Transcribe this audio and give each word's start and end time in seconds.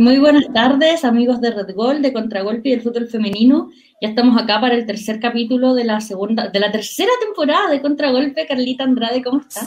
Muy 0.00 0.18
buenas 0.18 0.50
tardes, 0.54 1.04
amigos 1.04 1.42
de 1.42 1.50
Red 1.50 1.74
Gol, 1.74 2.00
de 2.00 2.14
Contragolpe 2.14 2.70
y 2.70 2.72
del 2.72 2.80
fútbol 2.80 3.06
femenino. 3.06 3.68
Ya 4.00 4.08
estamos 4.08 4.40
acá 4.40 4.58
para 4.58 4.74
el 4.74 4.86
tercer 4.86 5.20
capítulo 5.20 5.74
de 5.74 5.84
la 5.84 6.00
segunda, 6.00 6.48
de 6.48 6.58
la 6.58 6.72
tercera 6.72 7.10
temporada 7.22 7.68
de 7.68 7.82
Contragolpe. 7.82 8.46
Carlita 8.46 8.84
Andrade, 8.84 9.22
¿cómo 9.22 9.42
estás? 9.42 9.66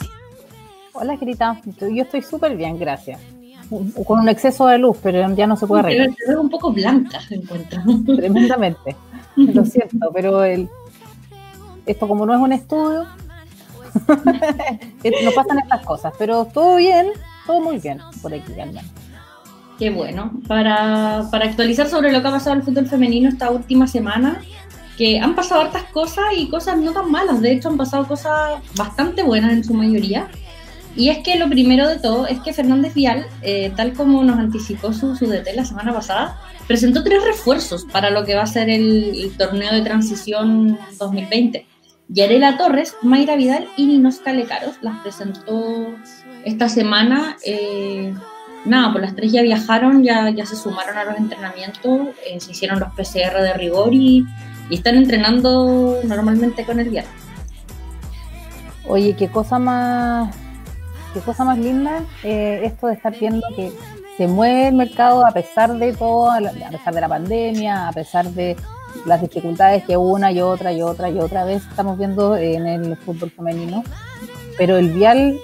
Hola, 0.92 1.14
Grita. 1.14 1.62
Yo 1.80 2.02
estoy 2.02 2.20
súper 2.22 2.56
bien, 2.56 2.80
gracias. 2.80 3.20
Con 4.04 4.18
un 4.18 4.28
exceso 4.28 4.66
de 4.66 4.78
luz, 4.78 4.96
pero 5.00 5.32
ya 5.36 5.46
no 5.46 5.56
se 5.56 5.68
puede 5.68 5.82
arreglar. 5.82 6.08
Pero 6.26 6.40
un 6.40 6.50
poco 6.50 6.72
blanca, 6.72 7.20
se 7.20 7.36
encuentra. 7.36 7.84
Tremendamente. 8.16 8.96
Lo 9.36 9.64
siento, 9.64 10.10
pero 10.12 10.42
el, 10.42 10.68
esto 11.86 12.08
como 12.08 12.26
no 12.26 12.34
es 12.34 12.40
un 12.40 12.52
estudio, 12.52 13.06
nos 15.24 15.34
pasan 15.34 15.60
estas 15.60 15.86
cosas. 15.86 16.12
Pero 16.18 16.46
todo 16.46 16.74
bien, 16.74 17.10
todo 17.46 17.60
muy 17.60 17.78
bien 17.78 18.00
por 18.20 18.34
aquí, 18.34 18.52
también. 18.52 18.84
Qué 19.78 19.90
bueno. 19.90 20.32
Para, 20.46 21.28
para 21.30 21.46
actualizar 21.46 21.88
sobre 21.88 22.12
lo 22.12 22.22
que 22.22 22.28
ha 22.28 22.32
pasado 22.32 22.52
en 22.52 22.60
el 22.60 22.64
fútbol 22.64 22.86
femenino 22.86 23.28
esta 23.28 23.50
última 23.50 23.86
semana, 23.86 24.40
que 24.96 25.18
han 25.18 25.34
pasado 25.34 25.62
hartas 25.62 25.84
cosas 25.84 26.24
y 26.36 26.48
cosas 26.48 26.78
no 26.78 26.92
tan 26.92 27.10
malas. 27.10 27.40
De 27.40 27.52
hecho, 27.52 27.68
han 27.68 27.76
pasado 27.76 28.06
cosas 28.06 28.60
bastante 28.76 29.22
buenas 29.22 29.52
en 29.52 29.64
su 29.64 29.74
mayoría. 29.74 30.28
Y 30.96 31.08
es 31.08 31.18
que 31.18 31.36
lo 31.36 31.48
primero 31.48 31.88
de 31.88 31.98
todo 31.98 32.26
es 32.28 32.38
que 32.40 32.52
Fernández 32.52 32.94
Vial, 32.94 33.26
eh, 33.42 33.72
tal 33.76 33.94
como 33.94 34.22
nos 34.22 34.38
anticipó 34.38 34.92
su, 34.92 35.16
su 35.16 35.26
DT 35.26 35.54
la 35.56 35.64
semana 35.64 35.92
pasada, 35.92 36.40
presentó 36.68 37.02
tres 37.02 37.24
refuerzos 37.24 37.84
para 37.84 38.10
lo 38.10 38.24
que 38.24 38.36
va 38.36 38.42
a 38.42 38.46
ser 38.46 38.70
el, 38.70 39.32
torneo 39.36 39.72
de 39.72 39.82
transición 39.82 40.78
2020. 41.00 41.66
Yarela 42.08 42.56
Torres, 42.56 42.94
Mayra 43.02 43.34
Vidal 43.34 43.66
y 43.76 43.86
Ninos 43.86 44.18
Calecaros 44.18 44.76
las 44.82 45.00
presentó 45.00 45.88
esta 46.44 46.68
semana. 46.68 47.36
Eh, 47.44 48.14
nada, 48.64 48.92
pues 48.92 49.02
las 49.02 49.14
tres 49.14 49.32
ya 49.32 49.42
viajaron, 49.42 50.02
ya, 50.02 50.30
ya 50.30 50.46
se 50.46 50.56
sumaron 50.56 50.96
a 50.96 51.04
los 51.04 51.16
entrenamientos, 51.16 52.08
eh, 52.26 52.40
se 52.40 52.52
hicieron 52.52 52.80
los 52.80 52.92
PCR 52.94 53.40
de 53.40 53.52
rigor 53.54 53.92
y, 53.92 54.26
están 54.70 54.96
entrenando 54.96 56.00
normalmente 56.04 56.64
con 56.64 56.80
el 56.80 56.88
Vial. 56.88 57.04
Oye, 58.88 59.14
qué 59.14 59.28
cosa 59.28 59.58
más 59.58 60.34
qué 61.12 61.20
cosa 61.20 61.44
más 61.44 61.58
linda 61.58 62.02
eh, 62.24 62.62
esto 62.64 62.88
de 62.88 62.94
estar 62.94 63.16
viendo 63.16 63.46
que 63.54 63.70
se 64.16 64.26
mueve 64.26 64.68
el 64.68 64.74
mercado 64.74 65.26
a 65.26 65.32
pesar 65.32 65.74
de 65.74 65.92
todo, 65.92 66.30
a 66.30 66.40
pesar 66.70 66.94
de 66.94 67.00
la 67.00 67.08
pandemia, 67.08 67.88
a 67.88 67.92
pesar 67.92 68.26
de 68.30 68.56
las 69.06 69.20
dificultades 69.20 69.84
que 69.84 69.96
una 69.96 70.32
y 70.32 70.40
otra 70.40 70.72
y 70.72 70.82
otra 70.82 71.10
y 71.10 71.18
otra 71.18 71.44
vez 71.44 71.62
estamos 71.68 71.98
viendo 71.98 72.36
en 72.36 72.66
el 72.66 72.96
fútbol 72.96 73.30
femenino. 73.30 73.84
Pero 74.56 74.76
el 74.76 74.92
Vial 74.92 75.38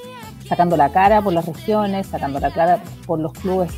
sacando 0.50 0.76
la 0.76 0.88
cara 0.88 1.22
por 1.22 1.32
las 1.32 1.46
regiones, 1.46 2.08
sacando 2.08 2.40
la 2.40 2.50
cara 2.50 2.82
por 3.06 3.20
los 3.20 3.32
clubes 3.32 3.70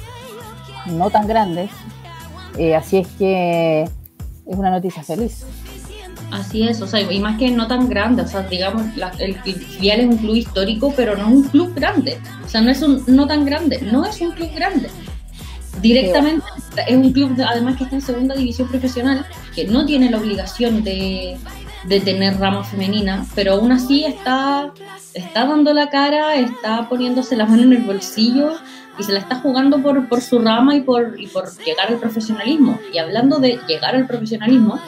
no 0.86 1.10
tan 1.10 1.28
grandes. 1.28 1.70
Eh, 2.56 2.74
así 2.74 2.96
es 2.96 3.08
que 3.18 3.82
es 3.82 4.56
una 4.56 4.70
noticia 4.70 5.02
feliz. 5.02 5.44
Así 6.30 6.66
es, 6.66 6.80
o 6.80 6.86
sea, 6.86 7.00
y 7.00 7.20
más 7.20 7.38
que 7.38 7.50
no 7.50 7.66
tan 7.68 7.90
grande, 7.90 8.22
o 8.22 8.26
sea, 8.26 8.42
digamos, 8.44 8.84
el 9.18 9.34
filial 9.34 10.00
es 10.00 10.06
un 10.06 10.16
club 10.16 10.34
histórico, 10.34 10.90
pero 10.96 11.14
no 11.14 11.28
es 11.28 11.34
un 11.34 11.42
club 11.42 11.74
grande, 11.74 12.18
o 12.42 12.48
sea, 12.48 12.62
no 12.62 12.70
es 12.70 12.80
un 12.80 13.04
no 13.06 13.26
tan 13.26 13.44
grande, 13.44 13.82
no 13.82 14.06
es 14.06 14.18
un 14.22 14.30
club 14.30 14.48
grande. 14.54 14.88
Directamente 15.82 16.46
es 16.88 16.96
un 16.96 17.12
club, 17.12 17.36
además 17.46 17.76
que 17.76 17.84
está 17.84 17.96
en 17.96 18.02
segunda 18.02 18.34
división 18.34 18.66
profesional, 18.68 19.26
que 19.54 19.66
no 19.66 19.84
tiene 19.84 20.10
la 20.10 20.16
obligación 20.16 20.82
de, 20.82 21.36
de 21.84 22.00
tener 22.00 22.38
rama 22.38 22.64
femenina, 22.64 23.26
pero 23.34 23.54
aún 23.54 23.72
así 23.72 24.04
está, 24.04 24.72
está 25.14 25.46
dando 25.46 25.72
la 25.72 25.90
cara, 25.90 26.36
está 26.36 26.88
poniéndose 26.88 27.36
la 27.36 27.46
mano 27.46 27.62
en 27.62 27.72
el 27.72 27.82
bolsillo 27.82 28.52
y 28.98 29.02
se 29.02 29.12
la 29.12 29.20
está 29.20 29.36
jugando 29.36 29.82
por, 29.82 30.08
por 30.08 30.20
su 30.20 30.38
rama 30.38 30.76
y 30.76 30.82
por, 30.82 31.20
y 31.20 31.26
por 31.26 31.50
llegar 31.64 31.88
al 31.88 31.98
profesionalismo. 31.98 32.78
Y 32.92 32.98
hablando 32.98 33.38
de 33.38 33.58
llegar 33.66 33.94
al 33.94 34.06
profesionalismo, 34.06 34.78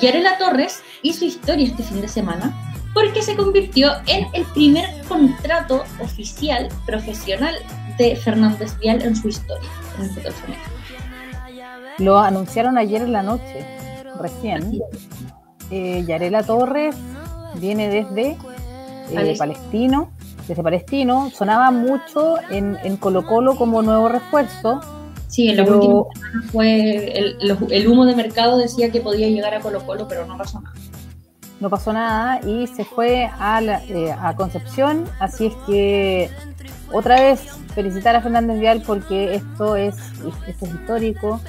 Yarela 0.00 0.38
Torres 0.38 0.82
hizo 1.02 1.24
historia 1.24 1.66
este 1.66 1.82
fin 1.82 2.00
de 2.00 2.08
semana 2.08 2.52
porque 2.94 3.22
se 3.22 3.36
convirtió 3.36 3.92
en 4.06 4.26
el 4.32 4.44
primer 4.46 4.86
contrato 5.08 5.84
oficial 6.00 6.68
profesional 6.84 7.54
de 7.98 8.16
Fernández 8.16 8.78
Vial 8.78 9.02
en 9.02 9.16
su 9.16 9.28
historia 9.28 9.68
en 9.98 10.04
el 10.04 12.04
Lo 12.04 12.18
anunciaron 12.18 12.78
ayer 12.78 13.02
en 13.02 13.12
la 13.12 13.22
noche, 13.22 13.66
recién. 14.18 14.80
Eh, 15.72 16.04
Yarela 16.06 16.42
Torres 16.42 16.94
viene 17.56 17.88
desde 17.88 18.36
eh, 19.10 19.34
Palestino, 19.38 20.10
desde 20.46 20.62
Palestino, 20.62 21.30
sonaba 21.34 21.70
mucho 21.70 22.36
en, 22.50 22.76
en 22.84 22.96
Colo 22.98 23.24
Colo 23.26 23.56
como 23.56 23.80
nuevo 23.82 24.08
refuerzo, 24.08 24.80
Sí, 25.32 25.48
en 25.48 25.56
la 25.56 25.62
última 25.64 26.04
fue 26.52 27.34
el, 27.70 27.88
humo 27.88 28.04
de 28.04 28.14
mercado 28.14 28.58
decía 28.58 28.90
que 28.90 29.00
podía 29.00 29.28
llegar 29.28 29.54
a 29.54 29.60
Colo 29.60 29.80
Colo, 29.86 30.06
pero 30.06 30.26
no 30.26 30.36
pasó 30.36 30.60
nada. 30.60 30.76
No 31.58 31.70
pasó 31.70 31.90
nada 31.94 32.38
y 32.46 32.66
se 32.66 32.84
fue 32.84 33.30
a, 33.38 33.62
eh, 33.62 34.12
a 34.12 34.36
Concepción, 34.36 35.06
así 35.20 35.46
es 35.46 35.54
que 35.66 36.30
otra 36.92 37.18
vez 37.18 37.40
felicitar 37.74 38.14
a 38.14 38.20
Fernández 38.20 38.60
Vial 38.60 38.82
porque 38.86 39.36
esto 39.36 39.74
es, 39.76 39.96
esto 40.46 40.66
es 40.66 40.74
histórico, 40.74 41.40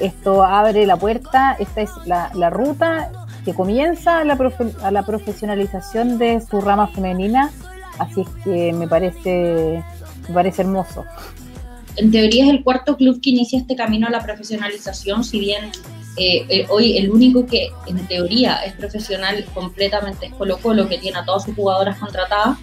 esto 0.00 0.42
abre 0.42 0.86
la 0.86 0.96
puerta, 0.96 1.56
esta 1.58 1.82
es 1.82 1.90
la, 2.06 2.30
la 2.32 2.48
ruta 2.48 3.10
que 3.46 3.54
comienza 3.54 4.18
a 4.18 4.24
la, 4.24 4.36
a 4.82 4.90
la 4.90 5.02
profesionalización 5.04 6.18
de 6.18 6.40
su 6.40 6.60
rama 6.60 6.88
femenina, 6.88 7.52
así 7.96 8.22
es 8.22 8.28
que 8.42 8.72
me 8.72 8.88
parece, 8.88 9.84
me 10.28 10.34
parece 10.34 10.62
hermoso. 10.62 11.04
En 11.94 12.10
teoría 12.10 12.44
es 12.44 12.50
el 12.50 12.64
cuarto 12.64 12.96
club 12.96 13.20
que 13.22 13.30
inicia 13.30 13.60
este 13.60 13.76
camino 13.76 14.08
a 14.08 14.10
la 14.10 14.20
profesionalización, 14.20 15.22
si 15.22 15.38
bien 15.38 15.66
eh, 16.16 16.44
eh, 16.48 16.66
hoy 16.70 16.98
el 16.98 17.08
único 17.08 17.46
que 17.46 17.68
en 17.86 18.04
teoría 18.08 18.56
es 18.64 18.72
profesional 18.74 19.44
completamente 19.54 20.26
es 20.26 20.34
Colo 20.34 20.58
Colo, 20.58 20.88
que 20.88 20.98
tiene 20.98 21.18
a 21.18 21.24
todas 21.24 21.44
sus 21.44 21.54
jugadoras 21.54 21.98
contratadas, 21.98 22.58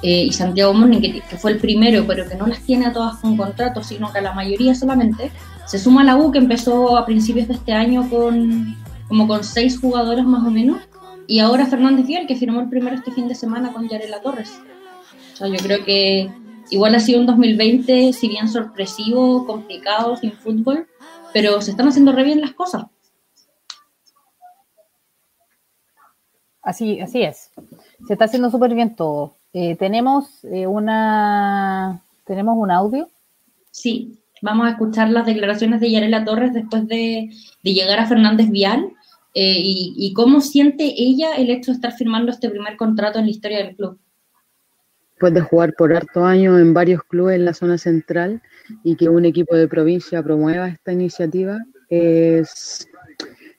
eh, 0.00 0.24
y 0.24 0.32
Santiago 0.32 0.72
Morning, 0.72 1.00
que, 1.00 1.36
fue 1.36 1.52
el 1.52 1.58
primero, 1.58 2.06
pero 2.06 2.26
que 2.26 2.36
no 2.36 2.46
las 2.46 2.60
tiene 2.62 2.86
a 2.86 2.92
todas 2.94 3.16
con 3.16 3.36
contrato, 3.36 3.84
sino 3.84 4.10
que 4.10 4.18
a 4.18 4.22
la 4.22 4.32
mayoría 4.32 4.74
solamente, 4.74 5.30
se 5.66 5.78
suma 5.78 6.02
la 6.02 6.16
U, 6.16 6.32
que 6.32 6.38
empezó 6.38 6.96
a 6.96 7.04
principios 7.04 7.48
de 7.48 7.54
este 7.54 7.72
año 7.72 8.08
con 8.08 8.82
como 9.12 9.28
con 9.28 9.44
seis 9.44 9.78
jugadoras 9.78 10.24
más 10.24 10.42
o 10.42 10.50
menos, 10.50 10.80
y 11.26 11.40
ahora 11.40 11.66
Fernández 11.66 12.06
Fiel, 12.06 12.26
que 12.26 12.34
firmó 12.34 12.60
el 12.60 12.70
primero 12.70 12.96
este 12.96 13.12
fin 13.12 13.28
de 13.28 13.34
semana 13.34 13.70
con 13.70 13.86
Yarela 13.86 14.22
Torres. 14.22 14.58
O 15.34 15.36
sea, 15.36 15.48
yo 15.48 15.58
creo 15.58 15.84
que 15.84 16.30
igual 16.70 16.94
ha 16.94 16.98
sido 16.98 17.20
un 17.20 17.26
2020, 17.26 18.14
si 18.14 18.28
bien 18.28 18.48
sorpresivo, 18.48 19.46
complicado, 19.46 20.16
sin 20.16 20.32
fútbol, 20.32 20.88
pero 21.34 21.60
se 21.60 21.72
están 21.72 21.88
haciendo 21.88 22.12
re 22.12 22.24
bien 22.24 22.40
las 22.40 22.54
cosas. 22.54 22.86
Así, 26.62 26.98
así 26.98 27.22
es. 27.22 27.50
Se 28.06 28.14
está 28.14 28.24
haciendo 28.24 28.50
súper 28.50 28.72
bien 28.74 28.96
todo. 28.96 29.36
Eh, 29.52 29.76
tenemos 29.76 30.42
eh, 30.44 30.66
una 30.66 32.02
tenemos 32.24 32.56
un 32.56 32.70
audio. 32.70 33.10
Sí, 33.72 34.22
vamos 34.42 34.66
a 34.66 34.70
escuchar 34.70 35.08
las 35.08 35.24
declaraciones 35.24 35.80
de 35.80 35.90
Yarela 35.90 36.24
Torres 36.24 36.52
después 36.52 36.86
de, 36.88 37.30
llegar 37.62 37.98
a 38.00 38.06
Fernández 38.06 38.50
Vial 38.50 38.92
eh, 39.34 39.60
y, 39.64 40.12
cómo 40.14 40.40
siente 40.40 40.84
ella 40.84 41.34
el 41.36 41.50
hecho 41.50 41.70
de 41.70 41.76
estar 41.76 41.92
firmando 41.92 42.30
este 42.30 42.50
primer 42.50 42.76
contrato 42.76 43.18
en 43.18 43.24
la 43.24 43.30
historia 43.30 43.58
del 43.58 43.76
club 43.76 43.98
después 45.22 45.34
de 45.34 45.40
jugar 45.40 45.74
por 45.78 45.94
harto 45.94 46.24
años 46.24 46.60
en 46.60 46.74
varios 46.74 47.04
clubes 47.04 47.36
en 47.36 47.44
la 47.44 47.54
zona 47.54 47.78
central 47.78 48.42
y 48.82 48.96
que 48.96 49.08
un 49.08 49.24
equipo 49.24 49.54
de 49.54 49.68
provincia 49.68 50.20
promueva 50.20 50.68
esta 50.68 50.92
iniciativa, 50.92 51.60
es 51.88 52.88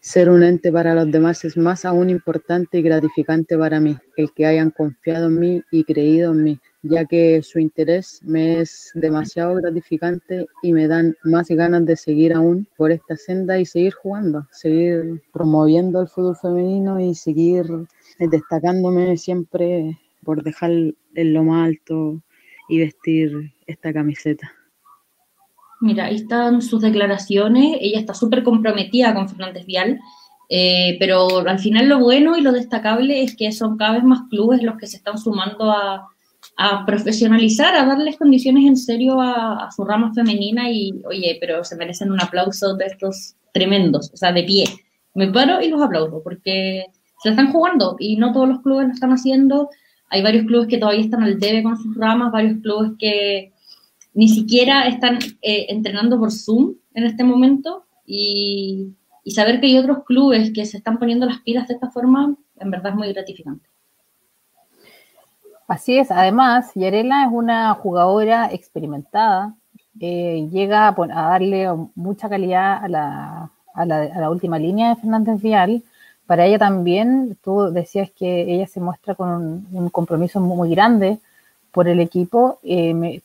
ser 0.02 0.30
un 0.30 0.44
ente 0.44 0.74
para 0.74 0.94
los 0.94 1.10
demás 1.10 1.46
es 1.46 1.56
más 1.56 1.86
aún 1.86 2.10
importante 2.10 2.80
y 2.80 2.82
gratificante 2.82 3.58
para 3.58 3.80
mí, 3.80 3.96
el 4.18 4.34
que 4.34 4.46
hayan 4.46 4.72
confiado 4.72 5.28
en 5.28 5.40
mí 5.40 5.62
y 5.72 5.86
creído 5.86 6.34
en 6.34 6.44
mí, 6.44 6.60
ya 6.84 7.06
que 7.06 7.42
su 7.42 7.60
interés 7.60 8.20
me 8.24 8.60
es 8.60 8.92
demasiado 8.94 9.56
gratificante 9.56 10.46
y 10.62 10.74
me 10.74 10.88
dan 10.88 11.16
más 11.24 11.48
ganas 11.48 11.86
de 11.86 11.96
seguir 11.96 12.34
aún 12.34 12.68
por 12.78 12.92
esta 12.92 13.16
senda 13.16 13.58
y 13.58 13.66
seguir 13.66 13.94
jugando, 13.94 14.46
seguir 14.52 15.24
promoviendo 15.32 16.02
el 16.02 16.10
fútbol 16.10 16.36
femenino 16.36 17.00
y 17.00 17.16
seguir 17.16 17.66
destacándome 18.20 19.16
siempre 19.18 19.98
por 20.24 20.44
dejar 20.44 20.72
en 20.72 21.34
lo 21.34 21.44
más 21.44 21.70
alto 21.70 22.22
y 22.68 22.80
vestir 22.80 23.54
esta 23.66 23.94
camiseta. 23.94 24.52
Mira, 25.80 26.06
ahí 26.06 26.16
están 26.16 26.62
sus 26.62 26.82
declaraciones. 26.82 27.78
Ella 27.82 28.00
está 28.00 28.14
súper 28.14 28.44
comprometida 28.44 29.14
con 29.14 29.28
Fernández 29.28 29.66
Vial, 29.66 30.00
eh, 30.50 30.98
pero 31.00 31.40
al 31.40 31.60
final 31.60 31.88
lo 31.88 32.00
bueno 32.00 32.38
y 32.38 32.42
lo 32.42 32.52
destacable 32.52 33.24
es 33.24 33.36
que 33.36 33.52
son 33.52 33.78
cada 33.78 33.94
vez 33.94 34.04
más 34.04 34.22
clubes 34.30 34.64
los 34.64 34.78
que 34.78 34.88
se 34.88 34.98
están 34.98 35.18
sumando 35.18 35.72
a, 35.72 36.13
profesionalizar, 36.86 37.76
a 37.76 37.86
darles 37.86 38.18
condiciones 38.18 38.66
en 38.66 38.78
serio 38.78 39.20
a, 39.20 39.70
su 39.76 39.84
rama 39.84 40.14
femenina 40.14 40.70
y, 40.70 41.02
oye, 41.06 41.38
pero 41.40 41.64
se 41.64 41.76
merecen 41.76 42.12
un 42.12 42.22
aplauso 42.22 42.76
de 42.76 42.86
estos 42.86 43.36
tremendos, 43.54 44.12
o 44.14 44.18
sea, 44.18 44.32
de 44.32 44.44
pie. 44.44 44.66
Me 45.16 45.32
paro 45.32 45.62
y 45.62 45.70
los 45.70 45.82
aplaudo 45.82 46.22
porque 46.24 46.86
se 47.22 47.30
están 47.30 47.52
jugando 47.52 47.96
y 48.00 48.18
no 48.18 48.34
todos 48.34 48.50
los 48.50 48.62
clubes 48.62 48.88
lo 48.88 48.94
están 48.94 49.12
haciendo 49.12 49.70
hay 50.14 50.22
varios 50.22 50.46
clubes 50.46 50.68
que 50.68 50.78
todavía 50.78 51.02
están 51.02 51.24
al 51.24 51.40
debe 51.40 51.64
con 51.64 51.76
sus 51.76 51.96
ramas, 51.98 52.32
varios 52.32 52.62
clubes 52.62 52.92
que, 53.00 53.52
ni 54.14 54.28
siquiera 54.28 54.88
están 54.88 55.18
eh, 55.42 55.66
entrenando 55.70 56.20
por 56.20 56.32
Zoom 56.32 56.76
en 56.94 57.06
este 57.06 57.24
momento 57.24 57.86
y, 58.06 58.94
y 59.24 59.32
saber 59.32 59.60
que 59.60 59.66
hay 59.66 59.78
otros 59.80 60.04
clubes 60.06 60.52
que 60.54 60.68
se 60.68 60.78
están 60.78 61.00
poniendo 61.00 61.26
las 61.26 61.40
pilas 61.42 61.68
de 61.68 61.74
esta 61.74 61.90
forma, 61.90 62.36
en 62.60 62.70
verdad 62.70 62.92
es 62.92 62.96
muy 62.96 63.12
gratificante. 63.12 63.68
Así 65.74 65.98
es, 65.98 66.12
además, 66.12 66.70
Yarela 66.76 67.26
es 67.26 67.32
una 67.32 67.74
jugadora 67.74 68.48
experimentada, 68.52 69.56
eh, 70.00 70.48
llega 70.52 70.88
a, 70.88 70.92
darle 70.94 71.68
mucha 71.96 72.30
calidad 72.30 72.84
a 72.84 72.88
la, 72.88 73.50
a, 73.74 73.86
la, 73.88 74.04
a 74.04 74.20
la, 74.20 74.30
última 74.30 74.60
línea 74.60 74.90
de 74.90 74.98
Fernández 74.98 75.42
Vial. 75.42 75.82
Para 76.28 76.46
ella 76.46 76.60
también, 76.60 77.40
tú 77.44 77.72
decías 77.72 78.12
que 78.12 78.54
ella 78.54 78.68
se 78.68 78.82
muestra 78.82 79.16
con 79.16 79.66
un, 79.72 79.90
compromiso 79.90 80.40
muy, 80.40 80.70
grande 80.70 81.18
por 81.72 81.88
el 81.88 82.00
equipo. 82.02 82.60
Eh, 82.62 82.94
me, 82.94 83.24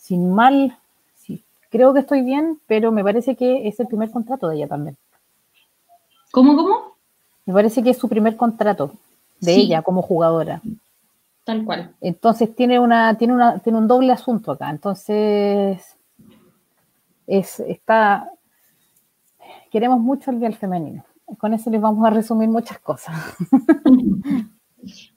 sin 0.00 0.32
mal, 0.32 0.74
sí, 1.18 1.44
creo 1.68 1.92
que 1.92 2.00
estoy 2.00 2.22
bien, 2.22 2.58
pero 2.66 2.92
me 2.92 3.04
parece 3.04 3.36
que 3.36 3.68
es 3.68 3.78
el 3.78 3.88
primer 3.88 4.10
contrato 4.10 4.48
de 4.48 4.56
ella 4.56 4.68
también. 4.68 4.96
¿Cómo, 6.30 6.56
cómo? 6.56 6.94
Me 7.44 7.52
parece 7.52 7.82
que 7.82 7.90
es 7.90 7.98
su 7.98 8.08
primer 8.08 8.38
contrato 8.38 8.92
de 9.40 9.52
sí. 9.52 9.60
ella 9.60 9.82
como 9.82 10.00
jugadora. 10.00 10.62
Tal 11.48 11.64
cual. 11.64 11.94
Entonces 12.02 12.54
tiene 12.54 12.78
una, 12.78 13.16
tiene 13.16 13.32
una, 13.32 13.58
tiene 13.60 13.78
un 13.78 13.88
doble 13.88 14.12
asunto 14.12 14.52
acá. 14.52 14.68
Entonces 14.68 15.96
es, 17.26 17.60
está, 17.60 18.30
queremos 19.70 19.98
mucho 19.98 20.30
el 20.30 20.36
vial 20.36 20.54
femenino. 20.56 21.06
Con 21.38 21.54
eso 21.54 21.70
les 21.70 21.80
vamos 21.80 22.06
a 22.06 22.10
resumir 22.10 22.50
muchas 22.50 22.78
cosas. 22.80 23.16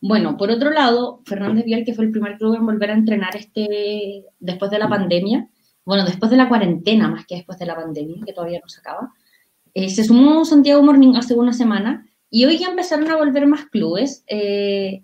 Bueno, 0.02 0.38
por 0.38 0.50
otro 0.50 0.72
lado, 0.72 1.22
Fernández 1.24 1.64
Vial, 1.66 1.86
que 1.86 1.94
fue 1.94 2.04
el 2.04 2.12
primer 2.12 2.38
club 2.38 2.56
en 2.56 2.66
volver 2.66 2.90
a 2.90 2.96
entrenar 2.96 3.36
este 3.36 4.26
después 4.40 4.72
de 4.72 4.80
la 4.80 4.90
pandemia, 4.90 5.48
bueno, 5.86 6.04
después 6.04 6.32
de 6.32 6.38
la 6.38 6.50
cuarentena 6.50 7.08
más 7.08 7.28
que 7.28 7.36
después 7.36 7.60
de 7.60 7.68
la 7.68 7.76
pandemia, 7.76 8.26
que 8.26 8.34
todavía 8.34 8.60
no 8.60 8.68
se 8.68 8.80
acaba, 8.80 9.14
eh, 9.76 9.88
se 9.88 10.04
sumó 10.04 10.44
Santiago 10.46 10.82
Morning 10.82 11.14
hace 11.16 11.36
una 11.36 11.54
semana 11.54 12.10
y 12.30 12.46
hoy 12.46 12.58
ya 12.58 12.70
empezaron 12.70 13.10
a 13.12 13.18
volver 13.18 13.46
más 13.46 13.66
clubes. 13.68 14.26
Eh, 14.28 15.04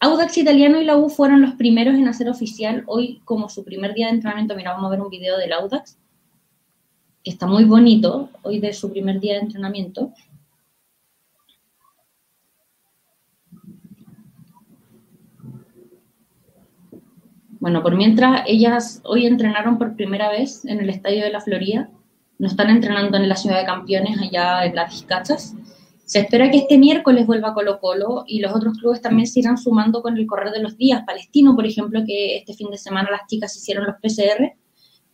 Audax 0.00 0.38
Italiano 0.38 0.80
y 0.80 0.84
la 0.84 0.96
U 0.96 1.08
fueron 1.08 1.42
los 1.42 1.54
primeros 1.54 1.94
en 1.94 2.08
hacer 2.08 2.28
oficial 2.28 2.84
hoy 2.86 3.20
como 3.24 3.48
su 3.48 3.64
primer 3.64 3.94
día 3.94 4.06
de 4.06 4.14
entrenamiento. 4.14 4.54
Mira, 4.56 4.72
vamos 4.72 4.88
a 4.88 4.90
ver 4.90 5.00
un 5.00 5.10
video 5.10 5.36
del 5.36 5.52
Audax, 5.52 5.98
está 7.22 7.46
muy 7.46 7.64
bonito, 7.64 8.28
hoy 8.42 8.60
de 8.60 8.72
su 8.72 8.90
primer 8.90 9.20
día 9.20 9.34
de 9.34 9.40
entrenamiento. 9.40 10.12
Bueno, 17.60 17.82
por 17.82 17.96
mientras 17.96 18.42
ellas 18.46 19.00
hoy 19.04 19.26
entrenaron 19.26 19.78
por 19.78 19.96
primera 19.96 20.28
vez 20.30 20.66
en 20.66 20.80
el 20.80 20.90
Estadio 20.90 21.24
de 21.24 21.30
la 21.30 21.40
Florida, 21.40 21.88
no 22.38 22.46
están 22.46 22.68
entrenando 22.68 23.16
en 23.16 23.26
la 23.26 23.36
Ciudad 23.36 23.58
de 23.58 23.64
Campeones, 23.64 24.20
allá 24.20 24.66
en 24.66 24.74
las 24.74 24.90
Vizcachas. 24.90 25.54
Se 26.04 26.20
espera 26.20 26.50
que 26.50 26.58
este 26.58 26.76
miércoles 26.76 27.26
vuelva 27.26 27.54
Colo 27.54 27.80
Colo 27.80 28.24
y 28.26 28.40
los 28.40 28.54
otros 28.54 28.78
clubes 28.78 29.00
también 29.00 29.26
se 29.26 29.40
irán 29.40 29.56
sumando 29.56 30.02
con 30.02 30.18
el 30.18 30.26
correr 30.26 30.52
de 30.52 30.60
los 30.60 30.76
días. 30.76 31.02
Palestino, 31.06 31.56
por 31.56 31.66
ejemplo, 31.66 32.02
que 32.06 32.36
este 32.36 32.52
fin 32.52 32.70
de 32.70 32.76
semana 32.76 33.10
las 33.10 33.26
chicas 33.26 33.56
hicieron 33.56 33.86
los 33.86 33.96
PCR, 33.96 34.52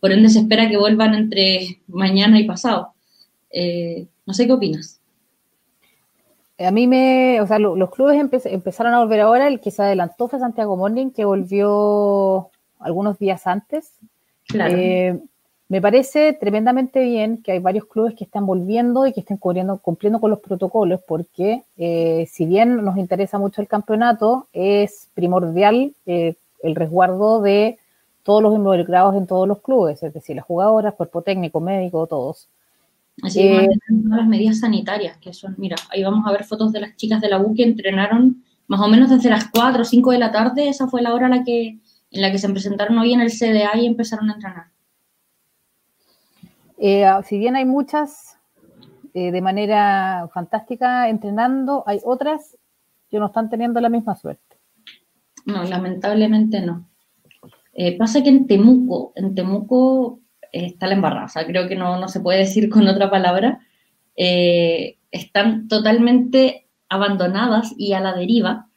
por 0.01 0.11
ende 0.11 0.29
se 0.29 0.39
espera 0.39 0.67
que 0.67 0.77
vuelvan 0.77 1.13
entre 1.13 1.81
mañana 1.87 2.39
y 2.39 2.45
pasado. 2.45 2.93
Eh, 3.51 4.07
no 4.25 4.33
sé 4.33 4.47
qué 4.47 4.53
opinas. 4.53 4.99
A 6.59 6.71
mí 6.71 6.87
me, 6.87 7.39
o 7.41 7.47
sea, 7.47 7.57
lo, 7.57 7.75
los 7.75 7.89
clubes 7.89 8.19
empe 8.19 8.39
empezaron 8.45 8.93
a 8.93 8.99
volver 8.99 9.21
ahora, 9.21 9.47
el 9.47 9.61
que 9.61 9.71
se 9.71 9.81
adelantó 9.81 10.27
fue 10.27 10.39
Santiago 10.39 10.75
Morning, 10.75 11.11
que 11.11 11.25
volvió 11.25 12.49
algunos 12.79 13.17
días 13.17 13.47
antes. 13.47 13.93
Claro. 14.47 14.75
Eh, 14.77 15.19
me 15.71 15.81
parece 15.81 16.33
tremendamente 16.33 17.01
bien 17.01 17.41
que 17.41 17.53
hay 17.53 17.59
varios 17.59 17.85
clubes 17.85 18.13
que 18.13 18.25
están 18.25 18.45
volviendo 18.45 19.07
y 19.07 19.13
que 19.13 19.21
estén 19.21 19.37
cubriendo, 19.37 19.77
cumpliendo 19.77 20.19
con 20.19 20.29
los 20.29 20.41
protocolos, 20.41 20.99
porque 21.07 21.63
eh, 21.77 22.27
si 22.29 22.45
bien 22.45 22.83
nos 22.83 22.97
interesa 22.97 23.39
mucho 23.39 23.61
el 23.61 23.69
campeonato, 23.69 24.49
es 24.51 25.07
primordial 25.13 25.93
eh, 26.05 26.35
el 26.61 26.75
resguardo 26.75 27.41
de 27.41 27.79
todos 28.23 28.43
los 28.43 28.53
involucrados 28.53 29.15
en 29.15 29.27
todos 29.27 29.47
los 29.47 29.61
clubes, 29.61 30.03
es 30.03 30.13
decir, 30.13 30.35
las 30.35 30.43
jugadoras, 30.43 30.93
cuerpo 30.95 31.21
técnico, 31.21 31.61
médico, 31.61 32.05
todos. 32.05 32.49
Así 33.23 33.39
que 33.39 33.63
eh, 33.63 33.69
las 34.09 34.27
medidas 34.27 34.59
sanitarias, 34.59 35.15
que 35.19 35.31
son, 35.31 35.55
mira, 35.57 35.77
ahí 35.89 36.03
vamos 36.03 36.27
a 36.27 36.33
ver 36.33 36.43
fotos 36.43 36.73
de 36.73 36.81
las 36.81 36.97
chicas 36.97 37.21
de 37.21 37.29
la 37.29 37.39
U 37.39 37.55
que 37.55 37.63
entrenaron 37.63 38.43
más 38.67 38.81
o 38.81 38.89
menos 38.89 39.09
desde 39.09 39.29
las 39.29 39.49
4 39.49 39.83
o 39.83 39.85
5 39.85 40.11
de 40.11 40.19
la 40.19 40.33
tarde, 40.33 40.67
esa 40.67 40.89
fue 40.89 41.01
la 41.01 41.13
hora 41.13 41.27
en 41.27 41.31
la 41.31 41.43
que, 41.45 41.79
en 42.11 42.21
la 42.21 42.29
que 42.29 42.39
se 42.39 42.49
presentaron 42.49 42.99
hoy 42.99 43.13
en 43.13 43.21
el 43.21 43.31
CDA 43.31 43.77
y 43.77 43.85
empezaron 43.85 44.29
a 44.29 44.33
entrenar. 44.33 44.65
Eh, 46.83 47.05
si 47.27 47.37
bien 47.37 47.55
hay 47.55 47.65
muchas 47.65 48.39
eh, 49.13 49.31
de 49.31 49.41
manera 49.41 50.27
fantástica 50.33 51.09
entrenando, 51.09 51.83
hay 51.85 51.99
otras 52.03 52.57
que 53.07 53.19
no 53.19 53.27
están 53.27 53.49
teniendo 53.49 53.79
la 53.81 53.89
misma 53.89 54.15
suerte. 54.15 54.57
No, 55.45 55.63
lamentablemente 55.63 56.61
no. 56.61 56.89
Eh, 57.73 57.97
pasa 57.97 58.23
que 58.23 58.29
en 58.29 58.47
Temuco, 58.47 59.13
en 59.15 59.35
Temuco 59.35 60.21
está 60.51 60.87
la 60.87 60.95
embarrada, 60.95 61.25
o 61.25 61.29
sea, 61.29 61.45
creo 61.45 61.67
que 61.67 61.75
no, 61.75 61.99
no, 61.99 62.07
se 62.07 62.19
puede 62.19 62.39
decir 62.39 62.69
con 62.69 62.87
otra 62.87 63.09
palabra, 63.09 63.59
eh, 64.15 64.97
están 65.11 65.67
totalmente 65.67 66.67
abandonadas 66.89 67.73
y 67.77 67.93
a 67.93 67.99
la 67.99 68.13
deriva. 68.13 68.67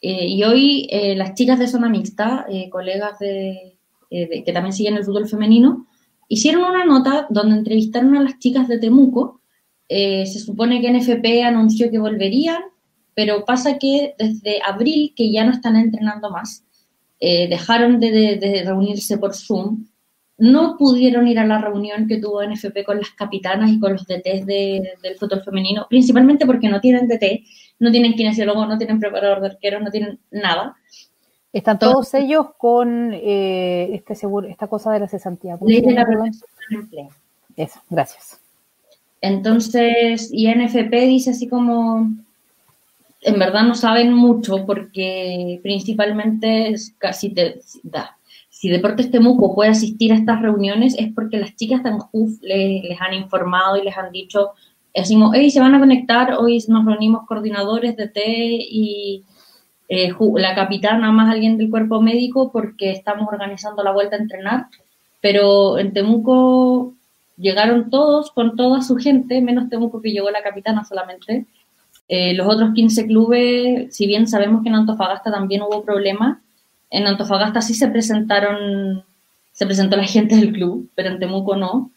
Eh, 0.00 0.26
y 0.26 0.42
hoy 0.42 0.88
las 1.16 1.34
chicas 1.34 1.58
de 1.60 1.68
zona 1.68 1.88
mixta, 1.88 2.46
colegas 2.70 3.18
de, 3.20 3.76
de, 4.10 4.42
que 4.44 4.52
también 4.52 4.72
siguen 4.72 4.96
el 4.96 5.04
fútbol 5.04 5.28
femenino, 5.28 5.86
hicieron 6.32 6.64
una 6.64 6.86
nota 6.86 7.26
donde 7.28 7.56
entrevistaron 7.56 8.16
a 8.16 8.22
las 8.22 8.38
chicas 8.38 8.66
de 8.66 8.78
Temuco. 8.78 9.42
Eh, 9.86 10.24
se 10.24 10.38
supone 10.38 10.80
que 10.80 10.90
NFP 10.90 11.44
anunció 11.44 11.90
que 11.90 11.98
volverían, 11.98 12.62
pero 13.12 13.44
pasa 13.44 13.76
que 13.76 14.14
desde 14.18 14.62
abril, 14.64 15.12
que 15.14 15.30
ya 15.30 15.44
no 15.44 15.52
están 15.52 15.76
entrenando 15.76 16.30
más, 16.30 16.64
eh, 17.20 17.48
dejaron 17.48 18.00
de, 18.00 18.62
reunirse 18.64 19.18
por 19.18 19.34
Zoom, 19.34 19.84
no 20.38 20.78
pudieron 20.78 21.28
ir 21.28 21.38
a 21.38 21.46
la 21.46 21.58
reunión 21.58 22.08
que 22.08 22.16
tuvo 22.16 22.42
NFP 22.42 22.82
con 22.86 22.96
las 22.96 23.10
capitanas 23.10 23.70
y 23.70 23.78
con 23.78 23.92
los 23.92 24.06
DTs 24.06 24.46
de, 24.46 24.94
del 25.02 25.16
fútbol 25.18 25.42
femenino, 25.44 25.86
principalmente 25.90 26.46
porque 26.46 26.70
no 26.70 26.80
tienen 26.80 27.08
DT, 27.08 27.44
no 27.78 27.90
tienen 27.90 28.14
kinesiólogo, 28.14 28.64
no 28.64 28.78
tienen 28.78 28.98
preparador 28.98 29.42
de 29.42 29.48
arqueros, 29.48 29.82
no 29.82 29.90
tienen 29.90 30.18
nada. 30.30 30.76
Están 31.52 31.78
todos 31.78 32.14
ellos 32.14 32.46
con 32.56 33.12
eh, 33.12 33.94
este 33.94 34.14
seguro, 34.14 34.48
esta 34.48 34.68
cosa 34.68 34.92
de 34.92 35.00
la 35.00 35.08
cesantía. 35.08 35.58
Ley 35.60 35.82
de 35.82 35.92
la 35.92 36.06
protección 36.06 36.50
del 36.70 36.80
empleo. 36.80 37.08
Eso, 37.56 37.80
gracias. 37.90 38.40
Entonces, 39.20 40.30
INFP 40.32 40.90
dice 41.06 41.30
así 41.30 41.48
como, 41.48 42.10
en 43.20 43.38
verdad 43.38 43.62
no 43.64 43.74
saben 43.74 44.12
mucho 44.14 44.64
porque 44.66 45.60
principalmente 45.62 46.74
casi 46.98 47.30
te 47.30 47.60
da. 47.82 48.16
Si 48.48 48.68
Deportes 48.68 49.10
Temuco 49.10 49.54
puede 49.54 49.70
asistir 49.70 50.12
a 50.12 50.16
estas 50.16 50.40
reuniones 50.40 50.96
es 50.98 51.12
porque 51.12 51.38
las 51.38 51.54
chicas 51.56 51.82
de 51.82 51.90
ANJUF 51.90 52.40
les, 52.42 52.84
les 52.84 53.00
han 53.00 53.12
informado 53.14 53.76
y 53.76 53.82
les 53.82 53.96
han 53.96 54.10
dicho, 54.10 54.52
decimos, 54.94 55.32
hey, 55.34 55.50
se 55.50 55.60
van 55.60 55.74
a 55.74 55.80
conectar, 55.80 56.34
hoy 56.34 56.62
nos 56.68 56.84
reunimos 56.84 57.26
coordinadores 57.26 57.96
de 57.96 58.08
T 58.08 58.22
y 58.24 59.24
eh, 59.94 60.10
la 60.36 60.54
capitana 60.54 61.12
más 61.12 61.30
alguien 61.30 61.58
del 61.58 61.68
cuerpo 61.68 62.00
médico 62.00 62.50
porque 62.50 62.92
estamos 62.92 63.28
organizando 63.30 63.82
la 63.82 63.92
vuelta 63.92 64.16
a 64.16 64.20
entrenar, 64.20 64.66
pero 65.20 65.78
en 65.78 65.92
Temuco 65.92 66.94
llegaron 67.36 67.90
todos 67.90 68.30
con 68.30 68.56
toda 68.56 68.80
su 68.80 68.96
gente, 68.96 69.42
menos 69.42 69.68
Temuco 69.68 70.00
que 70.00 70.12
llegó 70.12 70.30
la 70.30 70.42
capitana 70.42 70.82
solamente. 70.82 71.44
Eh, 72.08 72.32
los 72.32 72.48
otros 72.48 72.72
15 72.72 73.06
clubes, 73.06 73.94
si 73.94 74.06
bien 74.06 74.26
sabemos 74.26 74.62
que 74.62 74.70
en 74.70 74.76
Antofagasta 74.76 75.30
también 75.30 75.60
hubo 75.60 75.84
problemas, 75.84 76.38
en 76.88 77.06
Antofagasta 77.06 77.60
sí 77.60 77.74
se 77.74 77.88
presentaron, 77.88 79.04
se 79.52 79.66
presentó 79.66 79.98
la 79.98 80.04
gente 80.16 80.36
del 80.36 80.54
club, 80.54 80.88
pero 80.94 81.10
en 81.10 81.18
Temuco 81.18 81.54
no. 81.54 81.90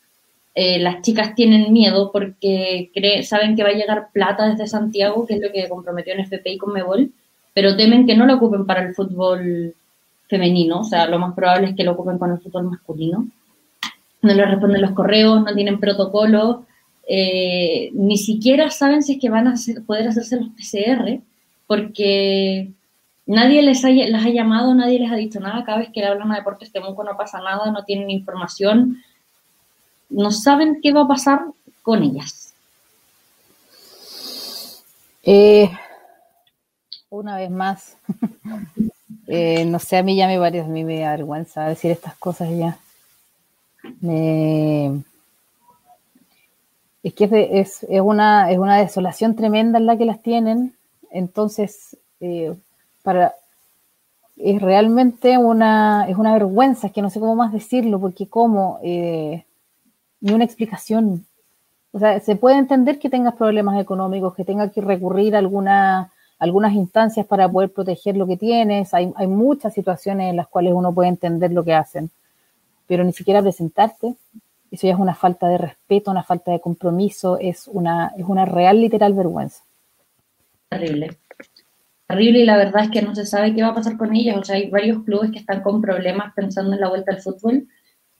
Eh, 0.53 0.79
las 0.79 1.01
chicas 1.01 1.33
tienen 1.33 1.71
miedo 1.71 2.11
porque 2.11 2.89
saben 3.23 3.55
que 3.55 3.63
va 3.63 3.69
a 3.69 3.73
llegar 3.73 4.09
plata 4.11 4.49
desde 4.49 4.67
Santiago, 4.67 5.25
que 5.25 5.35
es 5.35 5.41
lo 5.41 5.49
que 5.53 5.69
comprometió 5.69 6.13
en 6.13 6.25
FPI 6.25 6.57
con 6.57 6.73
Mebol, 6.73 7.13
pero 7.55 7.77
temen 7.77 8.05
que 8.05 8.17
no 8.17 8.25
lo 8.25 8.35
ocupen 8.35 8.65
para 8.65 8.81
el 8.81 8.93
fútbol 8.93 9.73
femenino, 10.27 10.81
o 10.81 10.83
sea, 10.83 11.07
lo 11.07 11.17
más 11.17 11.33
probable 11.33 11.69
es 11.69 11.75
que 11.75 11.85
lo 11.85 11.93
ocupen 11.93 12.17
con 12.17 12.31
el 12.31 12.39
fútbol 12.39 12.65
masculino. 12.65 13.25
No 14.21 14.33
les 14.33 14.49
responden 14.49 14.81
los 14.81 14.91
correos, 14.91 15.41
no 15.41 15.53
tienen 15.53 15.79
protocolo, 15.79 16.65
eh, 17.07 17.91
ni 17.93 18.17
siquiera 18.17 18.69
saben 18.71 19.03
si 19.03 19.13
es 19.13 19.21
que 19.21 19.29
van 19.29 19.47
a 19.47 19.53
poder 19.87 20.09
hacerse 20.09 20.35
los 20.35 20.49
PCR, 20.49 21.21
porque 21.65 22.71
nadie 23.25 23.61
les 23.61 23.85
ha, 23.85 23.89
les 23.89 24.25
ha 24.25 24.29
llamado, 24.29 24.75
nadie 24.75 24.99
les 24.99 25.11
ha 25.11 25.15
dicho 25.15 25.39
nada, 25.39 25.63
cada 25.63 25.77
vez 25.77 25.89
que 25.93 26.01
le 26.01 26.07
hablan 26.07 26.33
a 26.33 26.35
Deportes 26.35 26.73
Temuco 26.73 27.05
no 27.05 27.15
pasa 27.15 27.39
nada, 27.39 27.71
no 27.71 27.85
tienen 27.85 28.11
información, 28.11 28.97
no 30.09 30.29
saben 30.31 30.79
qué 30.83 30.91
va 30.91 31.03
a 31.03 31.07
pasar 31.07 31.45
con 31.83 32.03
ellas. 32.03 32.53
Eh, 35.23 35.71
una 37.15 37.37
vez 37.37 37.49
más. 37.49 37.97
eh, 39.27 39.65
no 39.65 39.79
sé, 39.79 39.97
a 39.97 40.03
mí 40.03 40.15
ya 40.15 40.27
me 40.27 40.39
parece, 40.39 40.65
a 40.65 40.69
mí 40.69 40.83
me 40.83 40.99
da 40.99 41.11
vergüenza 41.11 41.67
decir 41.67 41.91
estas 41.91 42.15
cosas 42.15 42.49
ya. 42.49 42.77
es 47.03 47.13
que 47.13 47.49
es, 47.59 47.85
una, 47.89 48.51
es 48.51 48.57
una 48.57 48.77
desolación 48.77 49.35
tremenda 49.35 49.79
en 49.79 49.85
la 49.85 49.97
que 49.97 50.05
las 50.05 50.21
tienen. 50.21 50.75
Entonces, 51.11 51.97
eh, 52.19 52.53
para, 53.03 53.33
es 54.37 54.61
realmente 54.61 55.37
una, 55.37 56.07
es 56.09 56.17
una 56.17 56.33
vergüenza, 56.33 56.87
es 56.87 56.93
que 56.93 57.01
no 57.01 57.09
sé 57.09 57.19
cómo 57.19 57.35
más 57.35 57.53
decirlo, 57.53 57.99
porque 57.99 58.27
como, 58.27 58.79
eh, 58.83 59.45
ni 60.21 60.33
una 60.33 60.43
explicación. 60.43 61.25
O 61.91 61.99
sea, 61.99 62.19
se 62.19 62.35
puede 62.35 62.57
entender 62.57 62.99
que 62.99 63.09
tengas 63.09 63.35
problemas 63.35 63.79
económicos, 63.79 64.35
que 64.35 64.43
tengas 64.43 64.71
que 64.71 64.81
recurrir 64.81 65.35
a 65.35 65.39
alguna, 65.39 66.11
algunas 66.39 66.73
instancias 66.73 67.25
para 67.25 67.49
poder 67.49 67.71
proteger 67.71 68.17
lo 68.17 68.27
que 68.27 68.37
tienes. 68.37 68.93
Hay, 68.93 69.11
hay 69.15 69.27
muchas 69.27 69.73
situaciones 69.73 70.29
en 70.29 70.37
las 70.37 70.47
cuales 70.47 70.73
uno 70.73 70.93
puede 70.93 71.09
entender 71.09 71.51
lo 71.51 71.63
que 71.63 71.73
hacen, 71.73 72.09
pero 72.87 73.03
ni 73.03 73.13
siquiera 73.13 73.41
presentarte, 73.41 74.15
eso 74.71 74.87
ya 74.87 74.93
es 74.93 74.99
una 74.99 75.15
falta 75.15 75.47
de 75.47 75.57
respeto, 75.57 76.11
una 76.11 76.23
falta 76.23 76.51
de 76.51 76.59
compromiso, 76.59 77.37
es 77.39 77.67
una, 77.67 78.11
es 78.17 78.25
una 78.25 78.45
real, 78.45 78.81
literal 78.81 79.13
vergüenza. 79.13 79.63
Terrible. 80.69 81.17
Terrible 82.07 82.39
y 82.39 82.45
la 82.45 82.57
verdad 82.57 82.83
es 82.83 82.91
que 82.91 83.01
no 83.01 83.15
se 83.15 83.25
sabe 83.25 83.55
qué 83.55 83.63
va 83.63 83.69
a 83.69 83.75
pasar 83.75 83.97
con 83.97 84.15
ellas. 84.15 84.37
O 84.37 84.43
sea, 84.43 84.57
hay 84.57 84.69
varios 84.69 85.03
clubes 85.03 85.31
que 85.31 85.39
están 85.39 85.61
con 85.61 85.81
problemas 85.81 86.33
pensando 86.35 86.73
en 86.73 86.81
la 86.81 86.89
vuelta 86.89 87.11
al 87.11 87.21
fútbol 87.21 87.67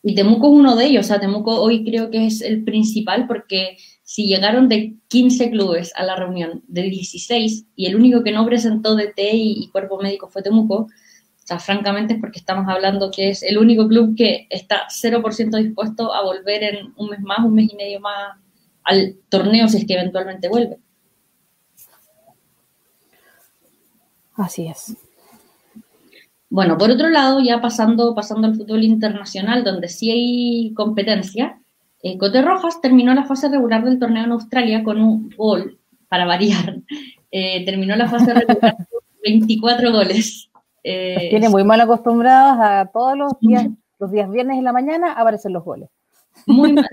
y 0.01 0.15
Temuco 0.15 0.48
es 0.48 0.53
uno 0.53 0.75
de 0.75 0.86
ellos. 0.86 1.05
O 1.05 1.07
sea, 1.07 1.19
Temuco 1.19 1.62
hoy 1.62 1.84
creo 1.84 2.10
que 2.10 2.25
es 2.25 2.41
el 2.41 2.63
principal 2.63 3.27
porque 3.27 3.77
si 4.05 4.27
llegaron 4.27 4.69
de 4.69 4.95
15 5.09 5.50
clubes 5.50 5.91
a 5.95 6.03
la 6.03 6.15
reunión 6.15 6.63
de 6.67 6.83
16 6.83 7.65
y 7.75 7.88
el 7.88 7.95
único 7.95 8.24
que 8.24 8.31
no 8.31 8.45
presentó 8.45 8.95
DT 8.95 9.19
y, 9.33 9.63
y 9.63 9.69
cuerpo 9.69 10.00
médico 10.00 10.29
fue 10.29 10.43
Temuco, 10.43 10.75
o 10.75 11.47
sea, 11.47 11.59
francamente 11.59 12.13
es 12.13 12.19
porque 12.19 12.39
estamos 12.39 12.67
hablando 12.67 13.12
que 13.12 13.29
es 13.29 13.43
el 13.43 13.57
único 13.57 13.88
club 13.88 14.15
que 14.15 14.47
está 14.50 14.88
0% 14.88 15.57
dispuesto 15.57 16.13
a 16.13 16.24
volver 16.24 16.63
en 16.63 16.93
un 16.95 17.09
mes 17.09 17.19
más, 17.19 17.39
un 17.39 17.53
mes 17.53 17.71
y 17.71 17.75
medio 17.75 18.00
más 18.00 18.38
al 18.83 19.17
torneo 19.29 19.67
si 19.67 19.77
es 19.77 19.85
que 19.85 19.95
eventualmente 19.95 20.47
vuelve. 20.47 20.77
Así 24.35 24.67
es. 24.67 24.95
Bueno, 26.50 26.77
por 26.77 26.91
otro 26.91 27.09
lado, 27.09 27.39
ya 27.41 27.59
pasando, 27.62 28.13
pasando 28.15 28.47
al 28.47 28.55
fútbol 28.55 28.83
internacional, 28.83 29.63
donde 29.63 29.89
sí 29.89 30.12
hay 30.12 30.74
competencia, 30.74 31.59
eh, 32.05 32.19
Cote 32.19 32.39
Rojas 32.43 32.79
terminó 32.81 33.15
la 33.15 33.25
fase 33.25 33.50
regular 33.50 33.83
del 33.83 33.97
torneo 33.97 34.25
en 34.25 34.31
Australia 34.31 34.83
con 34.83 35.01
un 35.01 35.31
gol, 35.35 35.79
para 36.07 36.25
variar. 36.25 36.77
Eh, 37.38 37.65
terminó 37.65 37.97
la 37.97 38.07
fase 38.07 38.33
regular 38.33 38.77
con 38.89 39.01
24 39.21 39.91
goles. 39.91 40.50
Eh, 40.83 41.27
tiene 41.29 41.50
muy 41.50 41.65
mal 41.65 41.81
acostumbrados 41.81 42.57
a 42.62 42.89
todos 42.93 43.17
los 43.17 43.33
días, 43.41 43.67
los 44.00 44.09
días 44.09 44.31
viernes 44.31 44.57
en 44.57 44.63
la 44.63 44.71
mañana 44.71 45.12
aparecen 45.12 45.51
los 45.51 45.65
goles. 45.65 45.89
Muy 46.45 46.71
mal. 46.71 46.88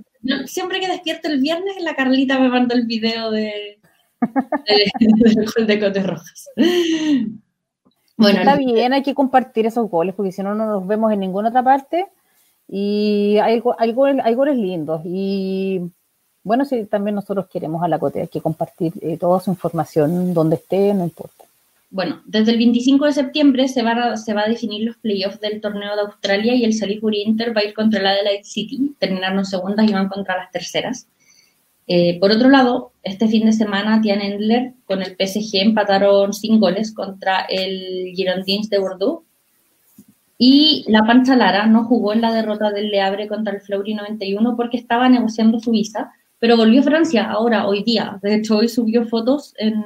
siempre 0.47 0.81
que 0.81 0.88
despierto 0.88 1.28
el 1.28 1.40
viernes, 1.40 1.81
la 1.81 1.95
Carlita 1.95 2.40
me 2.40 2.49
manda 2.49 2.75
el 2.75 2.87
video 2.87 3.31
de, 3.31 3.78
del 4.99 5.47
gol 5.54 5.66
de 5.69 5.78
Cote 5.78 6.02
Rojas. 6.02 6.49
Bueno, 8.16 8.40
está 8.40 8.57
bien, 8.57 8.92
hay 8.92 9.04
que 9.04 9.14
compartir 9.14 9.66
esos 9.66 9.88
goles, 9.88 10.16
porque 10.16 10.33
si 10.33 10.42
no, 10.42 10.57
no 10.57 10.66
los 10.66 10.87
vemos 10.88 11.12
en 11.12 11.21
ninguna 11.21 11.50
otra 11.50 11.62
parte. 11.62 12.09
Y 12.69 13.38
hay, 13.38 13.61
goles, 13.61 14.25
hay 14.25 14.35
goles 14.35 14.57
lindos. 14.57 15.02
Y 15.04 15.81
bueno, 16.42 16.64
si 16.64 16.85
también 16.87 17.14
nosotros 17.14 17.47
queremos 17.49 17.83
a 17.83 17.88
la 17.88 17.99
Cote, 17.99 18.23
hay 18.23 18.28
que 18.28 18.40
compartir 18.40 18.92
eh, 19.00 19.16
toda 19.16 19.40
su 19.40 19.50
información 19.50 20.35
donde 20.35 20.57
esté, 20.57 20.92
no 20.95 21.04
importa. 21.04 21.45
Bueno, 21.90 22.23
desde 22.25 22.52
el 22.52 22.59
25 22.59 23.04
de 23.04 23.12
septiembre 23.12 23.69
se, 23.69 23.83
va 23.83 23.90
a, 23.90 24.16
se 24.16 24.33
va 24.33 24.45
a 24.45 24.49
definir 24.49 24.87
los 24.87 24.97
playoffs 24.97 25.40
del 25.40 25.61
torneo 25.61 25.95
de 25.95 26.00
Australia 26.00 26.54
y 26.54 26.64
el 26.64 26.73
Salisbury 26.73 27.23
Inter 27.23 27.54
va 27.54 27.61
a 27.61 27.64
ir 27.64 27.75
contra 27.75 28.00
el 28.00 28.07
Adelaide 28.07 28.45
City. 28.45 28.95
Terminaron 28.99 29.45
segundas 29.45 29.88
y 29.88 29.92
van 29.92 30.09
contra 30.09 30.38
las 30.38 30.50
terceras. 30.50 31.07
Eh, 31.87 32.19
por 32.19 32.31
otro 32.31 32.49
lado, 32.49 32.92
este 33.02 33.28
fin 33.28 33.45
de 33.45 33.52
semana 33.52 34.00
Tian 34.00 34.23
Endler 34.23 34.73
con 34.87 35.02
el 35.02 35.16
PSG 35.19 35.57
empataron 35.57 36.33
sin 36.33 36.59
goles 36.61 36.95
contra 36.95 37.42
el 37.42 38.12
Girondins 38.14 38.71
de 38.71 38.78
Bordeaux. 38.78 39.25
Y 40.45 40.85
la 40.89 41.05
Pancha 41.07 41.37
Lara 41.37 41.67
no 41.67 41.85
jugó 41.85 42.13
en 42.13 42.21
la 42.21 42.33
derrota 42.33 42.73
del 42.73 42.91
Le 42.91 43.01
Abre 43.01 43.29
contra 43.29 43.55
el 43.55 43.61
Fleury 43.61 43.95
91 43.95 44.57
porque 44.57 44.77
estaba 44.77 45.09
negociando 45.09 45.61
su 45.61 45.71
visa, 45.71 46.11
pero 46.41 46.57
volvió 46.57 46.81
a 46.81 46.83
Francia 46.83 47.31
ahora, 47.31 47.69
hoy 47.69 47.85
día. 47.85 48.19
De 48.21 48.35
hecho, 48.35 48.57
hoy 48.57 48.69
subió 48.69 49.07
fotos 49.07 49.55
en, 49.57 49.85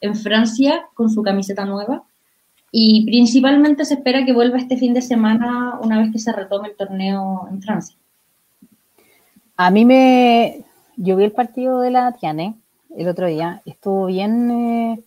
en 0.00 0.16
Francia 0.16 0.88
con 0.94 1.08
su 1.10 1.22
camiseta 1.22 1.64
nueva. 1.64 2.02
Y 2.72 3.06
principalmente 3.06 3.84
se 3.84 3.94
espera 3.94 4.24
que 4.24 4.32
vuelva 4.32 4.58
este 4.58 4.76
fin 4.76 4.94
de 4.94 5.00
semana 5.00 5.78
una 5.80 6.00
vez 6.00 6.10
que 6.10 6.18
se 6.18 6.32
retome 6.32 6.70
el 6.70 6.76
torneo 6.76 7.46
en 7.48 7.62
Francia. 7.62 7.96
A 9.56 9.70
mí 9.70 9.84
me, 9.84 10.64
yo 10.96 11.14
vi 11.14 11.22
el 11.22 11.30
partido 11.30 11.78
de 11.82 11.92
la 11.92 12.10
Tiane 12.10 12.56
el 12.96 13.06
otro 13.06 13.28
día, 13.28 13.62
estuvo 13.64 14.06
bien. 14.06 14.50
Eh, 14.50 15.04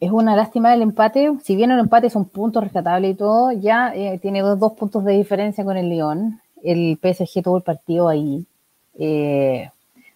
es 0.00 0.10
una 0.10 0.36
lástima 0.36 0.74
el 0.74 0.82
empate. 0.82 1.32
Si 1.42 1.56
bien 1.56 1.70
el 1.70 1.78
empate 1.78 2.08
es 2.08 2.16
un 2.16 2.26
punto 2.26 2.60
rescatable 2.60 3.08
y 3.08 3.14
todo, 3.14 3.52
ya 3.52 3.92
eh, 3.94 4.18
tiene 4.20 4.40
dos, 4.40 4.72
puntos 4.72 5.04
de 5.04 5.14
diferencia 5.14 5.64
con 5.64 5.76
el 5.76 5.88
León. 5.88 6.40
El 6.62 6.98
PSG 7.00 7.42
tuvo 7.42 7.58
el 7.58 7.62
partido 7.62 8.08
ahí. 8.08 8.44
Eh, 8.98 9.70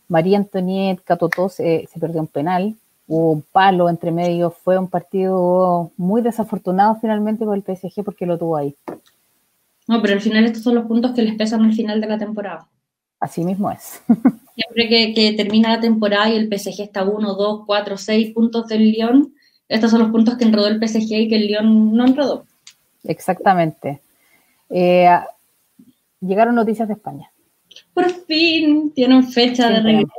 María 0.09 0.39
Antoniette 0.39 1.03
Catotó 1.03 1.49
se, 1.49 1.89
se 1.93 2.01
perdió 2.01 2.21
un 2.21 2.27
penal. 2.27 2.75
Hubo 3.07 3.33
un 3.33 3.43
palo 3.43 3.89
entre 3.89 4.13
medio. 4.13 4.51
Fue 4.51 4.79
un 4.79 4.89
partido 4.89 5.91
muy 5.97 6.23
desafortunado 6.23 6.99
finalmente 7.01 7.45
por 7.45 7.57
el 7.57 7.63
PSG 7.63 8.05
porque 8.05 8.27
lo 8.27 8.39
tuvo 8.39 8.57
ahí. 8.57 8.75
No, 9.91 10.01
pero 10.01 10.15
al 10.15 10.21
final 10.21 10.45
estos 10.45 10.63
son 10.63 10.77
los 10.77 10.87
puntos 10.87 11.13
que 11.13 11.23
les 11.23 11.35
pesan 11.35 11.63
al 11.65 11.73
final 11.75 12.01
de 12.01 12.07
la 12.07 12.19
temporada. 12.19 12.69
Así 13.19 13.45
mismo 13.45 13.71
es. 13.71 14.01
Siempre 14.55 14.89
que, 14.89 15.35
termina 15.37 15.71
la 15.71 15.81
temporada 15.81 16.31
y 16.31 16.37
el 16.37 16.47
PSG 16.47 16.83
está 16.83 17.05
1, 17.05 17.35
2, 17.35 17.63
4, 17.67 17.97
6 17.97 18.35
puntos 18.35 18.67
del 18.69 18.91
Lyon, 18.93 19.35
estos 19.71 19.93
son 19.93 20.01
los 20.01 20.11
puntos 20.11 20.37
que 20.37 20.45
enredó 20.45 20.67
el 20.67 20.79
PSG 20.79 21.13
y 21.13 21.29
que 21.29 21.37
el 21.37 21.47
Lyon 21.47 21.95
no 21.95 22.05
enredó. 22.05 22.45
Exactamente. 23.05 24.01
Eh, 24.69 25.09
llegaron 26.21 26.57
noticias 26.57 26.89
de 26.89 26.95
España. 26.95 27.31
Por 27.95 28.11
fin 28.11 28.93
tienen 28.93 29.25
fecha 29.25 29.71
de 29.71 29.81
regreso. 29.81 30.11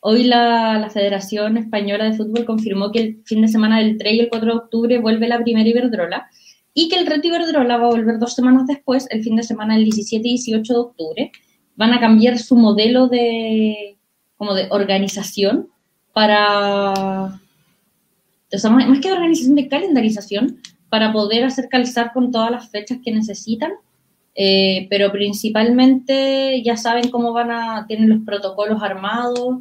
Hoy 0.00 0.24
la, 0.24 0.78
la, 0.78 0.90
Federación 0.90 1.56
Española 1.56 2.04
de 2.04 2.16
Fútbol 2.16 2.44
confirmó 2.44 2.92
que 2.92 3.00
el 3.00 3.22
fin 3.24 3.40
de 3.40 3.48
semana 3.48 3.78
del 3.78 3.96
3 3.96 4.14
y 4.14 4.20
el 4.20 4.28
4 4.28 4.46
de 4.46 4.58
octubre 4.58 4.98
vuelve 4.98 5.28
la 5.28 5.42
primera 5.42 5.68
Iberdrola 5.68 6.28
y 6.74 6.88
que 6.88 6.96
el 6.96 7.06
reto 7.06 7.26
Iberdrola 7.26 7.78
va 7.78 7.86
a 7.86 7.90
volver 7.90 8.18
dos 8.18 8.34
semanas 8.34 8.66
después, 8.66 9.06
el 9.10 9.24
fin 9.24 9.34
de 9.34 9.42
semana 9.42 9.74
del 9.74 9.84
17 9.84 10.28
y 10.28 10.32
18 10.32 10.72
de 10.72 10.78
octubre 10.78 11.32
van 11.74 11.94
a 11.94 12.00
cambiar 12.00 12.38
su 12.38 12.54
modelo 12.54 13.08
de, 13.08 13.96
como 14.36 14.54
de 14.54 14.68
organización 14.70 15.68
para, 16.12 17.40
más, 18.70 19.00
que 19.00 19.12
organización, 19.12 19.54
de 19.54 19.68
calendarización, 19.68 20.60
para 20.88 21.12
poder 21.12 21.44
hacer 21.44 21.68
calzar 21.68 22.12
con 22.12 22.30
todas 22.30 22.50
las 22.50 22.70
fechas 22.70 22.98
que 23.04 23.12
necesitan, 23.12 23.72
eh, 24.34 24.86
pero 24.88 25.10
principalmente 25.12 26.62
ya 26.62 26.76
saben 26.76 27.10
cómo 27.10 27.32
van 27.32 27.50
a, 27.50 27.86
tienen 27.86 28.08
los 28.08 28.20
protocolos 28.24 28.82
armados, 28.82 29.58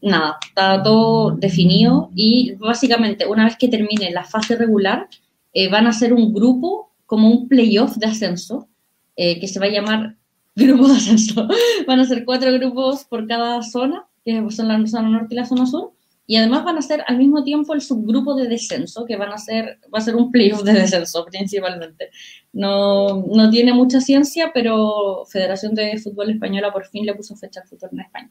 nada, 0.00 0.38
está 0.46 0.82
todo 0.82 1.32
definido 1.32 2.10
y 2.14 2.54
básicamente 2.56 3.26
una 3.26 3.44
vez 3.44 3.56
que 3.56 3.68
termine 3.68 4.10
la 4.10 4.24
fase 4.24 4.56
regular, 4.56 5.08
eh, 5.52 5.68
van 5.68 5.86
a 5.86 5.90
hacer 5.90 6.12
un 6.12 6.32
grupo 6.32 6.92
como 7.06 7.28
un 7.28 7.48
playoff 7.48 7.96
de 7.96 8.06
ascenso 8.06 8.68
eh, 9.16 9.38
que 9.38 9.48
se 9.48 9.60
va 9.60 9.66
a 9.66 9.70
llamar 9.70 10.16
grupos 10.56 10.88
de 10.88 10.96
ascenso. 10.96 11.48
Van 11.86 12.00
a 12.00 12.04
ser 12.04 12.24
cuatro 12.24 12.52
grupos 12.52 13.04
por 13.04 13.26
cada 13.26 13.62
zona, 13.62 14.06
que 14.24 14.44
son 14.50 14.68
la 14.68 14.86
zona 14.86 15.08
norte 15.08 15.34
y 15.34 15.36
la 15.36 15.44
zona 15.44 15.66
sur, 15.66 15.92
y 16.26 16.36
además 16.36 16.64
van 16.64 16.78
a 16.78 16.82
ser 16.82 17.04
al 17.06 17.18
mismo 17.18 17.42
tiempo 17.42 17.74
el 17.74 17.80
subgrupo 17.80 18.34
de 18.34 18.48
descenso, 18.48 19.04
que 19.04 19.16
van 19.16 19.32
a 19.32 19.38
ser, 19.38 19.80
va 19.92 19.98
a 19.98 20.02
ser 20.02 20.14
un 20.14 20.30
playoff 20.30 20.62
de 20.62 20.72
descenso 20.72 21.24
principalmente. 21.30 22.10
No, 22.52 23.24
no 23.26 23.50
tiene 23.50 23.72
mucha 23.72 24.00
ciencia, 24.00 24.50
pero 24.54 25.24
Federación 25.26 25.74
de 25.74 25.98
Fútbol 25.98 26.30
Española 26.30 26.72
por 26.72 26.86
fin 26.86 27.04
le 27.04 27.14
puso 27.14 27.36
fecha 27.36 27.60
al 27.60 27.68
fútbol 27.68 27.90
en 27.92 28.00
España. 28.00 28.30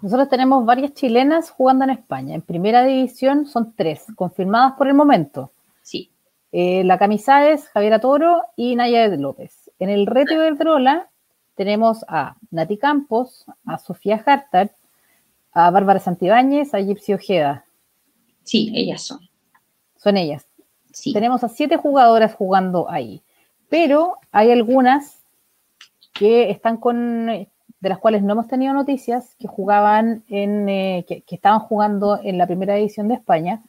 Nosotros 0.00 0.28
tenemos 0.28 0.64
varias 0.66 0.92
chilenas 0.92 1.50
jugando 1.50 1.84
en 1.84 1.90
España. 1.90 2.34
En 2.34 2.42
primera 2.42 2.84
división 2.84 3.46
son 3.46 3.74
tres, 3.74 4.04
confirmadas 4.14 4.74
por 4.76 4.86
el 4.86 4.94
momento. 4.94 5.50
Sí. 5.82 6.10
Eh, 6.52 6.84
la 6.84 6.98
camisa 6.98 7.48
es 7.48 7.68
Javiera 7.68 7.98
Toro 7.98 8.42
y 8.54 8.76
Naya 8.76 9.08
López. 9.08 9.70
En 9.78 9.88
el 9.88 10.06
reto 10.06 10.38
de 10.38 10.52
Drola 10.52 11.10
tenemos 11.56 12.04
a 12.06 12.36
Nati 12.50 12.76
Campos, 12.76 13.46
a 13.64 13.78
Sofía 13.78 14.22
Hartar, 14.24 14.70
a 15.54 15.70
Bárbara 15.70 16.00
Santibáñez, 16.00 16.74
a 16.74 16.80
Gypsy 16.80 17.14
Ojeda. 17.14 17.64
Sí, 18.42 18.72
ellas 18.74 19.02
son. 19.02 19.20
Son 19.96 20.16
ellas. 20.16 20.46
Sí. 20.92 21.12
Tenemos 21.12 21.42
a 21.44 21.48
siete 21.48 21.76
jugadoras 21.76 22.34
jugando 22.34 22.90
ahí, 22.90 23.22
pero 23.68 24.18
hay 24.32 24.50
algunas 24.50 25.22
que 26.12 26.50
están 26.50 26.76
con, 26.76 27.26
de 27.26 27.48
las 27.88 27.98
cuales 27.98 28.22
no 28.22 28.32
hemos 28.32 28.48
tenido 28.48 28.72
noticias, 28.74 29.34
que 29.38 29.48
jugaban 29.48 30.24
en, 30.28 30.68
eh, 30.68 31.04
que, 31.08 31.22
que 31.22 31.34
estaban 31.34 31.60
jugando 31.60 32.20
en 32.22 32.38
la 32.38 32.46
primera 32.46 32.76
edición 32.76 33.08
de 33.08 33.14
España 33.14 33.62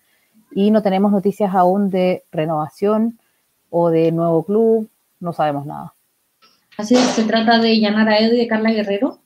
y 0.53 0.71
no 0.71 0.81
tenemos 0.81 1.11
noticias 1.11 1.53
aún 1.53 1.89
de 1.89 2.23
renovación 2.31 3.19
o 3.69 3.89
de 3.89 4.11
nuevo 4.11 4.43
club, 4.43 4.89
no 5.19 5.33
sabemos 5.33 5.65
nada. 5.65 5.93
Así 6.77 6.95
se 6.95 7.23
trata 7.23 7.59
de 7.59 7.79
Yanara 7.79 8.19
Edo 8.19 8.35
y 8.35 8.37
de 8.37 8.47
Carla 8.47 8.71
Guerrero, 8.71 9.19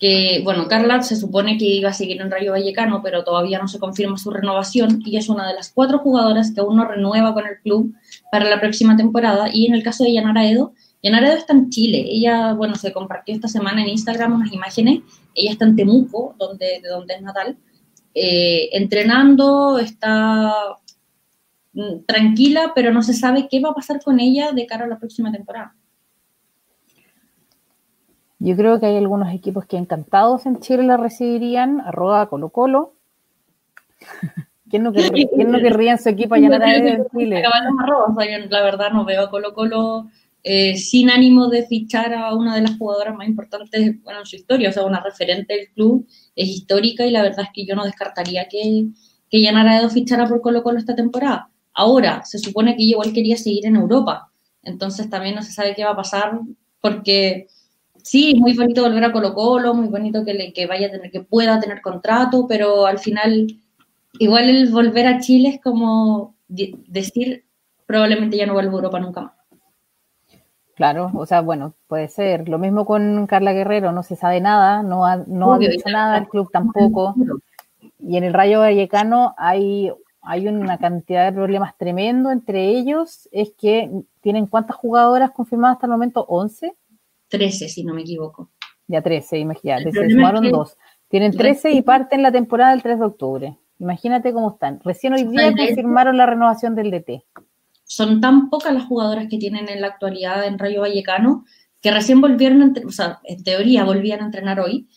que, 0.00 0.40
bueno, 0.42 0.66
Carla 0.66 1.02
se 1.02 1.14
supone 1.14 1.58
que 1.58 1.66
iba 1.66 1.90
a 1.90 1.92
seguir 1.92 2.22
en 2.22 2.30
Rayo 2.30 2.52
Vallecano, 2.52 3.02
pero 3.02 3.22
todavía 3.22 3.58
no 3.58 3.68
se 3.68 3.78
confirma 3.78 4.16
su 4.16 4.30
renovación 4.30 5.02
y 5.04 5.18
es 5.18 5.28
una 5.28 5.46
de 5.46 5.54
las 5.54 5.70
cuatro 5.70 5.98
jugadoras 5.98 6.52
que 6.52 6.62
aún 6.62 6.76
no 6.76 6.86
renueva 6.86 7.34
con 7.34 7.46
el 7.46 7.58
club 7.62 7.94
para 8.32 8.48
la 8.48 8.58
próxima 8.58 8.96
temporada. 8.96 9.50
Y 9.52 9.66
en 9.66 9.74
el 9.74 9.82
caso 9.82 10.02
de 10.02 10.14
Yanara 10.14 10.50
Edo, 10.50 10.72
Yanara 11.02 11.28
Edo 11.28 11.36
está 11.36 11.52
en 11.52 11.68
Chile. 11.68 12.02
Ella, 12.08 12.54
bueno, 12.54 12.76
se 12.76 12.94
compartió 12.94 13.34
esta 13.34 13.46
semana 13.46 13.82
en 13.82 13.90
Instagram 13.90 14.32
unas 14.32 14.52
imágenes. 14.54 15.00
Ella 15.34 15.52
está 15.52 15.66
en 15.66 15.76
Temuco, 15.76 16.34
donde, 16.38 16.80
de 16.82 16.88
donde 16.88 17.14
es 17.14 17.20
natal, 17.20 17.58
eh, 18.14 18.70
entrenando, 18.72 19.78
está 19.78 20.78
mm, 21.74 22.04
tranquila, 22.06 22.72
pero 22.74 22.90
no 22.90 23.02
se 23.02 23.12
sabe 23.12 23.48
qué 23.50 23.60
va 23.60 23.70
a 23.70 23.74
pasar 23.74 24.02
con 24.02 24.18
ella 24.18 24.52
de 24.52 24.64
cara 24.64 24.86
a 24.86 24.88
la 24.88 24.98
próxima 24.98 25.30
temporada. 25.30 25.74
Yo 28.42 28.56
creo 28.56 28.80
que 28.80 28.86
hay 28.86 28.96
algunos 28.96 29.32
equipos 29.34 29.66
que 29.66 29.76
encantados 29.76 30.46
en 30.46 30.60
Chile 30.60 30.82
la 30.82 30.96
recibirían, 30.96 31.82
arroba 31.82 32.26
Colo 32.30 32.48
Colo. 32.48 32.94
¿Quién 34.70 34.82
no, 34.82 34.92
querría, 34.92 35.26
¿Quién 35.34 35.50
no 35.52 35.58
querría 35.58 35.92
en 35.92 35.98
su 35.98 36.08
equipo 36.08 36.34
allá 36.34 36.46
en 36.46 37.06
Chile? 37.14 37.42
la 38.48 38.62
verdad 38.62 38.92
no 38.92 39.04
veo 39.04 39.24
a 39.24 39.30
Colo 39.30 39.52
Colo 39.52 40.06
eh, 40.42 40.74
sin 40.78 41.10
ánimo 41.10 41.48
de 41.48 41.66
fichar 41.66 42.14
a 42.14 42.34
una 42.34 42.54
de 42.54 42.62
las 42.62 42.78
jugadoras 42.78 43.14
más 43.14 43.28
importantes 43.28 44.02
bueno, 44.02 44.20
en 44.20 44.26
su 44.26 44.36
historia, 44.36 44.70
o 44.70 44.72
sea, 44.72 44.86
una 44.86 45.00
referente 45.00 45.52
del 45.52 45.68
club, 45.74 46.06
es 46.34 46.48
histórica 46.48 47.04
y 47.04 47.10
la 47.10 47.20
verdad 47.20 47.44
es 47.44 47.50
que 47.52 47.66
yo 47.66 47.74
no 47.76 47.84
descartaría 47.84 48.48
que, 48.48 48.86
que 49.28 49.42
Yanara 49.42 49.78
Edo 49.78 49.90
fichara 49.90 50.26
por 50.26 50.40
Colo 50.40 50.62
Colo 50.62 50.78
esta 50.78 50.96
temporada. 50.96 51.50
Ahora, 51.74 52.24
se 52.24 52.38
supone 52.38 52.74
que 52.74 52.84
igual 52.84 53.12
quería 53.12 53.36
seguir 53.36 53.66
en 53.66 53.76
Europa, 53.76 54.32
entonces 54.62 55.10
también 55.10 55.34
no 55.34 55.42
se 55.42 55.52
sabe 55.52 55.74
qué 55.74 55.84
va 55.84 55.90
a 55.90 55.96
pasar 55.96 56.40
porque 56.80 57.48
sí, 58.02 58.34
muy 58.34 58.56
bonito 58.56 58.82
volver 58.82 59.04
a 59.04 59.12
Colo 59.12 59.34
Colo, 59.34 59.74
muy 59.74 59.88
bonito 59.88 60.24
que, 60.24 60.34
le, 60.34 60.52
que 60.52 60.66
vaya 60.66 60.88
a 60.88 60.90
tener, 60.90 61.10
que 61.10 61.20
pueda 61.20 61.60
tener 61.60 61.80
contrato, 61.80 62.46
pero 62.48 62.86
al 62.86 62.98
final, 62.98 63.46
igual 64.18 64.48
el 64.48 64.70
volver 64.70 65.06
a 65.06 65.20
Chile 65.20 65.50
es 65.50 65.60
como 65.60 66.34
decir, 66.48 67.44
probablemente 67.86 68.36
ya 68.36 68.46
no 68.46 68.54
vuelvo 68.54 68.76
a 68.76 68.80
Europa 68.80 69.00
nunca 69.00 69.20
más. 69.22 69.32
Claro, 70.80 71.10
o 71.14 71.26
sea, 71.26 71.42
bueno, 71.42 71.74
puede 71.88 72.08
ser. 72.08 72.48
Lo 72.48 72.58
mismo 72.58 72.86
con 72.86 73.26
Carla 73.26 73.52
Guerrero, 73.52 73.92
no 73.92 74.02
se 74.02 74.16
sabe 74.16 74.40
nada, 74.40 74.82
no 74.82 75.04
ha, 75.04 75.16
no 75.26 75.52
ha 75.52 75.58
dicho 75.58 75.90
nada, 75.90 76.16
el 76.16 76.26
club 76.26 76.50
tampoco. 76.50 77.14
Y 77.98 78.16
en 78.16 78.24
el 78.24 78.32
Rayo 78.32 78.60
Vallecano 78.60 79.34
hay, 79.36 79.92
hay 80.22 80.48
una 80.48 80.78
cantidad 80.78 81.26
de 81.26 81.32
problemas 81.36 81.76
tremendo. 81.76 82.30
Entre 82.30 82.68
ellos 82.68 83.28
es 83.30 83.52
que 83.58 83.90
tienen 84.22 84.46
cuántas 84.46 84.76
jugadoras 84.76 85.32
confirmadas 85.32 85.74
hasta 85.74 85.86
el 85.86 85.92
momento, 85.92 86.24
11. 86.26 86.74
13, 87.30 87.68
si 87.68 87.84
no 87.84 87.94
me 87.94 88.02
equivoco. 88.02 88.50
Ya 88.86 89.02
13, 89.02 89.38
imagínate, 89.38 89.92
se 89.92 90.10
sumaron 90.10 90.50
dos. 90.50 90.76
Tienen 91.08 91.32
13 91.32 91.70
y 91.72 91.82
parten 91.82 92.22
la 92.22 92.32
temporada 92.32 92.72
del 92.72 92.82
3 92.82 92.98
de 92.98 93.04
octubre. 93.04 93.58
Imagínate 93.78 94.32
cómo 94.32 94.52
están. 94.52 94.80
Recién 94.84 95.14
hoy 95.14 95.24
día 95.24 95.54
confirmaron 95.56 96.16
la 96.16 96.26
renovación 96.26 96.74
del 96.74 96.90
DT. 96.90 97.24
Son 97.84 98.20
tan 98.20 98.50
pocas 98.50 98.74
las 98.74 98.84
jugadoras 98.84 99.26
que 99.28 99.38
tienen 99.38 99.68
en 99.68 99.80
la 99.80 99.88
actualidad 99.88 100.46
en 100.46 100.58
Rayo 100.58 100.82
Vallecano 100.82 101.44
que 101.80 101.90
recién 101.90 102.20
volvieron, 102.20 102.74
o 102.86 102.90
sea, 102.90 103.20
en 103.24 103.42
teoría 103.42 103.84
volvían 103.84 104.20
a 104.20 104.26
entrenar 104.26 104.60
hoy. 104.60 104.88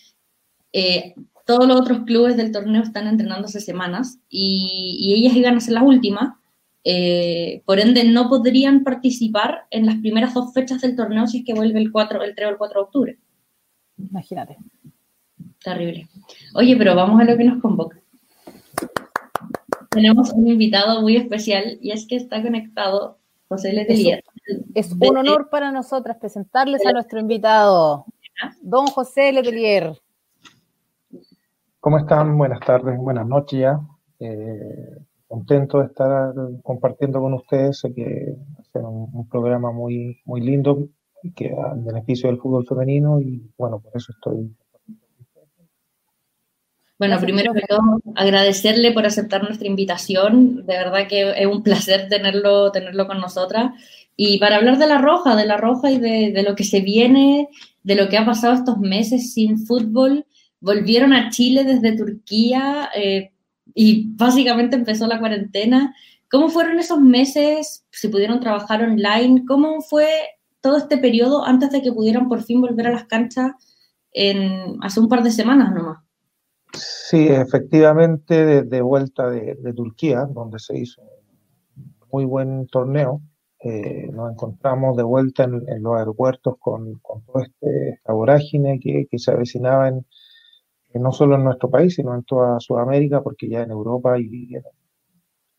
Eh, 0.74 1.16
todos 1.46 1.68
los 1.68 1.80
otros 1.80 2.00
clubes 2.06 2.36
del 2.36 2.52
torneo 2.52 2.84
están 2.84 3.08
entrenando 3.08 3.48
hace 3.48 3.62
semanas 3.62 4.20
y, 4.30 4.98
y 5.00 5.14
ellas 5.14 5.36
iban 5.36 5.56
a 5.56 5.62
ser 5.62 5.76
las 5.76 5.84
últimas 5.84 6.34
eh, 6.84 7.62
por 7.66 7.80
ende, 7.80 8.04
no 8.04 8.28
podrían 8.28 8.84
participar 8.84 9.66
en 9.70 9.86
las 9.86 9.96
primeras 9.98 10.34
dos 10.34 10.54
fechas 10.54 10.82
del 10.82 10.96
torneo 10.96 11.28
si 11.28 11.40
es 11.40 11.46
que 11.46 11.54
vuelve 11.54 11.80
el, 11.80 11.92
4, 11.92 12.24
el 12.24 12.36
3 12.36 12.48
o 12.48 12.52
el 12.52 12.58
4 12.58 12.80
de 12.80 12.84
octubre. 12.84 13.20
Imagínate. 13.98 14.58
Terrible. 15.64 16.10
Oye, 16.56 16.76
pero 16.76 16.96
vamos 16.96 17.22
a 17.22 17.24
lo 17.24 17.38
que 17.38 17.44
nos 17.46 17.62
convoca. 17.62 18.00
Tenemos 19.90 20.32
un 20.34 20.48
invitado 20.48 21.02
muy 21.02 21.16
especial 21.16 21.78
y 21.80 21.92
es 21.92 22.06
que 22.08 22.16
está 22.16 22.42
conectado 22.42 23.20
José 23.48 23.72
Letelier. 23.72 24.24
Es, 24.74 24.92
un 24.92 25.18
honor 25.18 25.50
para 25.50 25.72
nosotras 25.72 26.18
presentarles 26.18 26.86
a 26.86 26.92
nuestro 26.92 27.20
invitado, 27.20 28.06
don 28.62 28.88
José 28.88 29.32
Letelier. 29.32 29.94
¿Cómo 31.80 31.98
están? 31.98 32.38
Buenas 32.38 32.60
tardes, 32.62 32.98
buenas 32.98 33.28
noches 33.28 33.60
ya. 33.60 33.80
Eh, 34.20 34.98
contento 35.34 35.80
de 35.80 35.88
estar 35.88 36.32
compartiendo 36.62 37.20
con 37.20 37.34
ustedes, 37.34 37.80
sé 37.80 37.92
que 37.92 38.36
hacer 38.60 38.84
un, 38.84 39.10
un, 39.12 39.28
programa 39.28 39.72
muy, 39.72 40.22
muy 40.26 40.42
lindo 40.42 40.90
que 41.36 41.48
en 41.48 41.86
beneficio 41.86 42.30
del 42.30 42.40
fútbol 42.40 42.68
femenino 42.68 43.20
y 43.20 43.42
bueno, 43.58 43.80
por 43.80 43.94
eso 43.96 44.12
estoy. 44.12 44.56
Bueno, 47.00 47.20
primero 47.20 47.52
que 47.54 47.62
todo, 47.68 47.82
agradecerle 48.16 48.92
por 48.92 49.08
aceptar 49.08 49.44
nuestra 49.44 49.68
invitación. 49.68 50.66
De 50.68 50.78
verdad 50.78 51.08
que 51.10 51.32
es 51.32 51.48
un 51.48 51.64
placer 51.64 52.08
tenerlo, 52.10 52.72
tenerlo 52.72 53.08
con 53.08 53.20
nosotras. 53.20 53.72
Y 54.16 54.38
para 54.38 54.58
hablar 54.58 54.78
de 54.78 54.88
la 54.88 55.00
Roja, 55.00 55.36
de 55.36 55.46
la 55.46 55.58
Roja 55.58 55.90
y 55.90 55.98
de, 55.98 56.32
de 56.32 56.44
lo 56.44 56.56
que 56.56 56.64
se 56.64 56.82
viene, 56.82 57.50
de 57.82 57.96
lo 57.96 58.08
que 58.08 58.18
ha 58.18 58.26
pasado 58.26 58.54
estos 58.54 58.78
meses 58.78 59.34
sin 59.34 59.66
fútbol, 59.66 60.28
volvieron 60.60 61.12
a 61.12 61.32
Chile 61.32 61.64
desde 61.64 61.98
Turquía. 61.98 62.90
Eh, 62.96 63.33
y 63.74 64.14
básicamente 64.16 64.76
empezó 64.76 65.08
la 65.08 65.20
cuarentena. 65.20 65.96
¿Cómo 66.30 66.50
fueron 66.50 66.80
esos 66.80 67.00
meses? 67.00 67.86
Si 67.92 68.08
pudieron 68.08 68.40
trabajar 68.40 68.84
online, 68.84 69.44
¿cómo 69.48 69.82
fue 69.82 70.08
todo 70.62 70.78
este 70.78 70.98
periodo 70.98 71.46
antes 71.46 71.72
de 71.72 71.82
que 71.82 71.92
pudieran 71.92 72.28
por 72.30 72.44
fin 72.44 72.62
volver 72.62 72.88
a 72.88 72.92
las 72.92 73.06
canchas 73.06 73.52
en, 74.12 74.78
hace 74.82 75.00
un 75.00 75.10
par 75.10 75.24
de 75.24 75.32
semanas 75.32 75.74
nomás? 75.74 76.00
Sí, 76.74 77.28
efectivamente, 77.28 78.64
de, 78.64 78.82
vuelta 78.82 79.30
de, 79.30 79.74
Turquía, 79.76 80.26
donde 80.26 80.58
se 80.58 80.80
hizo 80.80 81.04
un 81.76 81.94
muy 82.12 82.26
buen 82.26 82.66
torneo, 82.68 83.22
eh, 83.60 84.10
nos 84.12 84.32
encontramos 84.32 84.98
de 84.98 85.04
vuelta 85.04 85.44
en, 85.44 85.84
los 85.84 85.98
aeropuertos 85.98 86.56
con, 86.60 86.96
con 87.00 87.24
toda 87.26 87.44
este, 87.44 88.00
esta 88.04 88.14
que, 88.80 89.06
que 89.10 89.20
se 89.20 89.32
avecinaba 89.32 89.90
en, 89.90 90.06
no 91.00 91.12
solo 91.12 91.36
en 91.36 91.44
nuestro 91.44 91.70
país, 91.70 91.96
sino 91.96 92.14
en 92.16 92.24
toda 92.24 92.60
Sudamérica, 92.60 93.22
porque 93.22 93.50
ya 93.50 93.64
en 93.64 93.72
Europa 93.72 94.20
y 94.20 94.56
en 94.56 94.64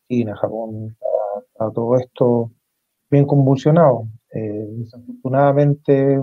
China, 0.07 0.35
Japón, 0.35 0.95
está, 1.37 1.71
todo 1.71 1.97
esto 1.97 2.51
bien 3.09 3.25
convulsionado. 3.25 4.07
Eh, 4.33 4.65
desafortunadamente, 4.69 6.19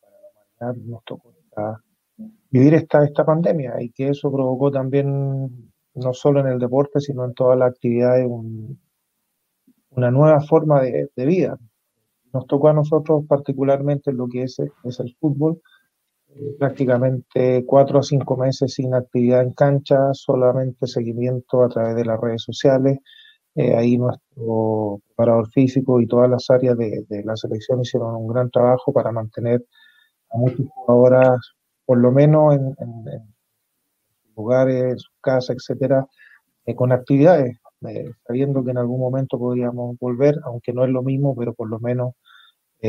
para 0.00 0.22
la 0.62 0.70
humanidad 0.70 0.84
nos 0.86 1.04
tocó 1.04 1.36
vivir 2.50 2.74
esta, 2.74 3.04
esta 3.04 3.24
pandemia 3.24 3.80
y 3.82 3.90
que 3.90 4.08
eso 4.08 4.30
provocó 4.32 4.70
también, 4.70 5.70
no 5.94 6.14
solo 6.14 6.40
en 6.40 6.48
el 6.48 6.58
deporte, 6.58 7.00
sino 7.00 7.24
en 7.24 7.34
todas 7.34 7.58
las 7.58 7.70
actividades, 7.70 8.26
una 9.90 10.10
nueva 10.10 10.40
forma 10.40 10.80
de, 10.82 11.10
vida. 11.16 11.58
Nos 12.32 12.46
tocó 12.46 12.68
a 12.68 12.72
nosotros 12.72 13.24
particularmente 13.26 14.12
lo 14.12 14.28
que 14.28 14.42
es, 14.42 14.58
es 14.84 15.00
el 15.00 15.14
fútbol, 15.18 15.60
prácticamente 16.58 17.64
cuatro 17.66 17.98
a 17.98 18.02
cinco 18.02 18.36
meses 18.36 18.74
sin 18.74 18.94
actividad 18.94 19.42
en 19.42 19.52
cancha, 19.52 20.12
solamente 20.12 20.86
seguimiento 20.86 21.62
a 21.62 21.68
través 21.68 21.96
de 21.96 22.04
las 22.04 22.20
redes 22.20 22.42
sociales. 22.42 22.98
Eh, 23.54 23.74
ahí 23.74 23.96
nuestro 23.96 25.00
preparador 25.06 25.48
físico 25.50 26.00
y 26.00 26.06
todas 26.06 26.28
las 26.28 26.50
áreas 26.50 26.76
de, 26.76 27.22
la 27.24 27.36
selección 27.36 27.80
hicieron 27.80 28.14
un 28.14 28.28
gran 28.28 28.50
trabajo 28.50 28.92
para 28.92 29.12
mantener 29.12 29.64
a 30.30 30.36
muchas 30.36 30.66
jugadoras, 30.74 31.38
por 31.86 31.98
lo 31.98 32.12
menos 32.12 32.54
en, 32.54 32.76
lugares, 34.36 34.84
en 34.84 34.98
sus 34.98 35.14
casas, 35.22 35.56
etcétera, 35.56 36.06
eh, 36.66 36.74
con 36.74 36.92
actividades, 36.92 37.56
eh, 37.88 38.10
sabiendo 38.26 38.62
que 38.62 38.72
en 38.72 38.78
algún 38.78 39.00
momento 39.00 39.38
podríamos 39.38 39.96
volver, 39.98 40.34
aunque 40.44 40.74
no 40.74 40.84
es 40.84 40.90
lo 40.90 41.02
mismo, 41.02 41.34
pero 41.34 41.54
por 41.54 41.70
lo 41.70 41.78
menos 41.80 42.14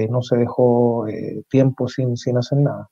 no 0.10 0.22
se 0.22 0.38
dejó 0.38 1.08
tiempo 1.50 1.88
sin, 1.88 2.18
sin 2.18 2.38
hacer 2.38 2.60
nada. 2.60 2.88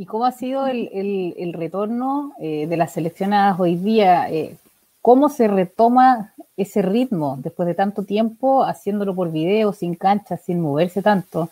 ¿Y 0.00 0.06
cómo 0.06 0.24
ha 0.24 0.32
sido 0.32 0.66
el, 0.66 1.52
retorno 1.52 2.32
eh, 2.40 2.66
de 2.66 2.76
las 2.78 2.92
seleccionadas 2.92 3.60
hoy 3.60 3.76
día? 3.76 4.30
Eh, 4.30 4.56
¿Cómo 5.02 5.28
se 5.28 5.46
retoma 5.46 6.32
ese 6.56 6.80
ritmo 6.80 7.38
después 7.42 7.66
de 7.66 7.74
tanto 7.74 8.04
tiempo 8.04 8.64
haciéndolo 8.64 9.14
por 9.14 9.30
video, 9.30 9.74
sin 9.74 9.94
cancha, 9.94 10.38
sin 10.38 10.58
moverse 10.58 11.02
tanto? 11.02 11.50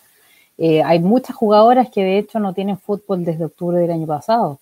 Eh, 0.57 0.83
hay 0.83 0.99
muchas 0.99 1.37
jugadoras 1.37 1.91
que 1.91 2.03
de 2.03 2.17
hecho 2.17 2.41
no 2.41 2.55
tienen 2.55 2.79
fútbol 2.79 3.23
desde 3.23 3.45
octubre 3.45 3.81
del 3.81 3.91
año 3.91 4.07
pasado. 4.07 4.59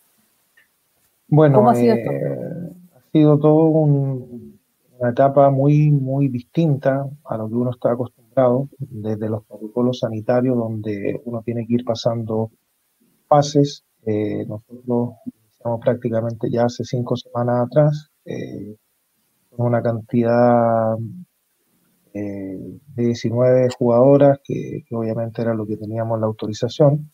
Bueno, 1.29 1.55
¿cómo 1.55 1.71
ha 1.71 1.77
sido 1.77 1.95
esto? 1.95 2.11
Ha 2.11 3.11
sido 3.13 3.39
todo 3.39 3.67
una 3.67 5.11
etapa 5.11 5.49
muy, 5.51 5.93
muy 5.93 6.27
distinta 6.27 7.07
a 7.25 7.37
lo 7.37 7.49
que 7.49 7.55
uno 7.55 7.71
está 7.71 7.93
acostumbrado 7.93 8.69
desde 8.81 9.29
los 9.29 9.45
protocolos 9.45 10.01
sanitarios 10.01 10.57
donde 10.57 11.21
uno 11.25 11.41
tiene 11.43 11.65
que 11.69 11.75
ir 11.75 11.85
pasando 11.85 12.51
fases. 13.29 13.85
Eh, 14.05 14.45
nosotros 14.47 15.17
iniciamos 15.27 15.81
prácticamente 15.81 16.51
ya 16.51 16.65
hace 16.65 16.85
cinco 16.85 17.17
semanas 17.17 17.67
atrás, 17.67 18.11
eh, 18.25 18.77
una 19.57 19.83
cantidad 19.83 20.97
de 22.13 22.81
19 22.97 23.69
jugadoras, 23.79 24.39
que, 24.43 24.85
obviamente 24.93 25.43
era 25.43 25.53
lo 25.53 25.67
que 25.67 25.77
teníamos 25.77 26.19
la 26.19 26.27
autorización, 26.27 27.13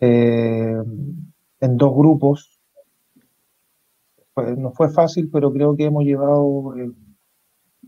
en 0.00 1.76
dos 1.76 1.94
grupos. 1.94 2.58
no 4.56 4.72
fue 4.72 4.88
fácil, 4.90 5.28
pero 5.30 5.52
creo 5.52 5.76
que 5.76 5.84
hemos 5.84 6.04
llevado 6.04 6.72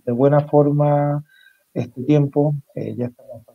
de 0.05 0.13
buena 0.13 0.41
forma 0.41 1.25
este 1.73 2.03
tiempo. 2.03 2.55
ya 2.75 3.07
estamos 3.07 3.47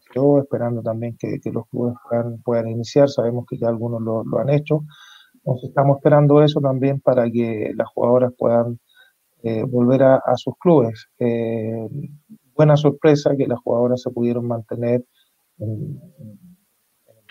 esperando 0.42 0.82
también 0.82 1.16
que, 1.18 1.40
los 1.52 1.68
clubes 1.70 1.96
puedan, 2.44 2.68
iniciar. 2.68 3.10
Sabemos 3.10 3.46
que 3.50 3.58
ya 3.58 3.70
algunos 3.70 4.02
lo, 4.02 4.40
han 4.40 4.50
hecho. 4.50 4.84
Entonces 5.36 5.70
estamos 5.70 5.98
esperando 5.98 6.42
eso 6.44 6.60
también 6.60 7.00
para 7.00 7.30
que 7.32 7.72
las 7.76 7.88
jugadoras 7.90 8.34
puedan 8.38 8.80
eh, 9.44 9.64
volver 9.64 10.04
a, 10.04 10.22
sus 10.36 10.56
clubes. 10.60 11.08
Eh, 11.20 11.88
buena 12.56 12.76
sorpresa 12.76 13.36
que 13.38 13.48
las 13.48 13.60
jugadoras 13.60 14.02
se 14.02 14.10
pudieron 14.12 14.48
mantener 14.48 15.06
en, 15.60 16.00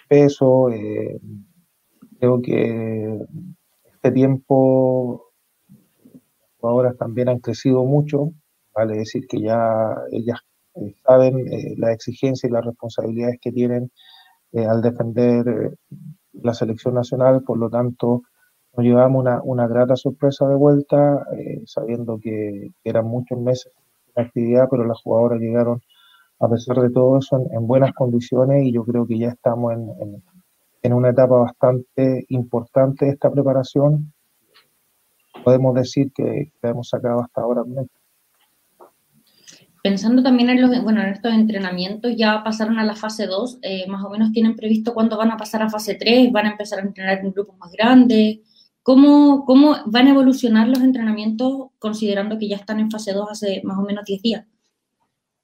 peso. 0.09 0.70
Eh, 0.70 1.20
creo 2.18 2.40
que 2.40 3.18
este 3.94 4.12
tiempo 4.12 5.33
las 5.68 6.51
jugadoras 6.59 6.96
también 6.96 7.29
han 7.29 7.40
crecido 7.40 7.85
mucho. 7.85 8.33
Vale 8.75 8.99
decir 8.99 9.27
que 9.27 9.40
ya 9.40 9.94
ellas 10.12 10.40
eh, 10.77 10.95
saben 11.05 11.39
eh, 11.53 11.75
las 11.79 11.95
exigencias 11.95 12.51
y 12.51 12.53
las 12.53 12.65
responsabilidades 12.65 13.39
que 13.41 13.53
tienen 13.53 13.91
eh, 14.53 14.67
al 14.67 14.83
defender 14.83 15.77
la 16.33 16.55
selección 16.55 16.95
nacional, 16.95 17.43
por 17.43 17.59
lo 17.59 17.71
tanto 17.71 18.23
nos 18.77 18.85
llevamos 18.85 19.25
una, 19.43 19.67
grata 19.69 19.97
sorpresa 19.97 20.47
de 20.47 20.55
vuelta, 20.55 21.27
sabiendo 21.65 22.19
que, 22.21 22.73
eran 22.85 23.07
muchos 23.07 23.39
meses 23.39 23.73
de 24.15 24.23
actividad, 24.23 24.69
pero 24.71 24.85
las 24.85 25.01
jugadoras 25.01 25.41
llegaron 25.41 25.81
a 26.41 26.49
pesar 26.49 26.83
de 26.83 26.91
todo 26.91 27.19
eso 27.19 27.43
en, 27.51 27.67
buenas 27.67 27.95
condiciones. 27.95 28.67
Y 28.67 28.73
yo 28.73 28.85
creo 28.85 29.07
que 29.07 29.19
ya 29.19 29.29
estamos 29.29 29.73
en, 29.73 30.93
una 30.93 31.09
etapa 31.09 31.37
bastante 31.37 32.27
importante 32.29 33.07
de 33.07 33.12
esta 33.12 33.31
preparación. 33.31 34.12
Podemos 35.43 35.75
decir 35.75 36.12
que, 36.12 36.53
que 36.61 36.69
hemos 36.69 36.91
sacado 36.91 37.21
hasta 37.21 37.41
ahora 37.41 37.62
Pensando 39.87 40.20
también 40.20 40.51
en, 40.51 40.61
los, 40.61 40.83
bueno, 40.83 41.01
en 41.01 41.11
estos 41.11 41.33
entrenamientos, 41.33 42.16
ya 42.16 42.42
pasaron 42.42 42.81
a 42.81 42.85
la 42.85 42.96
fase 42.96 43.29
2, 43.29 43.61
eh, 43.62 43.87
más 43.87 44.05
o 44.05 44.11
menos 44.11 44.33
tienen 44.33 44.57
previsto 44.57 44.92
cuándo 44.92 45.16
van 45.16 45.31
a 45.31 45.37
pasar 45.37 45.62
a 45.62 45.70
fase 45.70 45.94
3, 45.94 46.33
van 46.33 46.46
a 46.46 46.51
empezar 46.51 46.81
a 46.81 46.83
entrenar 46.83 47.20
en 47.20 47.31
grupos 47.31 47.57
más 47.59 47.70
grandes. 47.70 48.40
¿Cómo, 48.83 49.44
¿Cómo 49.44 49.77
van 49.87 50.09
a 50.09 50.11
evolucionar 50.11 50.66
los 50.66 50.81
entrenamientos 50.81 51.68
considerando 51.79 52.37
que 52.37 52.49
ya 52.49 52.57
están 52.57 52.81
en 52.81 52.90
fase 52.90 53.12
2 53.12 53.29
hace 53.31 53.61
más 53.62 53.79
o 53.79 53.83
menos 53.83 54.05
10 54.05 54.22
días? 54.22 54.44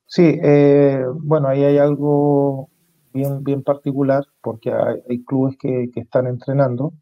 Sí, 0.06 0.40
eh, 0.42 1.04
bueno, 1.20 1.46
ahí 1.46 1.62
hay 1.62 1.78
algo 1.78 2.68
bien, 3.14 3.44
bien 3.44 3.62
particular 3.62 4.24
porque 4.40 4.72
hay, 4.72 5.22
clubes 5.22 5.56
que, 5.56 5.88
que, 5.94 6.00
están 6.00 6.26
entrenando. 6.26 6.92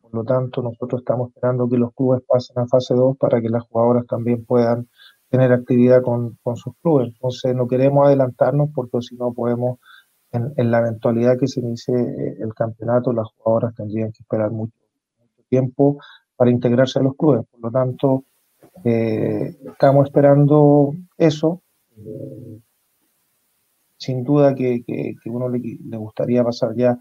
Por 0.00 0.14
lo 0.14 0.24
tanto, 0.24 0.62
nosotros 0.62 1.02
estamos 1.02 1.28
esperando 1.28 1.68
que 1.68 1.76
los 1.76 1.92
clubes 1.92 2.22
pasen 2.26 2.60
a 2.60 2.66
fase 2.66 2.94
2 2.94 3.18
para 3.18 3.42
que 3.42 3.50
las 3.50 3.64
jugadoras 3.64 4.06
también 4.06 4.46
puedan 4.46 4.88
tener 5.30 5.52
actividad 5.52 6.02
con, 6.02 6.36
sus 6.56 6.74
clubes. 6.82 7.08
Entonces 7.14 7.54
no 7.54 7.66
queremos 7.68 8.06
adelantarnos 8.06 8.70
porque 8.74 9.00
si 9.00 9.16
no 9.16 9.32
podemos, 9.32 9.78
en, 10.32 10.70
la 10.70 10.80
eventualidad 10.80 11.38
que 11.38 11.46
se 11.46 11.60
inicie 11.60 11.94
eh, 11.94 12.36
el 12.40 12.52
campeonato, 12.52 13.12
las 13.12 13.28
jugadoras 13.36 13.74
tendrían 13.74 14.12
que 14.12 14.22
esperar 14.22 14.50
mucho, 14.50 14.74
tiempo 15.48 15.98
para 16.36 16.50
integrarse 16.50 16.98
a 16.98 17.02
los 17.02 17.16
clubes. 17.16 17.46
Por 17.50 17.60
lo 17.60 17.70
tanto, 17.70 18.24
eh, 18.84 19.56
estamos 19.72 20.06
esperando 20.06 20.92
eso. 21.16 21.62
sin 23.96 24.24
duda 24.24 24.54
que, 24.54 24.82
que, 24.86 25.30
uno 25.30 25.48
le, 25.48 25.96
gustaría 25.96 26.42
pasar 26.42 26.74
ya 26.74 26.96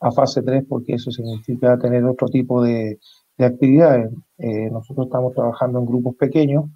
a 0.00 0.10
fase 0.10 0.42
3 0.42 0.64
porque 0.68 0.94
eso 0.94 1.10
significa 1.10 1.78
tener 1.78 2.04
otro 2.04 2.28
tipo 2.28 2.62
de, 2.62 2.98
actividades. 3.38 4.12
Eh, 4.38 4.70
nosotros 4.70 5.06
estamos 5.06 5.34
trabajando 5.34 5.80
en 5.80 5.86
grupos 5.86 6.14
pequeños 6.14 6.66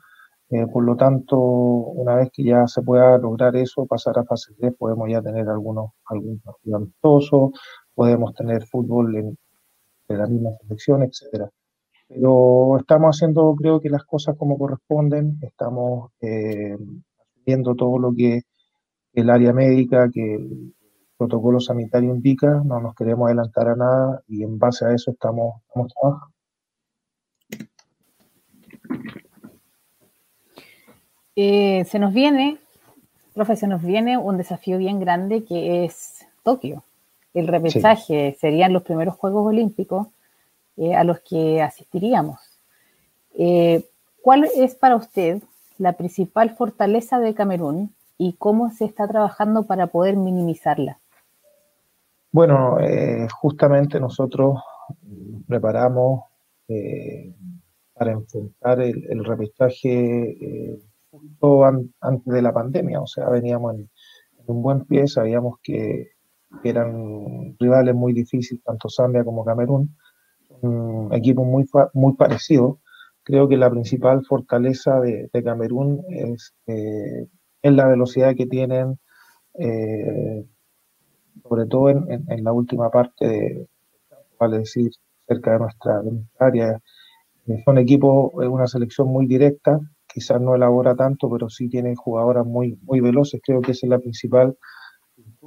eh, 0.50 0.66
por 0.72 0.84
lo 0.84 0.96
tanto, 0.96 1.36
una 1.38 2.16
vez 2.16 2.30
que 2.32 2.44
ya 2.44 2.66
se 2.68 2.82
pueda 2.82 3.18
lograr 3.18 3.56
eso, 3.56 3.86
pasar 3.86 4.18
a 4.18 4.24
fase 4.24 4.54
3, 4.58 4.74
podemos 4.78 5.08
ya 5.10 5.20
tener 5.20 5.48
algunos, 5.48 5.90
algún 6.06 6.40
partido 6.40 7.52
podemos 7.94 8.34
tener 8.34 8.64
fútbol 8.66 9.16
en, 9.16 9.38
la 10.08 10.26
misma 10.26 10.50
selección, 10.62 11.02
etcétera. 11.02 11.50
Pero 12.08 12.78
estamos 12.78 13.16
haciendo, 13.16 13.54
creo 13.56 13.80
que 13.80 13.90
las 13.90 14.04
cosas 14.04 14.36
como 14.38 14.58
corresponden, 14.58 15.38
estamos 15.42 16.12
eh, 16.20 16.76
viendo 17.44 17.74
todo 17.74 17.98
lo 17.98 18.12
que 18.14 18.42
el 19.14 19.30
área 19.30 19.52
médica, 19.52 20.10
que 20.12 20.36
el 20.36 20.74
protocolo 21.18 21.60
sanitario 21.60 22.14
indica, 22.14 22.62
no 22.64 22.80
nos 22.80 22.94
queremos 22.94 23.26
adelantar 23.26 23.68
a 23.68 23.76
nada 23.76 24.22
y 24.28 24.44
en 24.44 24.58
base 24.58 24.86
a 24.86 24.92
eso 24.94 25.10
estamos, 25.12 25.62
estamos 25.66 25.92
trabajando. 25.94 26.36
Eh, 31.38 31.84
se 31.84 31.98
nos 31.98 32.14
viene, 32.14 32.56
profe, 33.34 33.56
se 33.56 33.66
nos 33.66 33.82
viene 33.82 34.16
un 34.16 34.38
desafío 34.38 34.78
bien 34.78 34.98
grande 34.98 35.44
que 35.44 35.84
es 35.84 36.26
Tokio. 36.42 36.82
El 37.34 37.46
repechaje 37.46 38.34
serían 38.40 38.72
los 38.72 38.82
primeros 38.82 39.16
Juegos 39.16 39.46
Olímpicos 39.46 40.06
eh, 40.78 40.94
a 40.94 41.04
los 41.04 41.20
que 41.20 41.60
asistiríamos. 41.60 42.40
Eh, 43.38 43.84
¿Cuál 44.22 44.48
es 44.56 44.74
para 44.74 44.96
usted 44.96 45.42
la 45.76 45.92
principal 45.92 46.56
fortaleza 46.56 47.20
de 47.20 47.34
Camerún 47.34 47.94
y 48.16 48.32
cómo 48.32 48.70
se 48.70 48.86
está 48.86 49.06
trabajando 49.06 49.64
para 49.64 49.88
poder 49.88 50.16
minimizarla? 50.16 50.98
Bueno, 52.32 52.78
justamente 53.40 54.00
nosotros 54.00 54.58
preparamos 55.46 56.24
para 57.92 58.12
enfrentar 58.12 58.80
el, 58.80 59.04
el 59.10 59.24
repechaje 59.24 60.78
antes 62.00 62.32
de 62.32 62.42
la 62.42 62.52
pandemia, 62.52 63.00
o 63.00 63.06
sea, 63.06 63.28
veníamos 63.28 63.74
en, 63.74 63.90
un 64.46 64.62
buen 64.62 64.84
pie, 64.84 65.08
sabíamos 65.08 65.58
que, 65.62 66.10
eran 66.64 67.54
rivales 67.58 67.94
muy 67.94 68.12
difíciles, 68.12 68.62
tanto 68.64 68.88
Zambia 68.88 69.24
como 69.24 69.44
Camerún, 69.44 69.94
un 70.62 71.12
equipo 71.12 71.44
muy, 71.44 71.66
muy 71.92 72.14
parecido. 72.14 72.80
Creo 73.24 73.48
que 73.48 73.56
la 73.56 73.70
principal 73.70 74.24
fortaleza 74.24 75.00
de, 75.00 75.28
Camerún 75.44 76.02
es, 76.08 76.54
eh, 76.66 77.28
la 77.62 77.86
velocidad 77.88 78.34
que 78.36 78.46
tienen, 78.46 78.98
eh, 79.54 80.46
sobre 81.42 81.66
todo 81.66 81.90
en, 81.90 82.44
la 82.44 82.52
última 82.52 82.90
parte, 82.90 83.26
de, 83.26 83.68
vale 84.38 84.58
decir, 84.58 84.90
cerca 85.26 85.52
de 85.52 85.58
nuestra, 85.58 86.02
de 86.02 86.22
área. 86.38 86.80
Son 87.64 87.78
equipos, 87.78 88.32
una 88.34 88.66
selección 88.66 89.08
muy 89.08 89.26
directa, 89.26 89.80
quizás 90.16 90.40
no 90.40 90.54
elabora 90.54 90.94
tanto, 90.94 91.28
pero 91.28 91.50
sí 91.50 91.68
tiene 91.68 91.94
jugadoras 91.94 92.46
muy, 92.46 92.78
muy 92.84 93.00
veloces. 93.02 93.38
Creo 93.44 93.60
que 93.60 93.72
esa 93.72 93.84
es 93.84 93.90
la 93.90 93.98
principal 93.98 94.56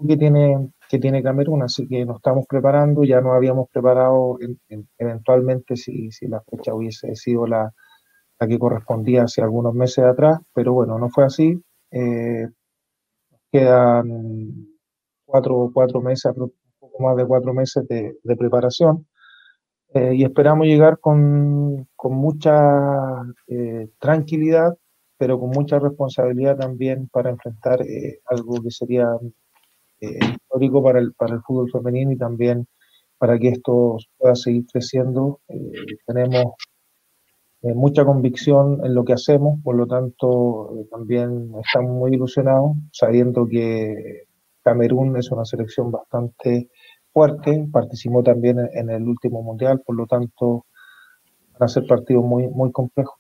que 0.08 0.15
tiene, 0.15 0.69
que 0.88 0.99
tiene 0.99 1.23
Camerún, 1.23 1.63
así 1.63 1.88
que 1.88 2.05
nos 2.05 2.17
estamos 2.17 2.45
preparando, 2.47 3.03
ya 3.03 3.19
nos 3.19 3.34
habíamos 3.34 3.67
preparado 3.71 4.38
eventualmente 4.99 5.75
si, 5.75 6.12
si, 6.12 6.27
la 6.27 6.41
fecha 6.41 6.75
hubiese 6.75 7.15
sido 7.15 7.47
la, 7.47 7.73
la, 8.39 8.47
que 8.47 8.60
correspondía 8.60 9.23
hace 9.23 9.41
algunos 9.41 9.73
meses 9.73 10.05
atrás, 10.05 10.39
pero 10.53 10.73
bueno, 10.73 10.99
no 10.99 11.10
fue 11.10 11.23
así. 11.25 11.60
Eh, 11.89 12.47
quedan 13.51 14.67
cuatro, 15.25 15.71
cuatro 15.73 15.99
meses, 15.99 16.32
un 16.38 16.53
poco 16.79 17.03
más 17.03 17.17
de 17.17 17.25
cuatro 17.25 17.55
meses 17.55 17.88
de, 17.88 18.19
de 18.23 18.36
preparación. 18.36 19.08
Eh, 19.93 20.13
y 20.15 20.23
esperamos 20.23 20.67
llegar 20.67 20.99
con, 20.99 21.88
con 21.95 22.13
mucha 22.13 22.54
eh, 23.47 23.89
tranquilidad, 23.99 24.78
pero 25.17 25.39
con 25.39 25.49
mucha 25.49 25.80
responsabilidad 25.80 26.58
también 26.58 27.10
para 27.10 27.32
enfrentar 27.32 27.82
eh, 27.82 28.19
algo 28.25 28.62
que 28.62 28.71
sería 28.71 29.08
histórico 30.02 30.82
para 30.82 30.99
el, 30.99 31.13
para 31.13 31.36
el 31.36 31.41
fútbol 31.41 31.69
femenino 31.71 32.12
y 32.12 32.17
también 32.17 32.67
para 33.17 33.38
que 33.38 33.49
esto 33.49 33.97
pueda 34.17 34.36
seguir 34.36 34.65
creciendo. 34.71 35.41
tenemos 36.06 36.54
mucha 37.62 38.06
convicción 38.06 38.80
en 38.86 38.95
lo 38.95 39.04
que 39.04 39.13
hacemos, 39.13 39.62
por 39.62 39.75
lo 39.75 39.88
tanto 39.88 40.88
también 40.89 41.52
estamos 41.62 41.91
muy 41.91 42.13
ilusionados 42.13 42.78
sabiendo 42.93 43.45
que 43.45 44.23
Camerún 44.63 45.17
es 45.17 45.32
una 45.32 45.43
selección 45.43 45.91
bastante 45.91 46.69
participó 47.71 48.23
también 48.23 48.58
en, 48.73 48.89
el 48.89 49.03
último 49.03 49.41
mundial, 49.41 49.82
por 49.86 49.95
lo 49.95 50.05
tanto 50.05 50.65
van 51.53 51.63
a 51.63 51.67
ser 51.67 51.86
partidos 51.88 52.23
muy, 52.23 52.47
muy 52.47 52.71
complejos. 52.71 53.15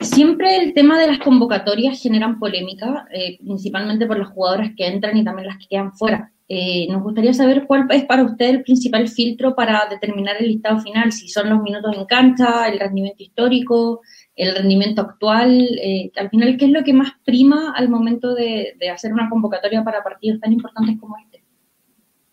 Siempre 0.00 0.56
el 0.56 0.74
tema 0.74 0.98
de 0.98 1.06
las 1.06 1.18
convocatorias 1.20 2.00
generan 2.00 2.38
polémica, 2.38 3.06
eh, 3.12 3.38
principalmente 3.38 4.06
por 4.06 4.18
las 4.18 4.28
jugadoras 4.28 4.72
que 4.76 4.86
entran 4.86 5.16
y 5.16 5.24
también 5.24 5.48
las 5.48 5.58
que 5.58 5.68
quedan 5.68 5.92
fuera. 5.92 6.32
Eh, 6.48 6.86
nos 6.90 7.02
gustaría 7.02 7.32
saber 7.32 7.66
cuál 7.66 7.86
es 7.90 8.04
para 8.04 8.24
usted 8.24 8.50
el 8.50 8.62
principal 8.62 9.08
filtro 9.08 9.54
para 9.54 9.86
determinar 9.88 10.36
el 10.38 10.48
listado 10.48 10.80
final, 10.80 11.10
si 11.12 11.28
son 11.28 11.48
los 11.48 11.62
minutos 11.62 11.96
en 11.96 12.04
cancha, 12.04 12.68
el 12.68 12.78
rendimiento 12.78 13.22
histórico, 13.22 14.02
el 14.34 14.54
rendimiento 14.54 15.02
actual, 15.02 15.68
eh, 15.82 16.10
al 16.16 16.30
final, 16.30 16.56
¿qué 16.56 16.66
es 16.66 16.70
lo 16.70 16.82
que 16.82 16.94
más 16.94 17.12
prima 17.24 17.72
al 17.72 17.88
momento 17.88 18.34
de, 18.34 18.74
hacer 18.92 19.12
una 19.12 19.28
convocatoria 19.28 19.84
para 19.84 20.02
partidos 20.02 20.40
tan 20.40 20.52
importantes 20.52 20.98
como 20.98 21.16
este? 21.18 21.44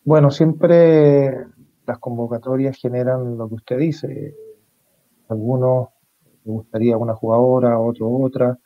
Bueno, 0.04 0.32
siempre 0.32 1.46
las 1.86 2.00
convocatorias 2.00 2.78
generan 2.78 3.38
lo 3.38 3.50
que 3.50 3.56
usted 3.56 3.78
dice. 3.78 4.34
Algunos 5.28 5.90
le 6.46 6.52
gustaría 6.52 6.98
una 6.98 7.16
jugadora, 7.16 7.80
otro 7.80 8.10
otra, 8.10 8.58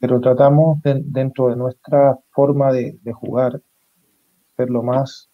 pero 0.00 0.20
tratamos 0.20 0.80
dentro 0.82 1.48
de 1.48 1.56
nuestra 1.56 2.18
forma 2.30 2.72
de, 2.72 2.98
jugar 3.12 3.60
ser 4.56 4.70
lo 4.70 4.82
más 4.82 5.28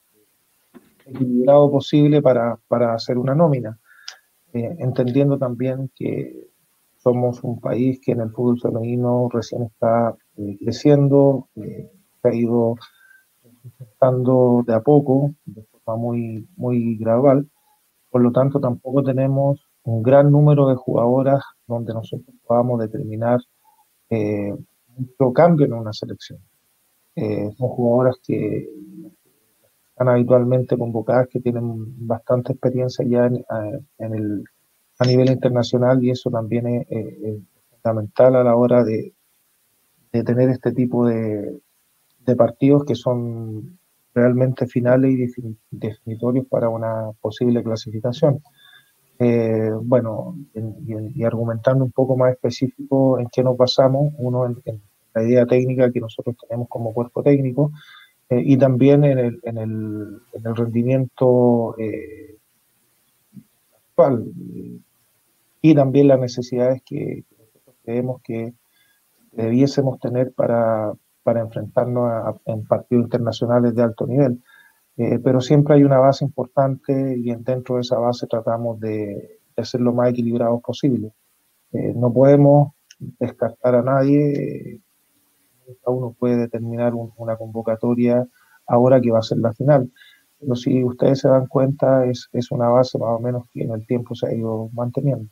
equilibrado 1.07 1.71
posible 1.71 2.21
para, 2.23 2.59
hacer 2.95 3.19
una 3.19 3.35
nómina, 3.35 3.79
eh, 4.53 4.77
entendiendo 4.79 5.39
también 5.39 5.91
que 5.95 6.50
somos 7.03 7.43
un 7.43 7.61
país 7.61 8.01
que 8.05 8.13
en 8.13 8.21
el 8.21 8.31
fútbol 8.31 8.61
femenino 8.61 9.29
recién 9.33 9.63
está 9.63 10.15
eh, 10.37 10.57
creciendo, 10.61 11.49
eh, 11.57 11.91
ha 12.23 12.35
ido 12.35 12.77
estando 13.79 14.63
de 14.67 14.75
a 14.75 14.81
poco, 14.81 15.35
de 15.45 15.63
forma 15.65 15.97
muy, 15.97 16.49
muy 16.57 16.97
gradual, 16.97 17.49
por 18.11 18.23
lo 18.23 18.33
tanto 18.33 18.61
tampoco 18.61 19.03
tenemos 19.03 19.61
un 19.85 20.03
gran 20.03 20.31
número 20.31 20.69
de 20.69 20.75
jugadoras 20.75 21.43
donde 21.67 21.95
nosotros 21.95 22.37
podamos 22.47 22.81
determinar 22.81 23.41
eh, 24.11 24.55
mucho 24.89 25.33
cambio 25.33 25.67
en 25.67 25.73
una 25.73 25.93
selección. 25.93 26.41
Eh, 27.17 27.51
son 27.57 27.69
jugadoras 27.69 28.17
que 28.23 28.69
están 29.91 30.09
habitualmente 30.09 30.77
convocadas, 30.77 31.29
que 31.29 31.41
tienen 31.41 32.07
bastante 32.07 32.53
experiencia 32.53 33.05
ya 33.07 33.27
en, 33.27 34.15
el, 34.15 34.45
a 35.01 35.07
nivel 35.07 35.31
internacional 35.31 36.05
y 36.05 36.11
eso 36.11 36.31
también 36.31 36.67
es, 36.89 37.41
fundamental 37.71 38.37
a 38.37 38.45
la 38.45 38.55
hora 38.55 38.85
de, 38.85 39.15
tener 40.11 40.51
este 40.51 40.73
tipo 40.73 41.07
de, 41.07 41.61
partidos 42.37 42.85
que 42.85 42.95
son 42.95 43.79
realmente 44.15 44.67
finales 44.67 45.11
y 45.11 45.57
definitorios 45.71 46.47
para 46.47 46.69
una 46.69 47.11
posible 47.21 47.61
clasificación. 47.63 48.41
Eh, 49.19 49.73
bueno, 49.83 50.37
y, 50.55 51.25
argumentando 51.25 51.85
un 51.85 51.91
poco 51.91 52.17
más 52.17 52.33
específico 52.33 53.19
en 53.19 53.29
qué 53.33 53.43
nos 53.43 53.57
basamos, 53.57 54.13
uno 54.19 54.47
en, 54.47 54.81
la 55.13 55.25
idea 55.25 55.45
técnica 55.45 55.91
que 55.91 55.99
nosotros 55.99 56.37
tenemos 56.47 56.69
como 56.69 56.95
cuerpo 56.95 57.21
técnico 57.21 57.73
eh, 58.29 58.41
y 58.45 58.57
también 58.57 59.03
en 59.03 59.19
el, 59.19 59.41
en 59.43 59.59
el, 59.59 60.21
en 60.35 60.47
el 60.47 60.57
rendimiento 60.57 61.75
eh, 61.79 62.37
actual 63.89 64.25
y 65.63 65.75
también 65.75 66.09
las 66.09 66.19
necesidades 66.19 66.83
que, 66.85 67.25
nosotros 67.39 67.77
creemos 67.85 68.23
que 68.23 68.55
debiésemos 69.33 69.99
tener 70.01 70.33
para, 70.33 70.93
para 71.23 71.41
enfrentarnos 71.41 72.11
a, 72.11 72.35
en 72.47 72.65
partidos 72.65 73.05
internacionales 73.05 73.75
de 73.75 73.83
alto 73.83 74.07
nivel. 74.07 74.43
Eh, 74.97 75.19
pero 75.23 75.41
siempre 75.41 75.75
hay 75.75 75.85
una 75.85 75.99
base 75.99 76.25
importante 76.25 77.17
y 77.17 77.35
dentro 77.37 77.77
de 77.77 77.83
esa 77.83 77.99
base 77.99 78.27
tratamos 78.27 78.81
de, 78.81 79.39
de 79.57 79.65
ser 79.65 79.81
lo 79.81 79.93
más 79.93 80.11
equilibrados 80.11 80.61
posible. 80.63 81.13
Eh, 81.73 81.93
no 81.95 82.13
podemos 82.13 82.73
descartar 83.19 83.77
a 83.77 83.83
nadie, 83.83 84.81
uno 85.87 86.15
puede 86.19 86.37
determinar 86.37 86.93
una 86.95 87.37
convocatoria 87.37 88.27
ahora 88.67 89.01
que 89.01 89.11
va 89.11 89.21
a 89.21 89.23
ser 89.23 89.39
la 89.39 89.53
final. 89.53 89.91
Pero 90.39 90.55
si 90.57 90.83
ustedes 90.83 91.21
se 91.21 91.29
dan 91.29 91.47
cuenta, 91.47 92.07
es, 92.07 92.29
es 92.33 92.51
una 92.51 92.69
base 92.69 92.99
más 92.99 93.11
o 93.11 93.21
menos 93.21 93.45
que 93.53 93.63
en 93.63 93.73
el 93.73 93.87
tiempo 93.87 94.15
se 94.15 94.27
ha 94.27 94.35
ido 94.35 94.71
manteniendo. 94.73 95.29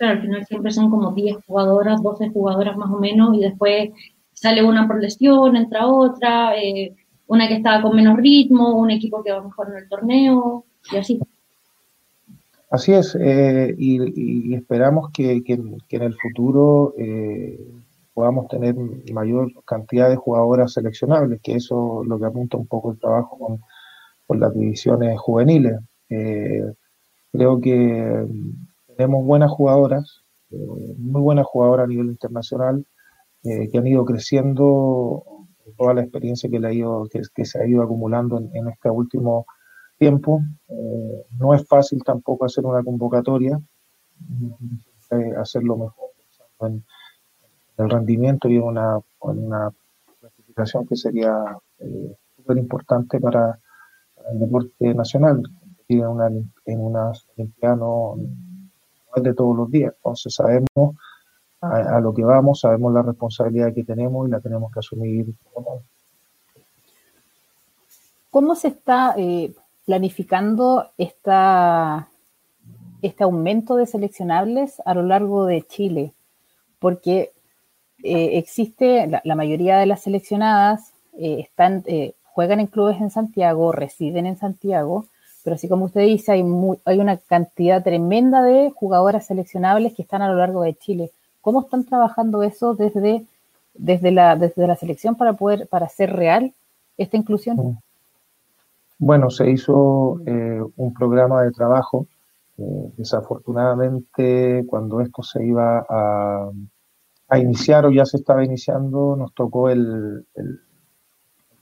Claro, 0.00 0.14
al 0.14 0.22
final 0.22 0.46
siempre 0.46 0.72
son 0.72 0.88
como 0.88 1.12
10 1.12 1.44
jugadoras, 1.46 2.02
12 2.02 2.30
jugadoras 2.30 2.74
más 2.74 2.90
o 2.90 2.98
menos, 2.98 3.36
y 3.36 3.40
después 3.40 3.90
sale 4.32 4.64
una 4.64 4.86
por 4.86 4.98
lesión, 4.98 5.56
entra 5.56 5.86
otra, 5.86 6.56
eh, 6.56 6.96
una 7.26 7.46
que 7.46 7.56
estaba 7.56 7.82
con 7.82 7.94
menos 7.94 8.16
ritmo, 8.16 8.78
un 8.78 8.90
equipo 8.90 9.22
que 9.22 9.30
va 9.30 9.42
mejor 9.42 9.68
en 9.68 9.76
el 9.76 9.88
torneo, 9.90 10.64
y 10.90 10.96
así. 10.96 11.20
Así 12.70 12.94
es, 12.94 13.14
eh, 13.20 13.74
y, 13.76 14.54
esperamos 14.54 15.10
que, 15.12 15.42
en 15.46 16.02
el 16.02 16.14
futuro 16.14 16.94
eh, 16.96 17.60
podamos 18.14 18.48
tener 18.48 18.74
mayor 19.12 19.52
cantidad 19.66 20.08
de 20.08 20.16
jugadoras 20.16 20.72
seleccionables, 20.72 21.42
que 21.42 21.56
eso 21.56 22.04
es 22.04 22.08
lo 22.08 22.18
que 22.18 22.24
apunta 22.24 22.56
un 22.56 22.66
poco 22.66 22.92
el 22.92 22.98
trabajo 22.98 23.58
con, 24.26 24.40
las 24.40 24.54
divisiones 24.54 25.20
juveniles. 25.20 25.76
Creo 26.08 27.60
que 27.60 28.26
tenemos 29.00 29.24
buenas 29.24 29.50
jugadoras, 29.50 30.22
muy 30.50 31.22
buenas 31.22 31.46
jugadoras 31.46 31.84
a 31.84 31.86
nivel 31.86 32.08
internacional, 32.08 32.84
que 33.42 33.78
han 33.78 33.86
ido 33.86 34.04
creciendo 34.04 35.24
toda 35.78 35.94
la 35.94 36.02
experiencia 36.02 36.50
que, 36.50 36.60
le 36.60 36.68
ha 36.68 36.72
ido, 36.74 37.08
que, 37.34 37.44
se 37.46 37.62
ha 37.62 37.66
ido 37.66 37.82
acumulando 37.82 38.36
en, 38.52 38.68
este 38.68 38.90
último 38.90 39.46
tiempo. 39.96 40.42
Eh, 40.68 41.24
no 41.38 41.54
es 41.54 41.66
fácil 41.66 42.04
tampoco 42.04 42.44
hacer 42.44 42.66
una 42.66 42.82
convocatoria, 42.82 43.58
eh, 45.12 45.32
hacerlo 45.38 45.78
mejor 45.78 46.10
en, 46.68 46.84
el 47.78 47.88
rendimiento 47.88 48.50
y 48.50 48.56
en 48.56 48.64
una, 48.64 49.00
una 49.20 49.72
clasificación 50.20 50.86
que 50.86 50.96
sería 50.96 51.42
eh, 51.78 52.16
súper 52.36 52.58
importante 52.58 53.18
para, 53.18 53.58
el 54.30 54.40
deporte 54.40 54.92
nacional. 54.92 55.42
En 55.88 56.06
una, 56.06 56.26
en 56.66 56.80
una 56.80 57.12
Olimpiada 57.38 57.76
de 59.16 59.34
todos 59.34 59.56
los 59.56 59.70
días, 59.70 59.92
entonces 59.96 60.34
sabemos 60.34 60.96
a, 61.60 62.00
lo 62.00 62.14
que 62.14 62.24
vamos, 62.24 62.60
sabemos 62.60 62.92
la 62.92 63.02
responsabilidad 63.02 63.74
que 63.74 63.84
tenemos 63.84 64.26
y 64.26 64.30
la 64.30 64.40
tenemos 64.40 64.72
que 64.72 64.78
asumir. 64.78 65.26
¿Cómo 68.30 68.54
se 68.54 68.68
está 68.68 69.14
eh, 69.18 69.52
planificando 69.84 70.86
esta, 70.96 72.08
este 73.02 73.24
aumento 73.24 73.76
de 73.76 73.86
seleccionables 73.86 74.80
a 74.84 74.94
lo 74.94 75.02
largo 75.02 75.44
de 75.44 75.62
Chile? 75.62 76.14
Porque 76.78 77.32
eh, 78.02 78.38
existe, 78.38 79.06
la, 79.22 79.34
mayoría 79.34 79.76
de 79.78 79.86
las 79.86 80.02
seleccionadas 80.02 80.94
eh, 81.18 81.40
están, 81.40 81.84
juegan 82.22 82.60
en 82.60 82.68
clubes 82.68 83.00
en 83.00 83.10
Santiago, 83.10 83.72
residen 83.72 84.24
en 84.24 84.38
Santiago, 84.38 85.06
pero 85.42 85.54
así 85.54 85.68
como 85.68 85.86
usted 85.86 86.02
dice, 86.02 86.32
hay, 86.32 86.44
hay 86.84 86.98
una 86.98 87.16
cantidad 87.16 87.82
tremenda 87.82 88.42
de 88.42 88.70
jugadoras 88.70 89.26
seleccionables 89.26 89.94
que 89.94 90.02
están 90.02 90.22
a 90.22 90.28
lo 90.28 90.36
largo 90.36 90.62
de 90.62 90.74
Chile. 90.74 91.10
¿Cómo 91.40 91.62
están 91.62 91.84
trabajando 91.84 92.42
eso 92.42 92.74
desde, 92.74 93.24
desde, 93.74 94.10
la, 94.10 94.36
desde 94.36 94.66
la 94.66 94.76
selección 94.76 95.16
para 95.16 95.32
poder, 95.32 95.66
para 95.68 95.86
hacer 95.86 96.12
real 96.12 96.52
esta 96.98 97.16
inclusión? 97.16 97.56
Mm. 97.56 97.78
Bueno, 98.98 99.30
se 99.30 99.50
hizo 99.50 100.20
eh, 100.26 100.62
un 100.76 100.92
programa 100.92 101.42
de 101.42 101.52
trabajo. 101.52 102.06
Eh, 102.58 102.92
desafortunadamente, 102.98 104.64
cuando 104.66 105.00
esto 105.00 105.22
se 105.22 105.42
iba 105.42 105.86
a, 105.88 106.50
iniciar 107.38 107.86
o 107.86 107.90
ya 107.90 108.04
se 108.04 108.18
estaba 108.18 108.44
iniciando, 108.44 109.16
nos 109.16 109.32
tocó 109.32 109.70
el, 109.70 110.26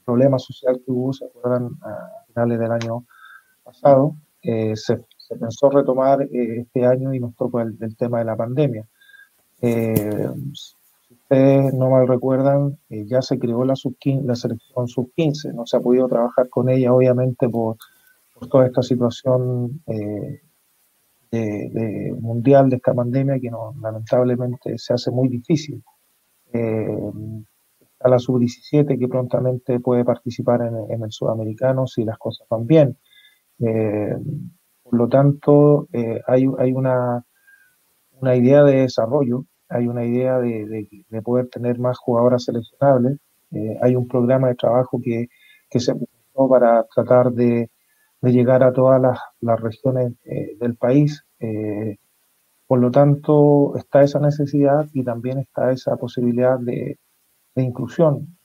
problema 0.04 0.38
social 0.38 0.80
que 0.84 0.90
hubo, 0.90 1.12
¿se 1.12 1.26
acuerdan? 1.26 1.70
A 1.82 2.24
finales 2.26 2.58
del 2.58 2.72
año 2.72 3.04
pasado. 3.68 4.16
Eh, 4.42 4.74
se, 4.76 4.96
pensó 5.38 5.68
retomar 5.68 6.22
este 6.22 6.86
año 6.86 7.12
y 7.12 7.20
nos 7.20 7.36
tocó 7.36 7.60
el, 7.60 7.76
tema 7.96 8.20
de 8.20 8.24
la 8.24 8.36
pandemia. 8.36 8.86
Eh, 9.60 10.28
si 10.52 11.14
ustedes 11.14 11.74
no 11.74 11.90
mal 11.90 12.08
recuerdan, 12.08 12.78
eh, 12.88 13.04
ya 13.06 13.20
se 13.20 13.38
creó 13.38 13.64
la, 13.64 13.76
sub 13.76 13.96
la 14.24 14.34
selección 14.34 14.88
sub-15, 14.88 15.52
no 15.52 15.66
se 15.66 15.76
ha 15.76 15.80
podido 15.80 16.08
trabajar 16.08 16.48
con 16.48 16.70
ella 16.70 16.94
obviamente 16.94 17.48
por, 17.48 17.76
toda 18.50 18.66
esta 18.66 18.82
situación 18.82 19.82
eh, 19.88 20.40
de, 21.30 22.14
mundial 22.20 22.70
de 22.70 22.76
esta 22.76 22.94
pandemia 22.94 23.38
que 23.40 23.50
no, 23.50 23.74
lamentablemente 23.82 24.78
se 24.78 24.94
hace 24.94 25.10
muy 25.10 25.28
difícil. 25.28 25.82
está 26.52 28.08
la 28.08 28.18
sub-17 28.18 28.98
que 28.98 29.08
prontamente 29.08 29.80
puede 29.80 30.04
participar 30.04 30.62
en, 30.88 31.02
el 31.02 31.12
sudamericano 31.12 31.86
si 31.86 32.04
las 32.04 32.16
cosas 32.16 32.46
van 32.48 32.66
bien. 32.66 32.96
Por 33.58 34.98
lo 34.98 35.08
tanto, 35.08 35.88
hay, 36.26 36.48
hay 36.58 36.72
una 36.72 37.24
una 38.20 38.36
idea 38.36 38.64
de 38.64 38.82
desarrollo, 38.82 39.44
hay 39.68 39.86
una 39.86 40.04
idea 40.04 40.38
de, 40.38 40.88
poder 41.22 41.48
tener 41.48 41.78
más 41.78 41.98
jugadoras 41.98 42.44
seleccionables, 42.44 43.18
eh, 43.52 43.78
hay 43.82 43.96
un 43.96 44.08
programa 44.08 44.48
de 44.48 44.54
trabajo 44.54 45.00
que, 45.02 45.28
se 45.70 45.94
puso 45.94 46.48
para 46.48 46.84
tratar 46.94 47.32
de, 47.32 47.70
llegar 48.22 48.62
a 48.62 48.72
todas 48.72 49.00
las, 49.40 49.60
regiones 49.60 50.12
eh, 50.24 50.56
del 50.58 50.74
país. 50.76 51.24
Eh, 51.40 51.96
por 52.66 52.80
lo 52.80 52.90
tanto, 52.90 53.76
está 53.76 54.02
esa 54.02 54.20
necesidad 54.20 54.86
y 54.92 55.04
también 55.04 55.38
está 55.38 55.72
esa 55.72 55.96
posibilidad 55.96 56.58
de, 56.58 56.98
inclusión. 57.56 58.38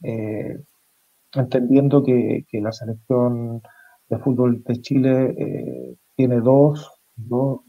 entendiendo 1.33 2.03
que, 2.03 2.45
la 2.53 2.71
selección 2.71 3.61
de 4.13 4.19
fútbol 4.19 4.63
de 4.63 4.81
Chile 4.81 5.35
eh, 5.37 5.95
tiene 6.15 6.39
dos, 6.39 6.91
dos, 7.15 7.61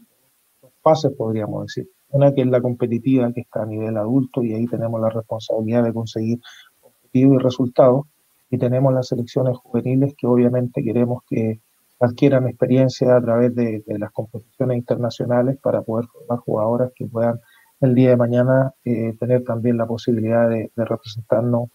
fases, 0.81 1.11
podríamos 1.17 1.65
decir. 1.65 1.89
Una 2.09 2.33
que 2.33 2.41
es 2.41 2.47
la 2.47 2.61
competitiva, 2.61 3.33
que 3.33 3.41
está 3.41 3.63
a 3.63 3.65
nivel 3.65 3.97
adulto, 3.97 4.43
y 4.43 4.53
ahí 4.53 4.67
tenemos 4.67 5.01
la 5.01 5.09
responsabilidad 5.09 5.83
de 5.83 5.93
conseguir 5.93 6.39
objetivos 6.81 7.39
y 7.39 7.43
resultados. 7.43 8.05
Y 8.51 8.57
tenemos 8.59 8.93
las 8.93 9.07
selecciones 9.07 9.57
juveniles 9.57 10.13
que 10.15 10.27
obviamente 10.27 10.83
queremos 10.83 11.23
que 11.27 11.59
adquieran 11.99 12.47
experiencia 12.47 13.15
a 13.15 13.21
través 13.21 13.55
de, 13.55 13.83
las 13.87 14.11
competiciones 14.11 14.77
internacionales 14.77 15.57
para 15.61 15.81
poder 15.81 16.05
formar 16.05 16.39
jugadoras 16.39 16.91
que 16.95 17.05
puedan 17.07 17.39
el 17.81 17.95
día 17.95 18.11
de 18.11 18.17
mañana 18.17 18.73
eh, 18.85 19.13
tener 19.19 19.43
también 19.43 19.77
la 19.77 19.87
posibilidad 19.87 20.47
de, 20.47 20.71
representarnos 20.75 21.69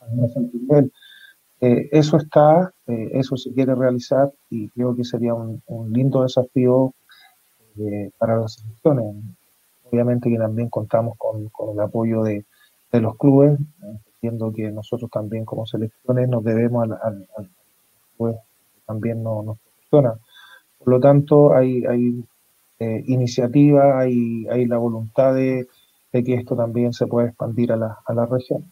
a 0.00 0.06
nivel. 0.06 0.92
Eh, 1.60 1.88
eso 1.92 2.16
está, 2.16 2.72
eh, 2.86 3.10
eso 3.12 3.36
se 3.36 3.52
quiere 3.52 3.74
realizar 3.74 4.32
y 4.48 4.68
creo 4.70 4.96
que 4.96 5.04
sería 5.04 5.34
un, 5.34 5.62
lindo 5.92 6.22
desafío 6.22 6.94
para 8.18 8.38
las 8.38 8.54
selecciones. 8.54 9.14
Obviamente 9.90 10.30
que 10.30 10.38
también 10.38 10.68
contamos 10.68 11.16
con, 11.18 11.50
el 11.72 11.80
apoyo 11.80 12.22
de, 12.22 12.44
los 12.92 13.16
clubes, 13.16 13.58
entiendo 14.14 14.52
que 14.52 14.70
nosotros 14.70 15.10
también 15.10 15.44
como 15.44 15.66
selecciones 15.66 16.28
nos 16.28 16.42
debemos 16.44 16.84
al, 16.84 16.92
al, 17.02 17.28
al 17.36 18.40
también 18.86 19.22
no, 19.22 19.42
nos 19.42 19.58
funciona. 19.60 20.14
Por 20.78 20.88
lo 20.88 21.00
tanto, 21.00 21.54
hay, 21.54 21.84
hay 21.84 22.24
eh, 22.80 23.04
iniciativa, 23.06 24.00
hay, 24.00 24.46
hay 24.48 24.66
la 24.66 24.78
voluntad 24.78 25.34
de, 25.34 25.68
que 26.12 26.34
esto 26.34 26.56
también 26.56 26.92
se 26.92 27.06
pueda 27.06 27.28
expandir 27.28 27.72
a 27.72 27.76
la, 27.76 27.98
a 28.04 28.12
la 28.14 28.26
región. 28.26 28.64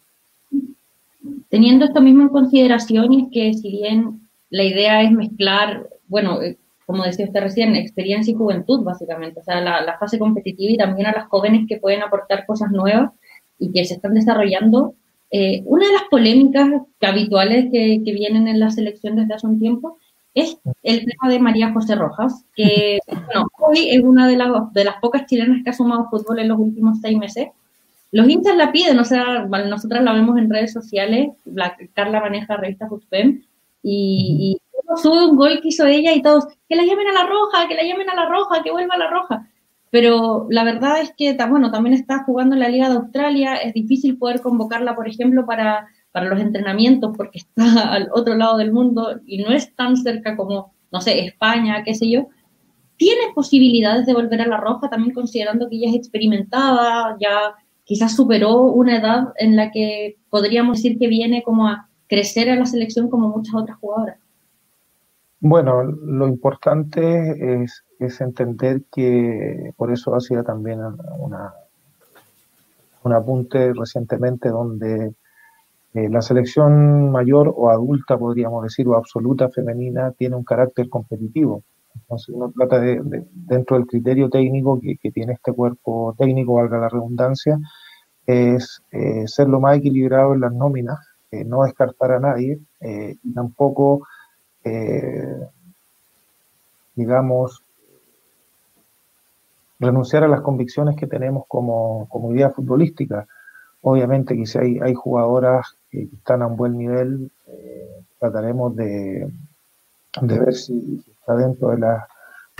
Teniendo 1.49 1.85
esto 1.85 2.01
mismo 2.01 2.23
en 2.23 2.29
consideración, 2.29 3.13
y 3.13 3.23
es 3.23 3.27
que 3.31 3.53
si 3.53 3.71
bien 3.71 4.21
la 4.49 4.63
idea 4.63 5.01
es 5.01 5.11
mezclar, 5.11 5.87
bueno, 6.07 6.41
eh, 6.41 6.57
como 6.85 7.03
decía 7.03 7.25
usted 7.25 7.41
recién, 7.41 7.75
experiencia 7.75 8.31
y 8.31 8.35
juventud, 8.35 8.83
básicamente, 8.83 9.39
o 9.39 9.43
sea, 9.43 9.61
la, 9.61 9.97
fase 9.99 10.17
competitiva 10.17 10.71
y 10.71 10.77
también 10.77 11.07
a 11.07 11.11
las 11.11 11.27
jóvenes 11.27 11.67
que 11.67 11.77
pueden 11.77 12.01
aportar 12.01 12.45
cosas 12.45 12.71
nuevas 12.71 13.11
y 13.59 13.71
que 13.71 13.85
se 13.85 13.95
están 13.95 14.13
desarrollando. 14.13 14.95
Eh, 15.31 15.61
una 15.65 15.85
de 15.85 15.93
las 15.93 16.03
polémicas 16.09 16.67
habituales 17.01 17.65
que, 17.71 18.01
que, 18.03 18.13
vienen 18.13 18.47
en 18.47 18.59
la 18.59 18.71
selección 18.71 19.15
desde 19.15 19.35
hace 19.35 19.45
un 19.45 19.59
tiempo 19.59 19.97
es 20.33 20.57
el 20.83 21.05
tema 21.05 21.31
de 21.31 21.39
María 21.39 21.73
José 21.73 21.95
Rojas, 21.95 22.45
que 22.55 22.99
hoy 23.59 23.89
es 23.89 24.01
una 24.01 24.27
de 24.27 24.37
las, 24.37 24.73
de 24.73 24.83
las 24.83 24.95
pocas 24.97 25.25
chilenas 25.25 25.63
que 25.63 25.69
ha 25.69 25.73
sumado 25.73 26.07
fútbol 26.09 26.39
en 26.39 26.49
los 26.49 26.59
últimos 26.59 26.99
seis 27.01 27.17
meses. 27.17 27.47
Los 28.11 28.27
hinchas 28.27 28.55
la 28.55 28.71
piden, 28.71 28.97
o 28.99 29.05
sea, 29.05 29.45
nosotras 29.45 30.03
la 30.03 30.13
vemos 30.13 30.37
en 30.37 30.49
redes 30.49 30.73
sociales, 30.73 31.29
la, 31.45 31.75
Carla 31.93 32.21
maneja 32.21 32.57
revista 32.57 32.87
Futpem, 32.87 33.43
y, 33.83 34.59
y 34.59 34.97
sube 35.01 35.25
un 35.25 35.35
gol 35.35 35.59
que 35.61 35.69
hizo 35.69 35.85
ella 35.85 36.13
y 36.13 36.21
todos, 36.21 36.47
que 36.67 36.75
la 36.75 36.83
llamen 36.83 37.07
a 37.07 37.23
la 37.23 37.27
roja, 37.27 37.67
que 37.67 37.75
la 37.75 37.83
llamen 37.83 38.09
a 38.09 38.15
la 38.15 38.25
roja, 38.27 38.63
que 38.63 38.71
vuelva 38.71 38.95
a 38.95 38.99
la 38.99 39.09
roja. 39.09 39.47
Pero 39.91 40.47
la 40.49 40.63
verdad 40.63 41.01
es 41.01 41.13
que, 41.17 41.35
bueno, 41.49 41.71
también 41.71 41.93
está 41.95 42.23
jugando 42.23 42.55
en 42.55 42.61
la 42.61 42.69
Liga 42.69 42.89
de 42.89 42.95
Australia, 42.95 43.55
es 43.57 43.73
difícil 43.73 44.17
poder 44.17 44.41
convocarla, 44.41 44.95
por 44.95 45.07
ejemplo, 45.07 45.45
para 45.45 45.87
para 46.11 46.27
los 46.27 46.39
entrenamientos 46.39 47.15
porque 47.15 47.39
está 47.39 47.55
al 47.93 48.09
otro 48.13 48.35
lado 48.35 48.57
del 48.57 48.71
mundo 48.71 49.19
y 49.25 49.39
no 49.43 49.51
es 49.51 49.73
tan 49.75 49.97
cerca 49.97 50.35
como, 50.35 50.73
no 50.91 51.01
sé, 51.01 51.19
España, 51.25 51.83
qué 51.83 51.95
sé 51.95 52.09
yo, 52.09 52.27
tiene 52.97 53.21
posibilidades 53.33 54.05
de 54.05 54.13
volver 54.13 54.41
a 54.41 54.47
la 54.47 54.57
roja, 54.57 54.89
también 54.89 55.13
considerando 55.13 55.69
que 55.69 55.77
ella 55.77 55.89
es 55.89 55.95
experimentada, 55.95 57.15
ya 57.19 57.55
quizás 57.89 58.15
superó 58.15 58.61
una 58.65 58.97
edad 58.97 59.33
en 59.37 59.55
la 59.55 59.71
que 59.71 60.17
podríamos 60.29 60.77
decir 60.77 60.99
que 60.99 61.07
viene 61.07 61.41
como 61.41 61.67
a 61.67 61.89
crecer 62.07 62.47
a 62.51 62.55
la 62.55 62.67
selección 62.67 63.09
como 63.09 63.29
muchas 63.29 63.55
otras 63.55 63.79
jugadoras. 63.79 64.19
Bueno, 65.39 65.81
lo 65.81 66.27
importante 66.27 67.63
es, 67.63 67.83
entender 68.21 68.83
que 68.91 69.73
por 69.75 69.91
eso 69.91 70.13
hacía 70.15 70.43
también 70.43 70.81
una, 71.17 71.51
un 73.03 73.13
apunte 73.13 73.73
recientemente 73.73 74.49
donde 74.49 75.15
eh, 75.95 76.09
la 76.09 76.21
selección 76.21 77.11
mayor 77.11 77.51
o 77.55 77.71
adulta, 77.71 78.19
podríamos 78.19 78.61
decir, 78.65 78.87
o 78.87 78.95
absoluta 78.95 79.49
femenina, 79.49 80.11
tiene 80.11 80.35
un 80.35 80.43
carácter 80.43 80.89
competitivo. 80.89 81.63
Entonces 81.95 82.29
uno 82.29 82.51
trata 82.55 82.79
de, 82.79 83.01
dentro 83.33 83.77
del 83.77 83.87
criterio 83.87 84.29
técnico 84.29 84.79
que, 84.79 85.11
tiene 85.11 85.33
este 85.33 85.53
cuerpo 85.53 86.15
técnico, 86.17 86.55
valga 86.55 86.77
la 86.77 86.89
redundancia, 86.89 87.59
es 88.29 88.83
eh, 88.91 89.27
ser 89.27 89.47
lo 89.47 89.59
más 89.59 89.77
equilibrado 89.77 90.35
en 90.35 90.41
las 90.41 90.53
nóminas, 90.53 90.99
eh, 91.31 91.43
no 91.43 91.63
descartar 91.63 92.11
a 92.11 92.19
nadie 92.19 92.59
y 92.81 93.33
tampoco, 93.33 94.07
digamos, 96.95 97.63
renunciar 99.79 100.23
a 100.23 100.27
las 100.27 100.41
convicciones 100.41 100.95
que 100.95 101.07
tenemos 101.07 101.45
como, 101.47 102.07
como 102.09 102.33
idea 102.33 102.51
futbolística. 102.51 103.25
Obviamente 103.81 104.35
que 104.35 104.59
hay, 104.59 104.79
hay 104.79 104.93
jugadoras 104.93 105.75
que 105.89 106.03
están 106.03 106.41
a 106.41 106.47
un 106.47 106.57
buen 106.57 106.77
nivel, 106.77 107.31
eh, 107.47 108.03
trataremos 108.19 108.75
de, 108.75 109.31
ver 110.21 110.53
si, 110.53 111.03
está 111.19 111.35
dentro 111.35 111.69
de, 111.69 111.77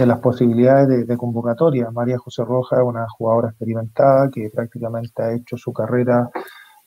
de 0.04 0.08
las 0.08 0.20
posibilidades 0.20 1.08
de, 1.08 1.18
convocatoria. 1.18 1.92
María 1.92 2.18
José 2.18 2.44
Roja 2.44 2.78
es 2.78 2.84
una 2.84 3.08
jugadora 3.10 3.50
experimentada 3.50 4.30
que 4.32 4.50
prácticamente 4.50 5.22
ha 5.22 5.34
hecho 5.34 5.58
su 5.58 5.74
carrera 5.74 6.30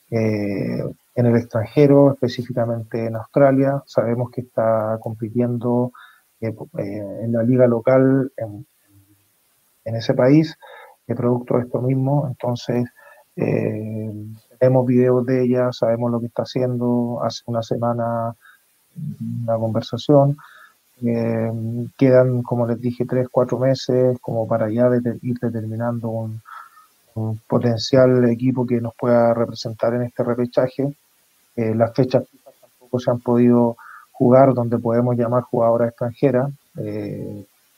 eh, 0.09 0.83
en 1.15 1.25
el 1.25 1.35
extranjero, 1.35 2.13
específicamente 2.13 3.05
en 3.05 3.15
Australia. 3.15 3.83
Sabemos 3.85 4.31
que 4.31 4.41
está 4.41 4.97
compitiendo 5.01 5.91
eh, 6.41 6.53
en 6.77 7.31
la 7.31 7.43
liga 7.43 7.67
local 7.67 8.31
en, 8.37 8.65
en 9.85 9.95
ese 9.95 10.13
país, 10.13 10.57
producto 11.15 11.55
de 11.55 11.63
esto 11.63 11.81
mismo. 11.81 12.27
Entonces, 12.27 12.85
eh, 13.35 14.11
tenemos 14.59 14.85
videos 14.85 15.25
de 15.25 15.43
ella, 15.43 15.71
sabemos 15.71 16.11
lo 16.11 16.19
que 16.19 16.27
está 16.27 16.43
haciendo. 16.43 17.19
Hace 17.23 17.43
una 17.45 17.61
semana 17.61 18.35
una 19.43 19.57
conversación. 19.57 20.37
Eh, 21.05 21.51
quedan, 21.97 22.43
como 22.43 22.65
les 22.67 22.79
dije, 22.79 23.05
tres, 23.05 23.27
cuatro 23.29 23.59
meses 23.59 24.17
como 24.21 24.47
para 24.47 24.69
ya 24.69 24.89
ir 25.21 25.39
determinando 25.39 26.09
un, 26.09 26.41
potencial 27.47 28.27
equipo 28.27 28.65
que 28.65 28.81
nos 28.81 28.95
pueda 28.95 29.35
representar 29.35 29.93
en 29.93 30.01
este 30.03 30.23
repechaje. 30.23 30.95
Eh, 31.55 31.75
las 31.75 31.93
fechas 31.93 32.23
tampoco 32.79 32.99
se 32.99 33.11
han 33.11 33.19
podido 33.19 33.77
jugar 34.11 34.55
donde 34.55 34.79
podemos 34.79 35.15
llamar 35.15 35.43
jugadoras 35.43 35.89
extranjeras. 35.89 36.51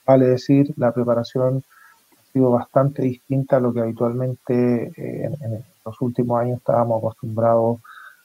vale 0.06 0.26
decir, 0.28 0.74
la 0.78 0.94
preparación 0.94 1.64
sido 2.36 2.52
bastante 2.52 3.02
distinta 3.02 3.56
a 3.56 3.60
lo 3.62 3.72
que 3.72 3.80
habitualmente 3.80 4.92
eh, 4.98 5.30
en, 5.40 5.64
los 5.86 6.02
últimos 6.02 6.42
años 6.42 6.58
estábamos 6.58 6.98
acostumbrados 6.98 7.80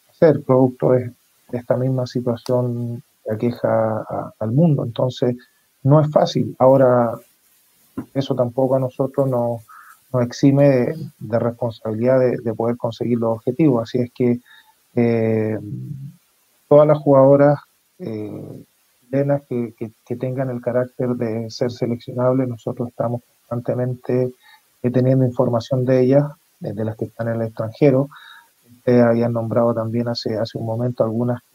a 0.09 0.11
hacer, 0.11 0.43
producto 0.43 0.91
de, 0.91 1.13
esta 1.53 1.77
misma 1.77 2.07
situación 2.07 3.03
que 3.25 3.35
aqueja 3.35 4.05
al 4.39 4.53
mundo. 4.53 4.85
Entonces, 4.85 5.37
no 5.83 6.01
es 6.01 6.11
fácil. 6.11 6.55
Ahora, 6.59 7.19
eso 8.15 8.35
tampoco 8.35 8.77
a 8.77 8.81
nosotros 8.81 9.29
nos, 9.29 9.63
exime 10.23 10.95
de, 11.19 11.39
responsabilidad 11.39 12.21
de, 12.21 12.55
poder 12.55 12.77
conseguir 12.77 13.19
los 13.19 13.37
objetivos. 13.37 13.83
Así 13.83 13.99
es 13.99 14.11
que 14.13 14.41
eh, 14.97 15.59
todas 16.69 16.87
las 16.87 16.99
jugadoras 16.99 17.61
eh, 17.99 18.65
que, 19.49 19.93
que, 20.07 20.17
tengan 20.17 20.51
el 20.51 20.61
carácter 20.61 21.11
de 21.11 21.51
ser 21.51 21.71
seleccionables, 21.71 22.49
nosotros 22.49 22.89
estamos 22.89 23.23
constantemente 23.49 24.33
teniendo 24.83 25.25
información 25.25 25.85
de 25.85 26.01
ellas, 26.01 26.25
de 26.61 26.85
las 26.85 26.97
que 26.97 27.07
están 27.07 27.29
en 27.29 27.41
el 27.41 27.49
extranjero. 27.49 28.09
Ustedes 28.79 29.03
habían 29.03 29.33
nombrado 29.33 29.75
también 29.75 30.09
hace, 30.09 30.39
hace 30.39 30.59
un 30.59 30.67
momento 30.67 31.05
algunas 31.05 31.41
que 31.43 31.50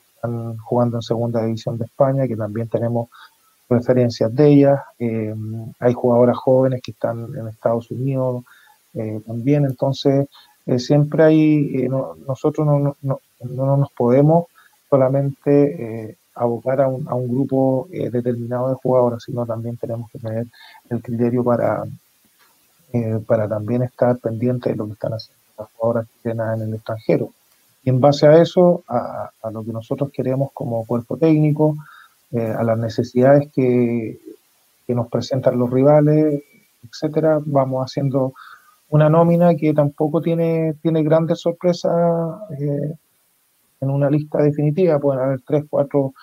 jugando 0.59 0.97
en 0.97 1.01
segunda 1.01 1.43
división 1.43 1.77
de 1.77 1.85
España, 1.85 2.27
que 2.27 2.35
también 2.35 2.67
tenemos 2.67 3.09
referencias 3.69 4.33
de 4.33 4.47
ellas. 4.47 4.81
Eh, 4.99 5.33
hay 5.79 5.93
jugadoras 5.93 6.37
jóvenes 6.37 6.81
que 6.81 6.91
están 6.91 7.29
en 7.35 7.47
Estados 7.47 7.89
Unidos 7.91 8.43
eh, 8.93 9.21
también, 9.25 9.65
entonces 9.65 10.27
eh, 10.65 10.79
siempre 10.79 11.23
hay, 11.23 11.87
nosotros 12.27 12.65
no, 12.65 12.95
no, 13.01 13.19
no, 13.41 13.77
nos 13.77 13.91
podemos 13.91 14.45
solamente 14.89 16.17
abocar 16.35 16.81
a 16.81 16.87
un, 16.87 17.07
a 17.07 17.15
un 17.15 17.27
grupo 17.27 17.87
determinado 17.89 18.69
de 18.69 18.75
jugadores, 18.75 19.23
sino 19.23 19.45
también 19.45 19.77
tenemos 19.77 20.09
que 20.11 20.19
tener 20.19 20.47
el 20.89 21.01
criterio 21.01 21.43
para, 21.43 21.83
para 23.27 23.47
también 23.47 23.83
estar 23.83 24.17
pendiente 24.17 24.69
de 24.69 24.75
lo 24.75 24.85
que 24.87 24.93
están 24.93 25.13
haciendo 25.13 25.43
las 25.57 25.67
jugadoras 25.73 26.07
chilenas 26.21 26.57
en 26.57 26.67
el 26.67 26.73
extranjero. 26.75 27.29
Y 27.85 27.89
en 27.89 28.01
base 28.01 28.27
a 28.27 28.41
eso, 28.41 28.83
a, 28.89 29.31
lo 29.51 29.63
que 29.63 29.71
nosotros 29.71 30.09
queremos 30.11 30.49
como 30.53 30.85
cuerpo 30.85 31.17
técnico, 31.17 31.75
eh, 32.31 32.53
a 32.57 32.63
las 32.63 32.77
necesidades 32.77 33.49
que, 33.53 34.19
que, 34.85 34.93
nos 34.93 35.07
presentan 35.07 35.57
los 35.57 35.69
rivales, 35.69 36.43
etcétera, 36.83 37.39
vamos 37.45 37.85
haciendo 37.85 38.33
una 38.89 39.09
nómina 39.09 39.55
que 39.55 39.73
tampoco 39.73 40.21
tiene, 40.21 40.73
tiene 40.81 41.03
grandes 41.03 41.39
sorpresas 41.39 41.93
en 43.81 43.89
una 43.89 44.09
lista 44.09 44.39
definitiva, 44.41 44.99
pueden 44.99 45.23
haber 45.23 45.41
tres, 45.41 45.65
cuatro 45.69 46.13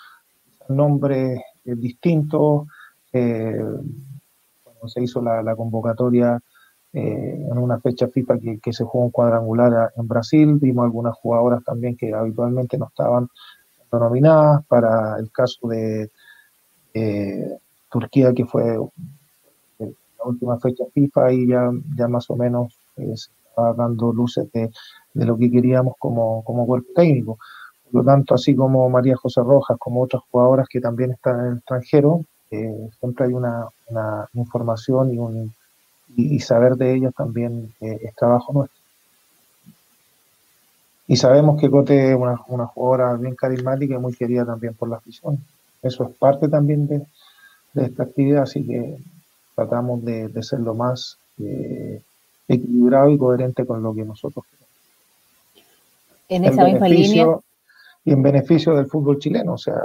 nombres 0.68 1.40
eh, 1.64 1.74
distintos. 1.76 2.66
Eh, 3.12 3.64
cuando 4.62 4.88
se 4.88 5.02
hizo 5.02 5.20
la, 5.22 5.54
convocatoria 5.54 6.40
eh, 6.92 7.46
en 7.50 7.58
una 7.58 7.80
fecha 7.80 8.08
FIFA 8.08 8.38
que, 8.62 8.72
se 8.72 8.84
jugó 8.84 9.06
un 9.06 9.10
cuadrangular 9.10 9.92
en 9.96 10.08
Brasil, 10.08 10.54
vimos 10.60 10.84
algunas 10.84 11.14
jugadoras 11.16 11.64
también 11.64 11.96
que 11.96 12.12
habitualmente 12.12 12.78
no 12.78 12.86
estaban 12.88 13.28
nominadas. 13.90 14.64
Para 14.66 15.18
el 15.18 15.30
caso 15.30 15.68
de 15.68 16.10
Turquía, 17.90 18.32
que 18.32 18.44
fue 18.46 18.78
la 19.78 20.24
última 20.24 20.58
fecha 20.58 20.84
FIFA, 20.92 21.32
y 21.32 21.48
ya, 21.48 21.70
ya 21.96 22.08
más 22.08 22.28
o 22.30 22.36
menos 22.36 22.78
se 22.96 23.12
estaba 23.12 23.74
dando 23.74 24.12
luces 24.12 24.50
de, 24.52 24.70
de 25.14 25.26
lo 25.26 25.36
que 25.36 25.50
queríamos 25.50 25.94
como, 25.98 26.42
como 26.44 26.66
cuerpo 26.66 26.88
técnico. 26.94 27.38
Por 27.84 28.00
lo 28.00 28.04
tanto, 28.04 28.34
así 28.34 28.54
como 28.56 28.88
María 28.88 29.16
José 29.16 29.42
Rojas, 29.42 29.76
como 29.78 30.02
otras 30.02 30.22
jugadoras 30.30 30.66
que 30.68 30.80
también 30.80 31.12
están 31.12 31.40
en 31.40 31.46
el 31.46 31.58
extranjero, 31.58 32.24
eh, 32.50 32.90
siempre 32.98 33.26
hay 33.26 33.32
una, 33.34 33.68
información 34.34 35.12
y, 35.12 35.18
un, 35.18 35.52
y, 36.16 36.40
saber 36.40 36.74
de 36.74 36.94
ellas 36.94 37.14
también 37.14 37.72
eh, 37.80 37.98
es 38.02 38.14
trabajo 38.14 38.52
nuestro. 38.52 38.80
Y 41.06 41.16
sabemos 41.16 41.60
que 41.60 41.70
Cote 41.70 42.12
es 42.12 42.16
una, 42.16 42.66
jugadora 42.66 43.14
bien 43.14 43.34
carismática 43.34 43.94
y 43.94 43.98
muy 43.98 44.14
querida 44.14 44.44
también 44.44 44.74
por 44.74 44.88
la 44.88 44.96
afición. 44.96 45.38
Eso 45.82 46.04
es 46.04 46.16
parte 46.16 46.48
también 46.48 46.86
de, 46.86 47.06
esta 47.74 48.04
actividad, 48.04 48.42
así 48.42 48.64
que 48.66 48.98
tratamos 49.54 50.04
de, 50.04 50.42
ser 50.42 50.60
lo 50.60 50.74
más 50.74 51.18
eh, 51.38 52.02
equilibrado 52.48 53.10
y 53.10 53.18
coherente 53.18 53.66
con 53.66 53.82
lo 53.82 53.94
que 53.94 54.04
nosotros 54.04 54.44
queremos. 54.44 54.62
En 56.28 56.44
esa 56.44 56.64
misma 56.64 56.88
línea 56.88 57.26
y 58.04 58.12
en 58.12 58.22
beneficio 58.22 58.74
del 58.74 58.86
fútbol 58.86 59.18
chileno. 59.18 59.54
O 59.54 59.58
sea, 59.58 59.80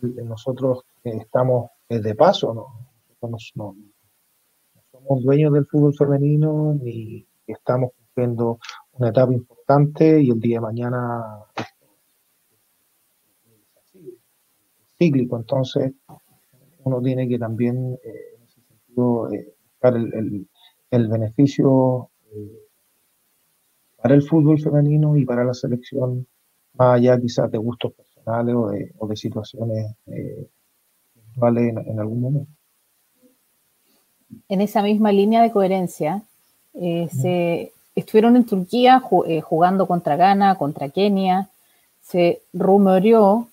nosotros 0.00 0.84
estamos 1.04 1.70
de 1.88 2.14
paso, 2.14 2.54
¿no? 2.54 2.66
No, 3.54 3.74
somos 5.10 5.24
dueños 5.24 5.52
del 5.52 5.66
fútbol 5.66 5.92
femenino 5.92 6.78
ni 6.80 7.26
estamos 7.44 7.90
cumpliendo 7.96 8.60
una 8.92 9.08
etapa 9.08 9.32
importante 9.32 10.22
y 10.22 10.30
el 10.30 10.38
día 10.38 10.58
de 10.58 10.60
mañana 10.60 11.24
es 11.56 11.66
cíclico. 14.96 15.36
Entonces, 15.36 15.92
uno 16.84 17.02
tiene 17.02 17.28
que 17.28 17.40
también, 17.40 17.98
eh, 18.04 18.36
en 18.36 18.42
ese 18.44 18.60
sentido, 18.62 19.32
eh, 19.32 19.52
buscar 19.64 19.96
el, 19.96 20.46
el, 20.92 21.08
beneficio 21.08 22.10
eh, 22.32 22.68
para 24.00 24.14
el 24.14 24.22
fútbol 24.22 24.60
femenino 24.60 25.16
y 25.16 25.24
para 25.24 25.42
la 25.44 25.54
selección 25.54 26.24
más 26.74 26.98
allá 26.98 27.20
quizás 27.20 27.50
de 27.50 27.58
gustos 27.58 27.92
personales 27.94 28.54
o 28.54 29.08
de, 29.08 29.16
situaciones 29.16 29.92
eh, 30.06 30.48
en, 31.42 31.98
algún 31.98 32.20
momento. 32.20 32.59
En 34.48 34.60
esa 34.60 34.82
misma 34.82 35.12
línea 35.12 35.42
de 35.42 35.50
coherencia, 35.50 36.22
eh, 36.74 37.08
se, 37.12 37.72
estuvieron 37.94 38.36
en 38.36 38.44
Turquía 38.44 39.02
eh, 39.26 39.40
jugando 39.40 39.86
contra 39.86 40.16
Ghana, 40.16 40.56
contra 40.56 40.88
Kenia, 40.88 41.48
se 42.02 42.40
rumoreó 42.52 43.48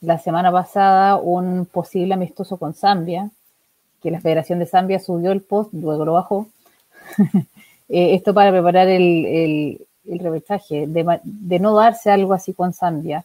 la 0.00 0.18
semana 0.18 0.50
pasada 0.50 1.16
un 1.16 1.66
posible 1.66 2.14
amistoso 2.14 2.56
con 2.56 2.74
Zambia, 2.74 3.30
que 4.02 4.10
la 4.10 4.20
Federación 4.20 4.58
de 4.58 4.66
Zambia 4.66 4.98
subió 4.98 5.32
el 5.32 5.42
post, 5.42 5.72
luego 5.72 6.04
lo 6.04 6.14
bajó. 6.14 6.48
Eh, 7.88 8.14
esto 8.14 8.32
para 8.32 8.50
preparar 8.50 8.88
el, 8.88 9.78
el 10.08 10.18
repechaje, 10.18 10.86
de, 10.86 11.58
no 11.58 11.74
darse 11.74 12.10
algo 12.10 12.32
así 12.32 12.52
con 12.52 12.72
Zambia, 12.72 13.24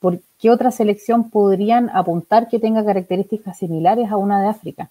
¿por 0.00 0.20
qué 0.38 0.50
otra 0.50 0.70
selección 0.70 1.30
podrían 1.30 1.90
apuntar 1.90 2.48
que 2.48 2.58
tenga 2.58 2.84
características 2.84 3.58
similares 3.58 4.10
a 4.10 4.16
una 4.16 4.42
de 4.42 4.48
África? 4.48 4.90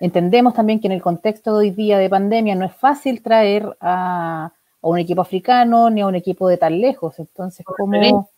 Entendemos 0.00 0.54
también 0.54 0.80
que 0.80 0.86
en 0.86 0.92
el 0.92 1.02
contexto 1.02 1.52
de 1.52 1.58
hoy 1.58 1.70
día 1.70 1.98
de 1.98 2.10
pandemia 2.10 2.54
no 2.54 2.64
es 2.64 2.74
fácil 2.74 3.22
traer 3.22 3.76
a, 3.80 4.52
un 4.80 4.98
equipo 4.98 5.22
africano 5.22 5.88
ni 5.88 6.02
a 6.02 6.06
un 6.06 6.14
equipo 6.14 6.48
de 6.48 6.58
tan 6.58 6.80
lejos. 6.80 7.18
Entonces, 7.18 7.64
¿cómo...? 7.64 8.28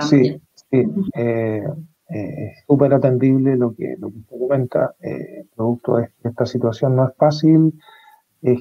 Sí, 0.00 0.40
sí. 0.54 0.84
Eh, 1.14 1.62
eh, 2.08 2.46
es 2.50 2.64
súper 2.66 2.92
atendible 2.94 3.56
lo 3.56 3.74
que, 3.74 3.96
lo 3.98 4.10
que 4.10 4.18
usted 4.18 4.38
comenta. 4.38 4.94
Eh, 5.00 5.46
producto 5.54 5.96
de 5.96 6.10
esta 6.22 6.46
situación 6.46 6.96
no 6.96 7.08
es 7.08 7.16
fácil 7.16 7.72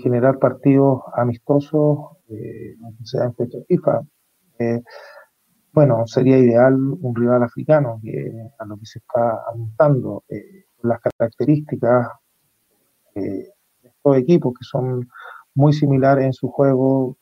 generar 0.01 0.39
partidos 0.39 1.01
amistosos 1.14 2.14
eh, 2.30 2.76
sea 3.04 3.26
en 3.26 3.36
fecha 3.36 3.58
FIFA. 3.68 4.01
Eh, 4.60 4.82
bueno, 5.72 6.06
sería 6.08 6.38
ideal 6.38 6.76
un 6.76 7.16
rival 7.16 7.43
africano 7.43 7.99
que, 8.01 8.32
a 8.60 8.66
lo 8.66 8.78
que 8.78 8.86
se 8.86 8.99
está 8.99 9.41
apuntando, 9.49 10.24
eh, 10.30 10.66
las 10.84 10.99
características 11.01 12.08
de 13.22 13.53
estos 13.84 14.18
equipos 14.18 14.53
que 14.53 14.66
son 14.66 15.09
muy 15.55 15.74
similares 15.74 16.26
en 16.26 16.34
su 16.34 16.49
juego, 16.49 17.18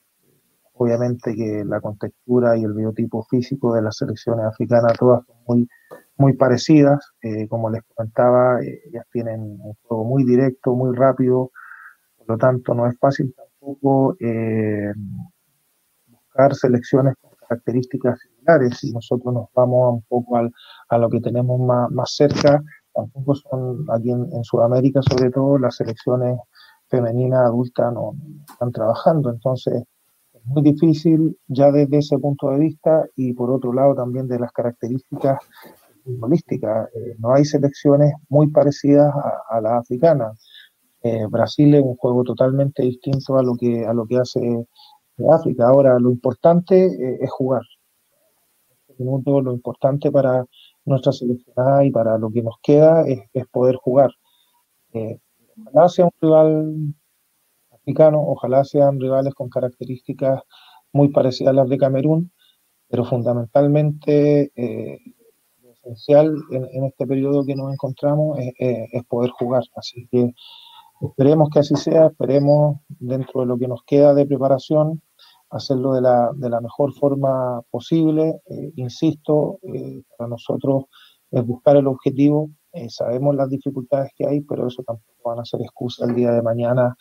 obviamente 0.74 1.36
que 1.36 1.64
la 1.66 1.82
contextura 1.82 2.58
y 2.58 2.64
el 2.64 2.74
biotipo 2.74 3.24
físico 3.24 3.74
de 3.74 3.82
las 3.82 3.98
selecciones 3.98 4.46
africanas 4.46 4.94
todas 4.98 5.26
son 5.26 5.36
muy, 5.48 5.70
muy 6.18 6.34
parecidas, 6.34 7.12
como 7.50 7.70
les 7.70 7.84
comentaba, 7.84 8.60
ellas 8.62 9.06
tienen 9.12 9.42
un 9.60 9.74
juego 9.84 10.06
muy 10.06 10.24
directo, 10.24 10.76
muy 10.76 10.96
rápido, 10.96 11.52
por 12.18 12.30
lo 12.30 12.38
tanto 12.38 12.74
no 12.74 12.88
es 12.88 12.98
fácil 12.98 13.34
poco 13.62 14.16
eh, 14.20 14.92
buscar 16.08 16.56
selecciones 16.56 17.16
con 17.22 17.32
características 17.48 18.20
similares. 18.20 18.84
y 18.84 18.92
nosotros 18.92 19.34
nos 19.34 19.48
vamos 19.54 19.94
un 19.94 20.02
poco 20.04 20.38
al, 20.38 20.52
a 20.90 20.98
lo 20.98 21.10
que 21.10 21.22
tenemos 21.22 21.60
más, 21.62 21.90
más 21.92 22.16
cerca, 22.16 22.62
tampoco 22.94 23.36
son 23.36 23.86
aquí 23.90 24.12
en, 24.12 24.44
Sudamérica, 24.44 25.02
sobre 25.02 25.32
todo, 25.32 25.58
las 25.58 25.76
selecciones 25.76 26.40
femeninas 26.88 27.42
adultas 27.48 27.94
no, 27.94 28.14
están 28.50 28.72
trabajando. 28.72 29.30
Entonces, 29.30 29.84
es 30.34 30.46
muy 30.46 30.62
difícil 30.62 31.38
ya 31.48 31.72
desde 31.72 32.00
ese 32.00 32.18
punto 32.18 32.50
de 32.50 32.60
vista 32.60 33.06
y 33.16 33.34
por 33.34 33.52
otro 33.52 33.74
lado 33.74 33.96
también 33.96 34.28
de 34.28 34.40
las 34.40 34.52
características 34.52 35.40
futbolísticas. 36.04 36.90
Eh, 36.94 37.16
no 37.20 37.34
hay 37.34 37.46
selecciones 37.46 38.14
muy 38.30 38.48
parecidas 38.48 39.14
a, 39.50 39.62
las 39.62 39.74
africanas. 39.74 40.40
Eh, 41.04 41.26
Brasil 41.30 41.74
es 41.76 41.82
un 41.82 41.96
juego 41.96 42.24
totalmente 42.24 42.84
distinto 42.84 43.38
a 43.38 43.44
lo 43.44 43.56
que, 43.56 43.86
a 43.86 43.94
lo 43.94 44.06
que 44.06 44.18
hace 44.18 44.66
África. 45.30 45.68
Ahora, 45.68 46.00
lo 46.00 46.12
importante 46.12 46.86
eh, 46.86 47.18
es 47.22 47.32
jugar. 47.32 47.64
En 48.70 48.78
este 48.90 49.04
minuto, 49.04 49.42
lo 49.42 49.54
importante 49.54 50.12
para 50.12 50.46
nuestra 50.86 51.12
seleccionada 51.12 51.86
y 51.86 51.92
para 51.92 52.18
lo 52.18 52.32
que 52.32 52.42
nos 52.42 52.56
queda 52.62 53.04
es, 53.08 53.22
poder 53.52 53.76
jugar. 53.76 54.12
Eh, 54.94 55.20
ojalá 55.66 55.90
sea 55.90 56.06
un 56.06 56.12
rival 56.22 56.96
africano, 57.72 58.22
ojalá 58.22 58.64
sean 58.64 59.00
rivales 59.00 59.34
con 59.34 59.50
características 59.50 60.42
muy 60.94 61.10
parecidas 61.10 61.52
a 61.52 61.56
las 61.56 61.70
de 61.70 61.78
Camerún, 61.78 62.32
pero 62.88 63.06
fundamentalmente 63.06 64.52
lo 65.64 65.72
esencial 65.72 66.36
en, 66.52 66.84
este 66.86 67.08
periodo 67.08 67.46
que 67.46 67.56
nos 67.56 67.72
encontramos 67.72 68.38
es 68.40 69.06
poder 69.06 69.32
jugar. 69.32 69.64
Así 69.76 70.08
que 70.12 70.34
Esperemos 71.02 71.50
que 71.50 71.60
así 71.60 71.76
sea, 71.76 72.08
esperemos 72.08 72.78
dentro 72.88 73.42
de 73.42 73.48
lo 73.48 73.58
que 73.58 73.68
nos 73.68 73.84
queda 73.84 74.14
de 74.14 74.28
preparación 74.28 75.02
hacerlo 75.52 75.94
de 75.94 76.02
la, 76.02 76.32
de 76.34 76.50
la 76.50 76.62
mejor 76.62 76.94
forma 76.94 77.62
posible. 77.70 78.42
Eh, 78.50 78.72
insisto, 78.76 79.60
eh, 79.64 80.02
para 80.18 80.30
nosotros 80.30 80.86
es 81.30 81.46
buscar 81.46 81.78
el 81.78 81.88
objetivo. 81.88 82.50
Eh, 82.74 82.90
sabemos 82.90 83.36
las 83.36 83.50
dificultades 83.50 84.12
que 84.16 84.26
hay, 84.26 84.42
pero 84.42 84.68
eso 84.68 84.82
tampoco 84.84 85.30
van 85.30 85.40
a 85.40 85.46
ser 85.46 85.62
excusa 85.62 86.06
el 86.06 86.16
día 86.16 86.32
de 86.32 86.42
mañana 86.42 86.96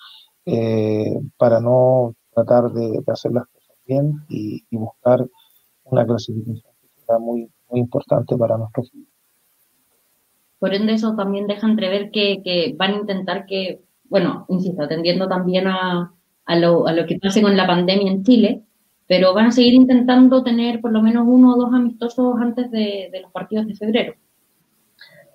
para 1.36 1.61
no 1.61 2.16
tratar 2.34 2.72
de, 2.72 3.01
hacer 3.07 3.30
las 3.30 3.46
cosas 3.46 3.76
bien 3.86 4.14
y, 4.28 4.64
buscar 4.70 5.24
una 5.84 6.05
clasificación 6.05 6.72
que 6.80 6.88
será 6.88 7.20
muy, 7.20 7.48
muy 7.70 7.80
importante 7.80 8.36
para 8.36 8.59
nuestro 8.59 8.82
futuro. 8.82 9.07
Por 10.59 10.74
ende, 10.74 10.94
eso 10.94 11.14
también 11.14 11.46
deja 11.46 11.68
entrever 11.68 12.11
que, 12.11 12.42
que 12.42 12.74
van 12.76 12.94
a 12.94 12.96
intentar 12.96 13.46
que 13.46 13.84
bueno, 14.11 14.44
insisto, 14.48 14.82
atendiendo 14.82 15.28
también 15.28 15.68
a, 15.68 16.12
lo, 16.49 16.84
que 17.07 17.18
pase 17.18 17.43
con 17.43 17.57
la 17.57 17.66
pandemia 17.66 18.11
en 18.11 18.24
Chile, 18.24 18.62
pero 19.07 19.34
van 19.34 19.47
a 19.47 19.53
seguir 19.53 19.74
intentando 19.74 20.43
tener 20.43 20.80
por 20.80 20.93
lo 20.93 21.03
menos 21.03 21.24
uno 21.26 21.55
o 21.55 21.57
dos 21.57 21.72
amistosos 21.72 22.36
antes 22.41 22.70
de, 22.70 23.11
los 23.20 23.32
partidos 23.32 23.66
de 23.66 23.74
febrero. 23.74 24.14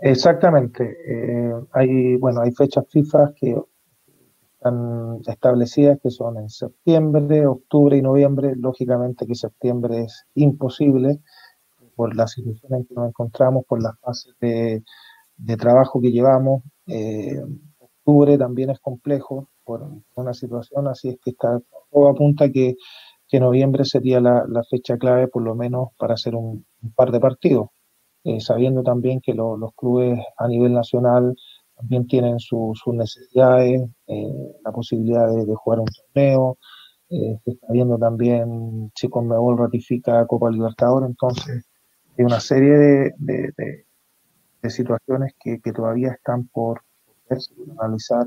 Exactamente. 0.01 0.97
Eh, 1.08 1.53
hay, 1.72 2.16
bueno, 2.18 2.41
hay 2.41 2.51
fechas 2.51 2.86
FIFA 2.89 3.34
que 3.36 3.56
están 4.53 5.22
establecidas 5.28 5.99
que 6.01 6.10
son 6.10 6.38
en 6.38 6.49
septiembre, 6.49 7.45
octubre 7.47 7.97
y 7.97 8.01
noviembre. 8.01 8.53
Lógicamente 8.56 9.26
que 9.26 9.36
septiembre 9.36 10.03
es 10.03 10.26
imposible 10.36 11.20
por 11.95 12.16
la 12.16 12.28
situación 12.28 12.74
en 12.74 12.86
que 12.86 12.93
nos 12.93 13.08
encontramos, 13.08 13.66
por 13.66 13.82
las 13.82 13.97
fases 13.99 14.36
de, 14.39 14.84
trabajo 15.58 16.01
que 16.01 16.12
llevamos. 16.12 16.64
Eh, 16.88 17.41
octubre 17.80 18.38
también 18.38 18.70
es 18.70 18.80
complejo 18.80 19.49
por 19.66 19.89
una 20.16 20.34
situación, 20.34 20.88
así 20.88 21.09
es 21.09 21.18
que 21.24 21.32
está 21.32 21.59
todo 21.91 22.09
apunta 22.09 22.51
que 22.51 22.76
que 23.28 23.39
noviembre 23.39 23.86
sería 23.86 24.20
la, 24.20 24.63
fecha 24.70 24.97
clave 24.97 25.28
por 25.28 25.43
lo 25.43 25.55
menos 25.55 25.89
para 25.97 26.13
hacer 26.13 26.36
un, 26.36 26.66
par 26.95 27.11
de 27.11 27.20
partidos, 27.20 27.70
eh, 28.24 28.39
sabiendo 28.39 28.84
también 28.84 29.20
que 29.22 29.34
los 29.34 29.74
clubes 29.76 30.20
a 30.38 30.47
nivel 30.47 30.74
nacional 30.74 31.36
también 31.76 32.07
tienen 32.07 32.39
sus 32.39 32.80
necesidades, 32.88 33.82
eh, 34.07 34.51
la 34.63 34.72
posibilidad 34.72 35.28
de, 35.28 35.55
jugar 35.55 35.80
un 35.80 35.88
torneo, 35.88 36.57
eh, 37.09 37.38
está 37.45 37.68
viendo 37.72 37.97
también 37.97 38.91
si 38.95 39.09
Conmebol 39.09 39.57
ratifica 39.57 40.26
Copa 40.26 40.49
Libertadores, 40.49 41.09
entonces 41.09 41.66
hay 42.18 42.26
una 42.26 42.39
serie 42.39 43.11
de, 43.18 43.86
situaciones 44.68 45.36
que, 45.39 45.59
todavía 45.74 46.11
están 46.11 46.47
por 46.47 46.82
analizar 47.78 48.26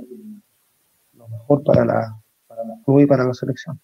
lo 1.19 1.29
mejor 1.29 1.63
para 1.65 1.85
la, 1.85 2.17
para 2.47 2.65
los 2.65 2.79
clubes 2.85 3.05
y 3.05 3.07
para 3.07 3.25
la 3.25 3.35
selección. 3.35 3.79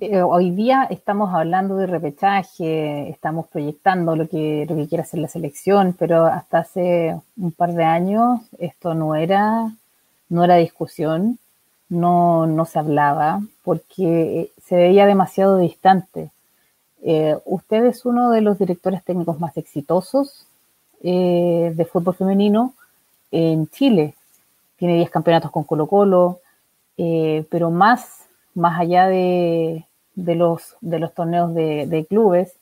Eh, 0.00 0.22
hoy 0.22 0.50
día 0.50 0.84
estamos 0.90 1.32
hablando 1.34 1.76
de 1.76 1.86
repechaje, 1.86 3.08
estamos 3.08 3.46
proyectando 3.48 4.16
lo 4.16 4.28
que, 4.28 4.66
lo 4.68 4.74
que 4.74 4.88
quiere 4.88 5.02
hacer 5.02 5.20
la 5.20 5.28
selección, 5.28 5.94
pero 5.98 6.26
hasta 6.26 6.58
hace 6.58 7.20
un 7.36 7.52
par 7.52 7.72
de 7.72 7.84
años 7.84 8.40
esto 8.58 8.94
no 8.94 9.14
era, 9.14 9.72
no 10.28 10.44
era 10.44 10.56
discusión, 10.56 11.38
no, 11.88 12.46
no 12.46 12.64
se 12.64 12.78
hablaba, 12.78 13.42
porque 13.62 14.50
se 14.64 14.76
veía 14.76 15.06
demasiado 15.06 15.58
distante. 15.58 16.30
Eh, 17.04 17.36
usted 17.44 17.84
es 17.84 18.04
uno 18.04 18.30
de 18.30 18.40
los 18.40 18.58
directores 18.58 19.04
técnicos 19.04 19.38
más 19.38 19.56
exitosos 19.56 20.46
eh, 21.02 21.72
de 21.76 21.84
fútbol 21.84 22.14
femenino 22.14 22.74
en 23.32 23.66
Chile. 23.68 24.14
Tiene 24.76 24.96
10 24.96 25.10
campeonatos 25.10 25.50
con 25.50 25.64
Colo 25.64 25.88
Colo, 25.88 26.40
pero 26.96 27.70
más, 27.70 28.28
más 28.54 28.78
allá 28.78 29.08
de, 29.08 29.84
de 30.14 30.34
los, 30.34 30.76
de 30.80 30.98
los 30.98 31.14
torneos 31.14 31.54
de, 31.54 32.06
clubes, 32.08 32.54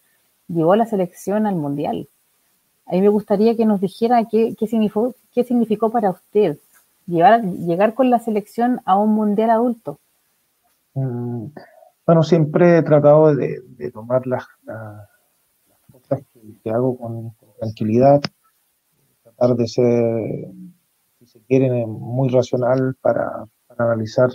llevó 0.49 0.73
a 0.73 0.77
la 0.77 0.87
selección 0.87 1.47
al 1.47 1.57
Mundial. 1.57 2.09
A 2.87 2.93
mí 2.93 3.01
me 3.01 3.09
gustaría 3.09 3.57
que 3.57 3.67
nos 3.67 3.81
dijera 3.81 4.25
qué, 4.31 4.55
qué, 4.59 4.67
significó, 4.67 5.15
qué 5.33 5.45
significó 5.45 5.91
para 5.91 6.11
usted 6.11 6.59
llevar, 7.07 7.43
llegar 7.43 7.95
con 7.95 8.11
la 8.11 8.19
selección 8.19 8.81
a 8.85 8.97
un 8.97 9.13
Mundial 9.13 9.51
adulto. 9.51 9.99
Mm, 10.95 11.47
bueno, 12.07 12.23
siempre 12.23 12.79
he 12.79 12.83
tratado 12.83 13.35
de, 13.35 13.63
tomar 13.93 14.27
las, 14.27 14.45
cosas 15.93 16.25
que, 16.63 16.71
hago 16.71 16.97
con, 16.97 17.33
tranquilidad, 17.59 18.21
tratar 19.41 19.57
de 19.57 19.67
ser, 19.67 20.53
si 21.19 21.27
se 21.27 21.41
quiere, 21.47 21.87
muy 21.87 22.29
racional 22.29 22.97
para, 23.01 23.47
analizar 23.79 24.29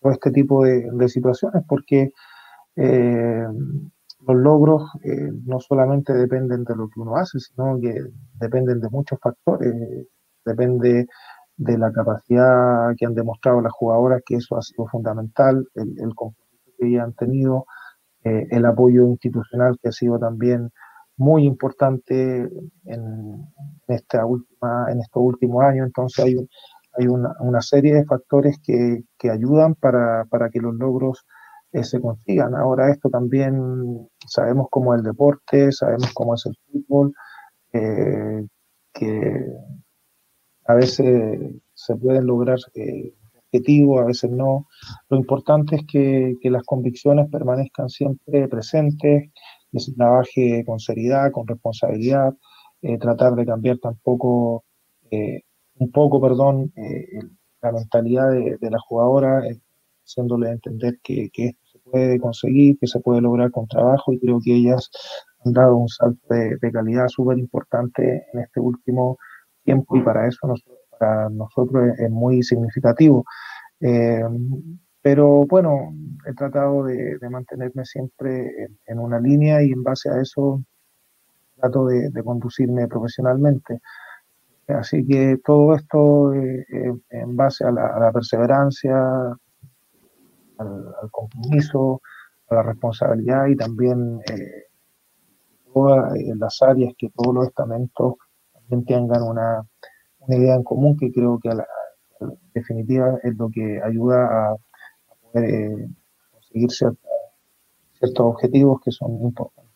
todo 0.00 0.12
este 0.12 0.30
tipo 0.32 0.64
de, 0.64 1.08
situaciones, 1.08 1.62
porque 1.68 2.10
eh, 2.74 3.46
los 4.26 4.36
logros 4.36 4.82
eh, 5.04 5.30
no 5.44 5.60
solamente 5.60 6.12
dependen 6.12 6.64
de 6.64 6.74
lo 6.74 6.88
que 6.88 7.00
uno 7.00 7.16
hace, 7.16 7.38
sino 7.38 7.78
que 7.80 7.94
dependen 8.34 8.80
de 8.80 8.88
muchos 8.88 9.18
factores. 9.20 9.72
Depende 10.44 11.06
de 11.56 11.78
la 11.78 11.92
capacidad 11.92 12.94
que 12.96 13.06
han 13.06 13.14
demostrado 13.14 13.60
las 13.60 13.72
jugadoras, 13.72 14.22
que 14.26 14.36
eso 14.36 14.56
ha 14.56 14.62
sido 14.62 14.86
fundamental, 14.86 15.68
el, 15.74 16.14
compromiso 16.14 16.72
que 16.78 16.98
han 16.98 17.12
tenido, 17.12 17.66
eh, 18.24 18.46
el 18.50 18.64
apoyo 18.64 19.06
institucional 19.06 19.78
que 19.80 19.90
ha 19.90 19.92
sido 19.92 20.18
también 20.18 20.70
muy 21.20 21.44
importante 21.44 22.48
en, 22.86 23.46
esta 23.86 24.24
última, 24.24 24.86
en 24.90 25.00
estos 25.00 25.22
últimos 25.22 25.62
años. 25.62 25.86
Entonces 25.86 26.24
hay, 26.24 26.34
hay 26.96 27.06
una, 27.06 27.60
serie 27.60 27.94
de 27.94 28.06
factores 28.06 28.58
que, 28.64 29.04
ayudan 29.30 29.74
para, 29.74 30.24
para 30.30 30.48
que 30.48 30.60
los 30.60 30.74
logros 30.74 31.26
eh, 31.72 31.84
se 31.84 32.00
consigan. 32.00 32.54
Ahora 32.54 32.90
esto 32.90 33.10
también 33.10 34.08
sabemos 34.26 34.68
cómo 34.70 34.94
es 34.94 35.00
el 35.00 35.04
deporte, 35.04 35.72
sabemos 35.72 36.10
cómo 36.14 36.34
es 36.34 36.46
el 36.46 36.56
fútbol, 36.66 37.12
eh, 37.72 38.46
que 38.94 39.46
a 40.66 40.74
veces 40.74 41.38
se 41.74 41.96
pueden 41.96 42.26
lograr 42.26 42.58
eh, 42.74 43.12
objetivos, 43.36 44.00
a 44.00 44.06
veces 44.06 44.30
no. 44.30 44.68
Lo 45.10 45.18
importante 45.18 45.76
es 45.76 45.82
que, 45.86 46.34
las 46.44 46.64
convicciones 46.64 47.28
permanezcan 47.30 47.90
siempre 47.90 48.48
presentes, 48.48 49.30
que 49.72 49.80
se 49.80 49.92
trabaje 49.94 50.64
con 50.66 50.78
seriedad, 50.78 51.30
con 51.32 51.46
responsabilidad, 51.46 52.34
tratar 53.00 53.34
de 53.34 53.46
cambiar 53.46 53.78
tampoco, 53.78 54.64
un 55.10 55.90
poco, 55.92 56.20
perdón, 56.20 56.72
la 57.62 57.72
mentalidad 57.72 58.30
de, 58.30 58.56
de 58.60 58.70
la 58.70 58.78
jugadora, 58.78 59.42
haciéndole 60.04 60.50
entender 60.50 60.98
que, 61.02 61.30
que, 61.32 61.52
puede 61.90 62.20
conseguir, 62.20 62.78
que 62.78 62.86
se 62.86 63.00
puede 63.00 63.20
lograr 63.20 63.50
con 63.50 63.66
trabajo 63.66 64.12
y 64.12 64.20
creo 64.20 64.38
que 64.42 64.54
ellas 64.54 64.90
han 65.44 65.52
dado 65.52 65.76
un 65.76 65.88
salto 65.88 66.20
de, 66.28 66.72
calidad 66.72 67.08
súper 67.08 67.38
importante 67.38 68.26
en 68.32 68.40
este 68.40 68.60
último 68.60 69.18
tiempo 69.64 69.96
y 69.96 70.02
para 70.02 70.28
eso 70.28 70.54
para 70.98 71.28
nosotros 71.30 71.94
es, 71.98 72.10
muy 72.10 72.42
significativo. 72.42 73.24
Eh, 73.80 74.22
pero 75.02 75.46
bueno, 75.46 75.94
he 76.26 76.34
tratado 76.34 76.84
de, 76.84 77.18
mantenerme 77.30 77.84
siempre 77.84 78.68
en, 78.86 78.98
una 78.98 79.18
línea 79.18 79.62
y 79.62 79.72
en 79.72 79.82
base 79.82 80.10
a 80.10 80.20
eso 80.20 80.62
trato 81.56 81.86
de, 81.86 82.10
conducirme 82.24 82.88
profesionalmente. 82.88 83.80
Así 84.68 85.06
que 85.06 85.38
todo 85.44 85.74
esto 85.74 86.32
eh, 86.34 86.66
eh, 86.72 86.92
en 87.10 87.36
base 87.36 87.64
a 87.64 87.72
la 87.72 88.12
perseverancia, 88.12 89.36
al, 90.60 91.10
compromiso, 91.10 92.00
a 92.48 92.56
la 92.56 92.62
responsabilidad 92.62 93.46
y 93.46 93.56
también 93.56 94.20
eh, 94.30 94.66
todas 95.72 96.12
las 96.36 96.62
áreas 96.62 96.94
que 96.98 97.10
todos 97.10 97.34
los 97.34 97.46
estamentos 97.48 98.14
también 98.52 98.84
tengan 98.84 99.22
una, 99.22 99.62
idea 100.28 100.54
en 100.54 100.62
común 100.62 100.96
que 100.96 101.10
creo 101.10 101.38
que 101.40 101.48
a 101.48 101.54
la, 101.54 101.66
definitiva 102.54 103.18
es 103.22 103.34
lo 103.36 103.48
que 103.50 103.80
ayuda 103.82 104.26
a, 104.26 104.56
poder 105.32 105.50
eh, 105.50 105.88
conseguir 106.32 106.70
ciertos 106.70 108.26
objetivos 108.26 108.80
que 108.80 108.90
son 108.90 109.12
importantes. 109.22 109.74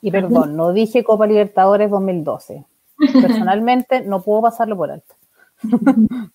Y 0.00 0.10
perdón, 0.10 0.56
no 0.56 0.72
dije 0.72 1.04
Copa 1.04 1.26
Libertadores 1.26 1.90
2012. 1.90 2.64
Personalmente 3.12 4.02
no 4.02 4.22
puedo 4.22 4.42
pasarlo 4.42 4.76
por 4.76 4.90
alto. 4.90 5.14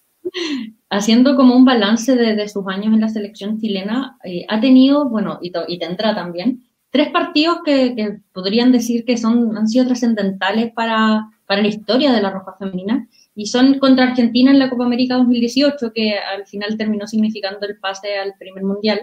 haciendo 0.90 1.36
como 1.36 1.56
un 1.56 1.66
balance 1.66 2.16
de, 2.16 2.48
sus 2.48 2.68
años 2.68 2.94
en 2.94 3.02
la 3.02 3.10
selección 3.10 3.60
chilena, 3.60 4.18
eh, 4.24 4.46
ha 4.48 4.60
tenido, 4.60 5.10
bueno, 5.10 5.40
y, 5.42 5.80
tendrá 5.80 6.16
también, 6.16 6.64
tres 6.90 7.10
partidos 7.10 7.60
que, 7.66 8.20
podrían 8.34 8.72
decir 8.72 9.06
que 9.06 9.18
son, 9.18 9.58
han 9.58 9.68
sido 9.68 9.86
trascendentales 9.86 10.72
para, 10.74 11.30
para 11.46 11.62
la 11.62 11.68
historia 11.68 12.12
de 12.14 12.22
la 12.22 12.30
Roja 12.30 12.56
Femenina, 12.58 13.08
y 13.38 13.46
son 13.46 13.80
contra 13.80 14.10
Argentina 14.10 14.52
en 14.52 14.60
la 14.60 14.70
Copa 14.70 14.84
América 14.84 15.16
2018, 15.16 15.94
que 15.94 16.18
al 16.18 16.46
final 16.46 16.76
terminó 16.78 17.08
significando 17.08 17.66
el 17.66 17.80
pase 17.80 18.18
al 18.18 18.34
primer 18.38 18.64
mundial, 18.64 19.00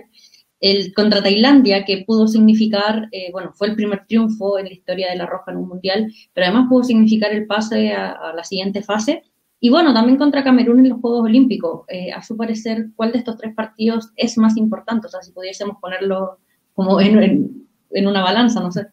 el 0.61 0.93
contra 0.93 1.22
Tailandia, 1.22 1.85
que 1.85 2.05
pudo 2.07 2.28
significar, 2.28 3.09
eh, 3.12 3.30
bueno, 3.32 3.53
fue 3.55 3.68
el 3.68 3.76
primer 3.76 4.05
triunfo 4.07 4.59
en 4.59 4.66
la 4.66 4.72
historia 4.72 5.11
de 5.11 5.16
la 5.16 5.26
Roja 5.26 5.53
en 5.53 5.59
un 5.59 5.68
mundial, 5.68 6.12
pero 6.35 6.47
además 6.47 6.66
pudo 6.68 6.85
significar 6.85 7.32
el 7.32 7.47
pase 7.47 7.93
a 7.93 8.32
la 8.35 8.45
siguiente 8.45 8.82
fase, 8.82 9.22
y 9.64 9.70
bueno, 9.70 9.95
también 9.95 10.18
contra 10.18 10.45
Camerún 10.45 10.80
en 10.80 10.91
los 10.91 11.01
Juegos 11.01 11.22
Olímpicos. 11.22 11.85
Eh, 11.89 12.12
a 12.12 12.22
su 12.22 12.37
parecer, 12.37 12.89
¿cuál 12.97 13.12
de 13.12 13.18
estos 13.20 13.39
tres 13.39 13.55
partidos 13.55 14.12
es 14.14 14.37
más 14.37 14.59
importante? 14.59 15.07
O 15.07 15.11
sea, 15.11 15.22
si 15.22 15.32
pudiésemos 15.32 15.78
ponerlo 15.80 16.37
como 16.74 17.01
en, 17.01 17.64
una 17.91 18.22
balanza, 18.22 18.61
no 18.61 18.70
sé. 18.70 18.89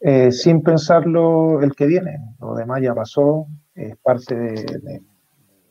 Eh, 0.00 0.32
sin 0.32 0.60
pensarlo 0.60 1.62
el 1.62 1.76
que 1.76 1.86
viene. 1.86 2.18
Lo 2.40 2.56
demás 2.56 2.82
ya 2.82 2.96
pasó, 2.96 3.46
es 3.76 3.96
parte 3.98 4.34
de, 4.34 5.02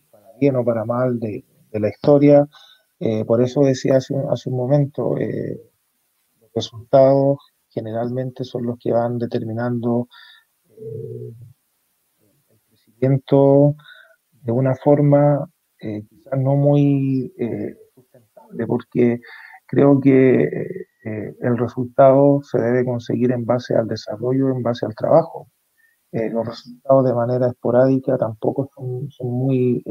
para 0.10 0.32
bien 0.40 0.56
o 0.56 0.64
para 0.64 0.86
mal 0.86 1.20
de, 1.20 1.44
la 1.72 1.90
historia. 1.90 2.48
Eh, 3.00 3.26
por 3.26 3.42
eso 3.42 3.62
decía 3.62 3.98
hace, 3.98 4.16
hace 4.30 4.50
un 4.50 4.56
momento, 4.56 5.16
los 5.16 6.50
resultados 6.54 7.40
generalmente 7.68 8.46
son 8.46 8.66
los 8.66 8.80
que 8.80 8.94
van 8.94 9.18
determinando 9.18 10.08
el 10.80 11.36
crecimiento 12.70 13.76
de 14.32 14.52
una 14.54 14.76
forma 14.76 15.50
eh, 15.80 16.04
quizás 16.10 16.40
no 16.40 16.56
muy 16.56 17.34
eh, 17.38 17.76
sustentable, 17.94 18.66
porque 18.66 19.20
creo 19.66 20.00
que 20.00 20.44
eh, 21.04 21.36
el 21.42 21.58
resultado 21.58 22.42
se 22.44 22.60
debe 22.60 22.86
conseguir 22.86 23.32
en 23.32 23.46
base 23.46 23.76
al 23.76 23.88
desarrollo, 23.88 24.50
en 24.50 24.64
base 24.64 24.86
al 24.86 24.96
trabajo. 24.96 25.48
Los 26.32 26.48
resultados 26.48 27.06
de 27.06 27.14
manera 27.14 27.48
esporádica 27.48 28.18
tampoco 28.18 28.70
son, 28.76 29.10
muy 29.30 29.84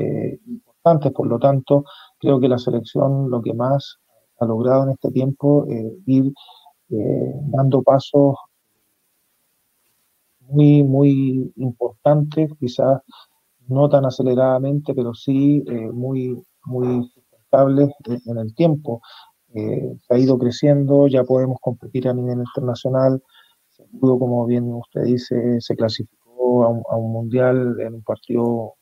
importantes, 0.47 1.13
por 1.13 1.27
lo 1.27 1.39
tanto, 1.39 1.85
creo 2.19 2.41
que 2.41 2.49
la 2.49 2.59
selección 2.59 3.31
lo 3.31 3.43
que 3.43 3.53
más 3.53 3.99
ha 4.41 4.47
logrado 4.47 4.85
en 4.85 4.91
este 4.91 5.11
tiempo 5.11 5.67
es 5.69 5.93
ir 6.07 6.33
dando 6.89 7.83
pasos 7.83 8.37
muy, 10.49 10.83
muy 10.83 11.53
importantes, 11.57 12.51
quizás 12.59 13.03
no 13.69 13.89
tan 13.89 14.05
aceleradamente, 14.05 14.95
pero 14.95 15.15
sí 15.15 15.63
eh, 15.67 15.91
muy, 15.91 16.43
muy 16.65 17.05
sustentables 17.09 17.91
en 18.27 18.39
el 18.39 18.55
tiempo. 18.55 19.01
se 19.53 20.15
ha 20.15 20.19
ido 20.19 20.39
creciendo, 20.39 21.07
ya 21.07 21.23
podemos 21.25 21.59
competir 21.61 22.09
a 22.09 22.15
nivel 22.15 22.39
internacional, 22.39 23.23
se 23.77 23.85
pudo, 23.85 24.19
como 24.19 24.47
bien 24.47 24.73
usted 24.73 25.03
dice, 25.03 25.61
se 25.61 25.77
clasificó 25.77 26.65
a 26.65 26.97
un, 26.97 27.13
mundial 27.13 27.77
en 27.81 27.95
un 27.95 28.03
partido 28.03 28.75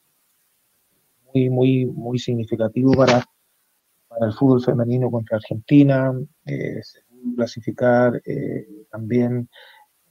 muy, 1.33 1.51
muy, 1.51 1.87
muy 1.87 2.19
significativo 2.19 2.93
para, 2.93 3.25
para 4.09 4.27
el 4.27 4.33
fútbol 4.33 4.63
femenino 4.63 5.11
contra 5.11 5.39
Argentina, 5.39 6.13
pudo 6.45 7.37
clasificar 7.37 8.21
también 8.91 9.49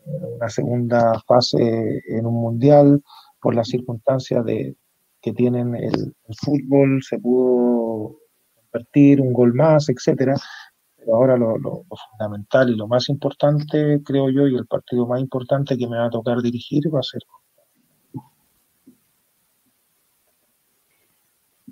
una 0.06 0.50
segunda 0.50 1.20
fase 1.28 2.02
en 2.08 2.26
un 2.26 2.36
mundial 2.36 3.04
por 3.40 3.56
las 3.56 3.68
circunstancias 3.68 4.44
de, 4.46 4.76
que 5.22 5.34
tienen 5.34 5.76
el, 5.76 6.16
fútbol, 6.38 7.02
se 7.04 7.20
pudo 7.20 8.18
convertir 8.56 9.22
un 9.22 9.34
gol 9.34 9.54
más, 9.54 9.90
etcétera. 9.90 10.36
Pero 11.02 11.16
ahora 11.16 11.36
lo, 11.36 11.58
fundamental 11.90 12.70
y 12.70 12.76
lo 12.76 12.88
más 12.88 13.10
importante, 13.10 14.02
creo 14.06 14.30
yo, 14.30 14.48
y 14.48 14.56
el 14.56 14.68
partido 14.68 15.08
más 15.08 15.20
importante 15.20 15.78
que 15.78 15.88
me 15.88 15.98
va 15.98 16.06
a 16.06 16.10
tocar 16.12 16.42
dirigir 16.42 16.94
va 16.94 17.00
a 17.00 17.04
ser. 17.04 17.22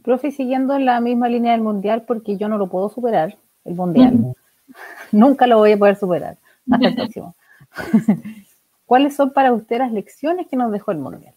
Profe, 0.03 0.31
siguiendo 0.31 0.75
en 0.75 0.85
la 0.85 0.99
misma 0.99 1.29
línea 1.29 1.51
del 1.51 1.61
mundial, 1.61 2.05
porque 2.07 2.37
yo 2.37 2.47
no 2.47 2.57
lo 2.57 2.67
puedo 2.67 2.89
superar, 2.89 3.37
el 3.65 3.75
mundial. 3.75 4.35
Nunca 5.11 5.45
lo 5.45 5.59
voy 5.59 5.73
a 5.73 5.77
poder 5.77 5.95
superar. 5.95 6.37
Hasta 6.71 6.87
el 6.87 6.95
próximo. 6.95 7.35
¿Cuáles 8.89 9.15
son 9.15 9.33
para 9.33 9.53
usted 9.53 9.77
las 9.77 9.91
lecciones 9.91 10.47
que 10.47 10.55
nos 10.55 10.71
dejó 10.71 10.91
el 10.91 10.97
Mundial? 10.97 11.35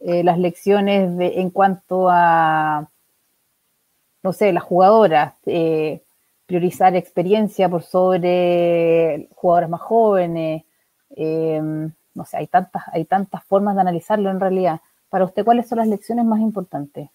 Eh, 0.00 0.22
las 0.22 0.38
lecciones 0.38 1.16
de, 1.16 1.40
en 1.40 1.50
cuanto 1.50 2.08
a, 2.08 2.88
no 4.22 4.32
sé, 4.32 4.52
las 4.52 4.62
jugadoras, 4.62 5.34
eh, 5.46 6.02
priorizar 6.48 6.96
experiencia 6.96 7.68
por 7.68 7.82
sobre 7.82 9.28
jugadoras 9.36 9.70
más 9.70 9.80
jóvenes, 9.82 10.64
eh, 11.14 11.60
no 11.62 12.24
sé, 12.24 12.38
hay 12.38 12.48
tantas, 12.48 12.82
hay 12.90 13.04
tantas 13.04 13.44
formas 13.44 13.76
de 13.76 13.82
analizarlo 13.82 14.30
en 14.30 14.40
realidad. 14.40 14.80
Para 15.08 15.24
usted, 15.24 15.44
¿cuáles 15.44 15.68
son 15.68 15.78
las 15.78 15.88
lecciones 15.88 16.24
más 16.24 16.40
importantes? 16.40 17.08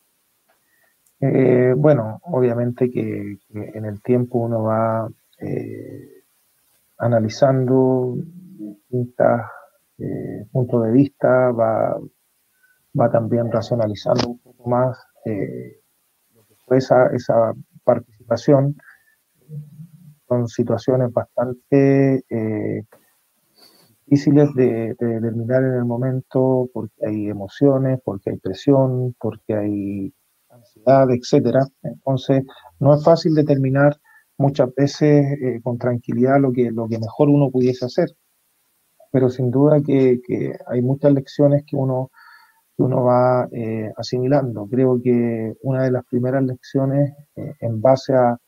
bueno, 1.78 2.20
obviamente 2.24 2.92
que, 2.92 3.38
en 3.54 3.86
el 3.86 4.02
tiempo 4.02 4.40
uno 4.40 4.64
va 4.64 5.10
analizando 6.98 8.18
distintos 8.58 9.42
eh, 10.00 10.46
puntos 10.52 10.86
de 10.86 10.92
vista, 10.92 11.52
va, 11.52 12.00
va 13.00 13.12
también 13.12 13.52
racionalizando 13.52 14.30
un 14.30 14.40
poco 14.40 14.70
más 14.70 14.98
eh, 15.26 15.80
esa, 16.72 17.08
esa 17.08 17.54
participación. 17.84 18.76
Son 20.34 20.48
situaciones 20.48 21.14
bastante 21.14 22.24
eh, 22.28 22.84
difíciles 24.08 24.52
de, 24.56 24.96
de, 25.00 25.08
determinar 25.20 25.64
en 25.64 25.74
el 25.76 25.86
momento 25.86 26.68
porque 26.74 27.06
hay 27.06 27.30
emociones, 27.30 28.00
porque 28.04 28.32
hay 28.32 28.38
presión, 28.38 29.16
porque 29.20 29.54
hay 29.54 30.14
ansiedad, 30.50 31.08
etcétera. 31.12 31.68
Entonces, 31.84 32.46
no 32.80 32.96
es 32.96 33.04
fácil 33.04 33.36
determinar 33.36 33.96
muchas 34.40 34.74
veces 34.74 35.24
eh, 35.40 35.62
con 35.62 35.78
tranquilidad 35.78 36.40
lo 36.40 36.52
que, 36.52 36.72
lo 36.72 36.88
que 36.88 36.98
mejor 36.98 37.30
uno 37.30 37.52
pudiese 37.52 37.86
hacer. 37.86 38.10
Pero 39.12 39.30
sin 39.30 39.52
duda 39.52 39.82
que, 39.86 40.20
hay 40.66 40.82
muchas 40.82 41.14
lecciones 41.14 41.64
que 41.68 41.76
uno, 41.76 42.10
uno 42.78 43.04
va 43.04 43.48
eh, 43.52 43.92
asimilando. 43.98 44.68
Creo 44.68 45.00
que 45.00 45.54
una 45.62 45.84
de 45.84 45.92
las 45.92 46.04
primeras 46.06 46.44
lecciones 46.44 47.14
eh, 47.36 47.54
en 47.60 47.80
base 47.82 48.16
a, 48.16 48.40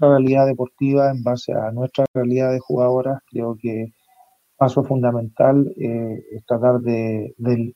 nuestra 0.00 0.18
realidad 0.18 0.46
deportiva, 0.46 1.10
en 1.10 1.22
base 1.22 1.52
a 1.52 1.70
nuestra 1.72 2.04
realidad 2.14 2.52
de 2.52 2.60
jugadoras, 2.60 3.20
creo 3.30 3.56
que 3.60 3.92
paso 4.56 4.84
fundamental 4.84 5.72
es 5.76 6.44
tratar 6.46 6.80
de, 6.80 7.34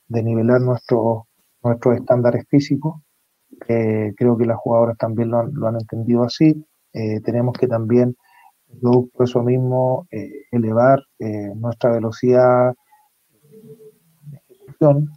nivelar 0.09 0.61
nuestros 0.61 1.23
nuestros 1.63 1.95
estándares 1.97 2.45
físicos 2.47 2.95
eh, 3.67 4.13
creo 4.17 4.37
que 4.37 4.45
las 4.45 4.57
jugadoras 4.57 4.97
también 4.97 5.31
lo 5.31 5.67
han, 5.67 5.75
entendido 5.75 6.23
así. 6.23 6.65
Eh, 6.93 7.21
tenemos 7.21 7.57
que 7.57 7.67
también, 7.67 8.15
producto 8.81 9.23
eso 9.23 9.43
mismo, 9.43 10.07
eh, 10.11 10.45
elevar 10.51 10.99
nuestra 11.55 11.91
velocidad 11.91 12.73
de 14.23 14.37
ejecución, 14.37 15.09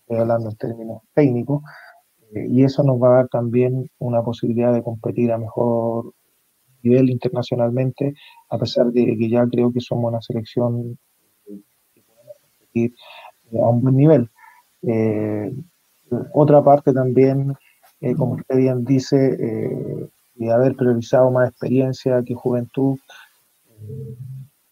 estoy 0.00 0.18
hablando 0.18 0.50
en 0.50 0.56
términos 0.56 1.02
técnicos, 1.14 1.62
y 2.34 2.64
eso 2.64 2.82
nos 2.82 3.00
va 3.00 3.08
a 3.08 3.16
dar 3.16 3.28
también 3.28 3.90
una 3.98 4.22
posibilidad 4.22 4.72
de 4.72 4.82
competir 4.82 5.32
a 5.32 5.38
mejor 5.38 6.12
nivel 6.82 7.10
internacionalmente, 7.10 8.14
a 8.48 8.58
pesar 8.58 8.86
de 8.92 9.16
que 9.16 9.28
ya 9.30 9.46
creo 9.46 9.72
que 9.72 9.80
somos 9.80 10.10
una 10.10 10.20
selección 10.20 10.98
que 11.46 12.02
podemos 12.02 12.36
competir 12.40 12.94
a 13.52 13.68
un 13.68 13.82
buen 13.82 13.96
nivel. 13.96 14.30
Otra 16.32 16.62
parte 16.62 16.92
también, 16.92 17.54
eh, 18.00 18.14
como 18.14 18.34
usted 18.34 18.56
bien 18.56 18.84
dice, 18.84 19.36
eh, 19.38 20.08
de 20.36 20.52
haber 20.52 20.76
priorizado 20.76 21.30
más 21.30 21.50
experiencia 21.50 22.22
que 22.22 22.34
juventud, 22.34 22.98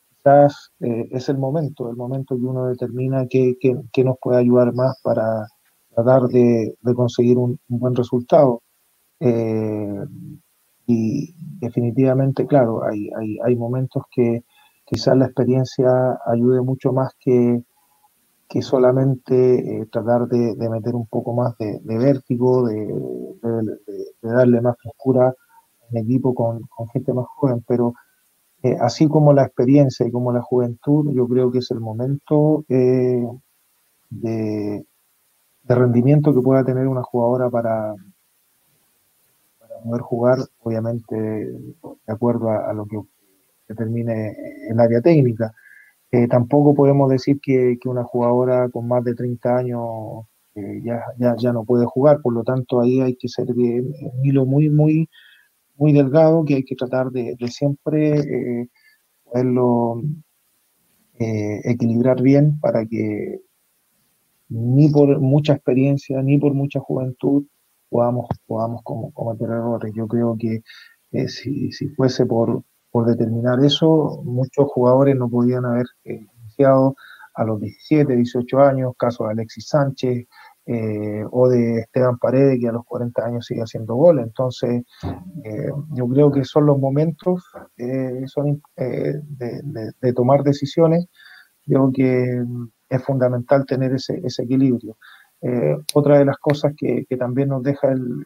quizás 0.09 0.73
eh, 0.81 1.09
es 1.11 1.29
el 1.29 1.39
momento, 1.39 1.91
el 1.91 1.97
momento 1.97 2.37
que 2.37 2.43
uno 2.43 2.67
determina 2.67 3.27
qué, 3.27 3.57
nos 4.05 4.19
puede 4.21 4.39
ayudar 4.39 4.73
más 4.75 5.01
para 5.03 5.49
tratar 5.95 6.23
de, 6.29 6.77
conseguir 6.95 7.39
un, 7.39 7.59
buen 7.69 7.95
resultado. 7.95 8.63
y 10.87 11.35
definitivamente, 11.61 12.47
claro, 12.47 12.85
hay, 12.85 13.11
hay, 13.43 13.57
momentos 13.57 14.03
que 14.11 14.45
quizás 14.85 15.17
la 15.17 15.27
experiencia 15.27 16.19
ayude 16.27 16.61
mucho 16.61 16.93
más 16.93 17.13
que, 17.19 17.63
que 18.49 18.63
solamente 18.63 19.81
eh, 19.81 19.87
tratar 19.87 20.29
de, 20.29 20.55
meter 20.69 20.95
un 20.95 21.07
poco 21.07 21.35
más 21.35 21.57
de, 21.59 21.81
vértigo, 21.99 22.67
de, 22.67 22.87
darle 24.23 24.61
más 24.61 24.77
frescura 24.81 25.35
al 25.91 25.97
equipo 25.97 26.35
con, 26.35 26.61
gente 26.93 27.13
más 27.13 27.27
joven, 27.37 27.65
pero 27.67 27.95
eh, 28.63 28.77
así 28.81 29.09
como 29.09 29.33
la 29.33 29.45
experiencia 29.45 30.07
y 30.07 30.11
como 30.11 30.33
la 30.33 30.43
juventud, 30.43 31.13
yo 31.13 31.27
creo 31.27 31.51
que 31.51 31.59
es 31.59 31.71
el 31.71 31.81
momento 31.81 32.65
eh, 32.69 33.27
de, 34.11 34.87
rendimiento 35.69 36.35
que 36.35 36.41
pueda 36.41 36.65
tener 36.65 36.87
una 36.89 37.03
jugadora 37.03 37.49
para, 37.51 37.95
poder 39.85 40.01
jugar, 40.01 40.39
obviamente 40.61 41.15
de 41.15 42.13
acuerdo 42.13 42.51
a, 42.51 42.73
lo 42.73 42.87
que 42.87 42.99
determine 43.69 44.35
el 44.69 44.81
área 44.81 45.01
técnica. 45.01 45.55
Eh, 46.11 46.27
tampoco 46.29 46.75
podemos 46.75 47.11
decir 47.11 47.41
que, 47.41 47.77
una 47.87 48.05
jugadora 48.05 48.69
con 48.71 48.89
más 48.89 49.05
de 49.05 49.15
30 49.15 49.57
años 49.57 49.81
eh, 50.55 50.81
ya, 50.85 51.03
ya, 51.37 51.53
no 51.53 51.65
puede 51.65 51.85
jugar, 51.85 52.21
por 52.23 52.33
lo 52.33 52.45
tanto 52.45 52.81
ahí 52.81 53.01
hay 53.01 53.17
que 53.17 53.29
ser 53.29 53.47
de 53.47 53.81
un 53.81 54.25
hilo 54.25 54.47
muy, 54.47 54.71
muy, 54.71 55.09
muy 55.77 55.93
delgado 55.93 56.45
que 56.45 56.55
hay 56.55 56.65
que 56.65 56.77
tratar 56.77 57.11
de, 57.11 57.37
siempre 57.49 58.21
eh, 58.21 58.69
poderlo 59.25 60.03
equilibrar 61.17 62.21
bien 62.21 62.59
para 62.61 62.85
que 62.85 63.41
ni 64.49 64.89
por 64.89 65.21
mucha 65.21 65.55
experiencia 65.55 66.23
ni 66.23 66.39
por 66.39 66.55
mucha 66.55 66.81
juventud 66.81 67.45
podamos, 67.89 68.27
podamos 68.47 68.83
cometer 68.83 69.49
errores. 69.49 69.93
Yo 69.95 70.09
creo 70.09 70.37
que 70.39 70.63
si, 71.29 71.71
si 71.73 71.89
fuese 71.91 72.27
por, 72.27 72.65
por 72.95 73.07
determinar 73.07 73.59
eso, 73.65 74.23
muchos 74.25 74.67
jugadores 74.69 75.17
no 75.17 75.29
podían 75.29 75.65
haber 75.65 75.87
eh, 76.05 76.25
iniciado 76.43 76.95
a 77.35 77.43
los 77.43 77.61
17, 77.61 78.15
18 78.15 78.61
años, 78.61 78.93
caso 78.97 79.25
de 79.25 79.33
Alexis 79.33 79.67
Sánchez 79.67 80.29
eh, 80.67 81.25
o 81.29 81.49
de 81.49 81.81
Esteban 81.81 82.19
Paredes, 82.19 82.61
que 82.61 82.69
a 82.69 82.73
los 82.73 82.85
40 82.85 83.27
años 83.27 83.47
sigue 83.47 83.63
haciendo 83.63 83.97
gol. 83.97 84.21
Entonces, 84.21 84.85
eh, 85.43 85.71
yo 85.97 86.07
creo 86.07 86.31
que 86.31 86.45
son 86.45 86.67
los 86.67 86.79
momentos 86.79 87.43
son, 88.27 88.63
de, 88.77 90.13
tomar 90.15 90.45
decisiones. 90.45 91.09
Creo 91.67 91.91
que 91.93 92.45
es 92.95 93.05
fundamental 93.05 93.67
tener 93.67 93.93
ese, 93.95 94.21
equilibrio. 94.39 94.97
otra 95.95 96.19
de 96.19 96.25
las 96.25 96.39
cosas 96.39 96.73
que, 96.77 97.07
también 97.17 97.49
nos 97.49 97.63
deja 97.63 97.93
el, 97.93 98.25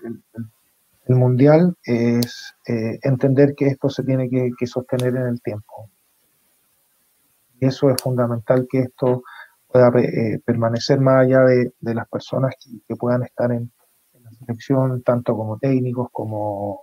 el 1.09 1.15
mundial 1.17 1.75
es 1.85 2.55
eh, 2.67 2.99
entender 3.03 3.55
que 3.57 3.67
esto 3.67 3.89
se 3.89 4.03
tiene 4.03 4.29
que, 4.29 4.67
sostener 4.67 5.17
en 5.17 5.27
el 5.27 5.41
tiempo. 5.41 5.89
Y 7.59 7.67
eso 7.67 7.91
es 7.91 8.01
fundamental 8.01 8.67
que 8.71 8.81
esto 8.81 9.23
pueda 9.67 9.91
eh, 10.01 10.39
permanecer 10.45 11.01
más 11.01 11.25
allá 11.25 11.41
de, 11.45 11.73
las 11.81 12.07
personas 12.09 12.55
que, 12.87 12.95
puedan 12.95 13.23
estar 13.23 13.51
en, 13.53 13.73
la 14.23 14.31
selección, 14.33 15.03
tanto 15.03 15.35
como 15.35 15.59
técnicos, 15.59 16.09
como, 16.13 16.83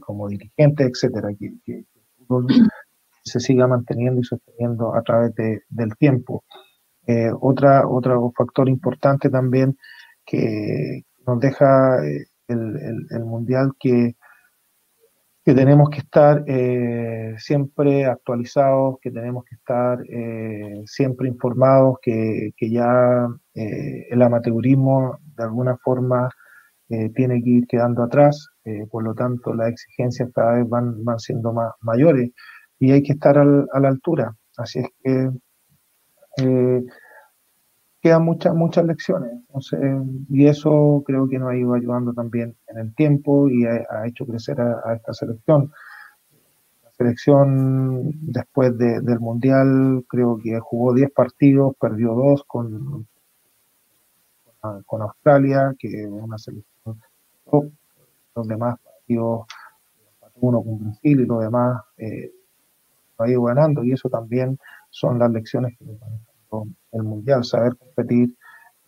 como 0.00 0.28
dirigentes, 0.28 0.90
etcétera, 0.90 1.28
que, 1.38 1.52
que, 1.62 1.84
se 3.22 3.40
siga 3.40 3.66
manteniendo 3.66 4.20
y 4.20 4.24
sosteniendo 4.24 4.94
a 4.94 5.02
través 5.02 5.32
del 5.68 5.96
tiempo. 5.96 6.44
Eh, 7.06 7.30
otra, 7.40 7.88
otro 7.88 8.32
factor 8.36 8.68
importante 8.68 9.30
también 9.30 9.76
que 10.24 11.02
nos 11.26 11.40
deja 11.40 11.98
el, 12.48 13.24
mundial 13.24 13.72
que, 13.78 14.16
que 15.44 15.54
tenemos 15.54 15.90
que 15.90 15.98
estar 15.98 16.44
eh, 16.46 17.34
siempre 17.38 18.06
actualizados, 18.06 18.98
que 19.00 19.10
tenemos 19.10 19.44
que 19.44 19.56
estar 19.56 19.98
eh, 20.08 20.82
siempre 20.86 21.28
informados, 21.28 21.98
que, 22.02 22.50
que 22.56 22.70
ya 22.70 23.26
el 23.54 24.22
amateurismo 24.22 25.18
de 25.36 25.44
alguna 25.44 25.76
forma 25.78 26.30
tiene 27.14 27.40
que 27.42 27.50
ir 27.50 27.66
quedando 27.68 28.02
atrás, 28.02 28.48
por 28.90 29.04
lo 29.04 29.14
tanto 29.14 29.54
las 29.54 29.68
exigencias 29.68 30.30
cada 30.34 30.54
vez 30.54 30.68
van, 30.68 31.04
van 31.04 31.20
siendo 31.20 31.52
más 31.52 31.72
mayores 31.82 32.30
y 32.80 32.90
hay 32.92 33.02
que 33.02 33.12
estar 33.12 33.38
al, 33.38 33.68
a 33.72 33.78
la 33.78 33.88
altura. 33.88 34.34
Así 34.56 34.80
es 34.80 34.88
que 35.04 35.30
eh, 36.38 36.84
quedan 38.00 38.24
muchas, 38.24 38.54
muchas 38.54 38.86
lecciones. 38.86 39.30
y 40.30 40.46
eso 40.46 41.02
creo 41.06 41.28
que 41.28 41.38
nos 41.38 41.50
ha 41.50 41.56
ido 41.56 41.74
ayudando 41.74 42.14
también 42.14 42.56
en 42.68 42.78
el 42.78 42.94
tiempo 42.94 43.48
y 43.48 43.66
ha, 43.66 44.06
hecho 44.06 44.26
crecer 44.26 44.60
a, 44.60 44.94
esta 44.94 45.12
selección. 45.12 45.70
La 46.82 46.90
selección 46.92 48.12
después 48.22 48.76
del 48.76 49.20
Mundial 49.20 50.04
creo 50.08 50.38
que 50.42 50.58
jugó 50.58 50.94
10 50.94 51.10
partidos, 51.12 51.74
perdió 51.78 52.14
2 52.14 52.44
con, 52.46 53.06
con 54.86 55.02
Australia, 55.02 55.74
que 55.78 55.88
es 55.88 56.08
una 56.08 56.38
selección 56.38 57.00
Los 58.34 58.48
demás 58.48 58.78
partidos, 58.80 59.46
uno 60.36 60.62
con 60.62 60.78
Brasil 60.78 61.20
y 61.20 61.26
los 61.26 61.42
demás 61.42 61.82
eh, 61.98 62.32
ha 63.24 63.30
ido 63.30 63.42
ganando 63.42 63.84
y 63.84 63.92
eso 63.92 64.08
también 64.08 64.58
son 64.90 65.18
las 65.18 65.30
lecciones 65.30 65.76
que 65.78 65.84
nos 65.84 65.98
el 66.92 67.02
Mundial, 67.02 67.44
saber 67.44 67.76
competir 67.76 68.34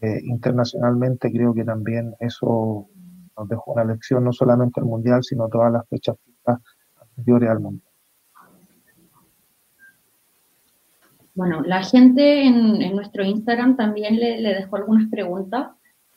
eh, 0.00 0.20
internacionalmente, 0.24 1.30
creo 1.30 1.54
que 1.54 1.64
también 1.64 2.14
eso 2.18 2.88
nos 3.36 3.48
dejó 3.48 3.72
una 3.72 3.84
lección, 3.84 4.24
no 4.24 4.32
solamente 4.32 4.80
el 4.80 4.86
Mundial, 4.86 5.22
sino 5.22 5.48
todas 5.48 5.72
las 5.72 5.88
fechas 5.88 6.16
anteriores 7.16 7.50
al 7.50 7.60
Mundial. 7.60 7.92
Bueno, 11.34 11.62
la 11.62 11.82
gente 11.82 12.42
en, 12.42 12.94
nuestro 12.94 13.24
Instagram 13.24 13.76
también 13.76 14.16
le, 14.16 14.54
dejó 14.54 14.76
algunas 14.76 15.08
preguntas 15.08 15.68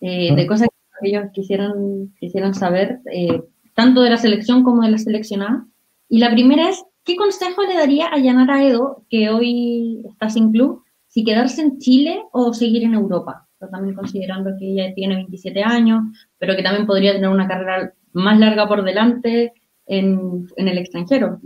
eh, 0.01 0.35
de 0.35 0.47
cosas 0.47 0.67
que 0.99 1.09
ellos 1.09 1.31
quisieran, 1.31 2.13
quisieran 2.19 2.53
saber, 2.53 2.99
eh, 3.11 3.41
tanto 3.75 4.01
de 4.01 4.09
la 4.09 4.17
selección 4.17 4.63
como 4.63 4.81
de 4.81 4.91
la 4.91 4.97
seleccionada. 4.97 5.65
Y 6.09 6.19
la 6.19 6.31
primera 6.31 6.69
es, 6.69 6.83
¿qué 7.05 7.15
consejo 7.15 7.61
le 7.63 7.75
daría 7.75 8.07
a 8.07 8.17
Yanara 8.17 8.63
Edo, 8.63 9.03
que 9.09 9.29
hoy 9.29 10.03
está 10.09 10.29
sin 10.29 10.51
club, 10.51 10.83
si 11.07 11.23
quedarse 11.23 11.61
en 11.61 11.77
Chile 11.77 12.23
o 12.31 12.53
seguir 12.53 12.83
en 12.83 12.95
Europa? 12.95 13.45
también 13.71 13.95
considerando 13.95 14.51
que 14.59 14.71
ella 14.71 14.93
tiene 14.93 15.15
27 15.15 15.63
años, 15.63 16.03
pero 16.37 16.55
que 16.55 16.63
también 16.63 16.85
podría 16.85 17.13
tener 17.13 17.29
una 17.29 17.47
carrera 17.47 17.93
más 18.13 18.39
larga 18.39 18.67
por 18.67 18.83
delante 18.83 19.53
en, 19.85 20.47
el 20.55 20.77
extranjero. 20.77 21.39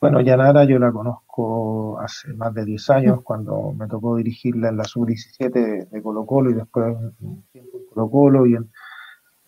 Bueno, 0.00 0.20
Yanara 0.20 0.64
yo 0.64 0.78
la 0.78 0.90
conozco 0.90 1.98
hace 2.00 2.32
más 2.34 2.52
de 2.54 2.64
10 2.64 2.90
años, 2.90 3.22
cuando 3.22 3.72
me 3.72 3.86
tocó 3.86 4.16
dirigirla 4.16 4.68
en 4.68 4.76
la 4.76 4.84
sub-17 4.84 5.88
de 5.88 6.02
Colo 6.02 6.26
Colo 6.26 6.50
y 6.50 6.54
después 6.54 6.96
en 7.20 7.64
Colo 7.92 8.10
Colo 8.10 8.46
y 8.46 8.54
en, 8.54 8.70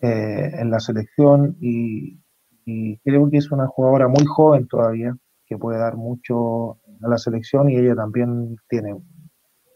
eh, 0.01 0.65
la 0.65 0.79
selección. 0.79 1.57
Y 1.61 2.17
creo 3.03 3.29
que 3.29 3.37
es 3.37 3.51
una 3.51 3.67
jugadora 3.67 4.07
muy 4.07 4.25
joven 4.25 4.67
todavía, 4.67 5.15
que 5.45 5.57
puede 5.57 5.79
dar 5.79 5.95
mucho 5.95 6.73
a 7.01 7.07
la 7.09 7.17
selección 7.17 7.69
y 7.69 7.77
ella 7.77 7.95
también 7.95 8.57
tiene 8.67 8.95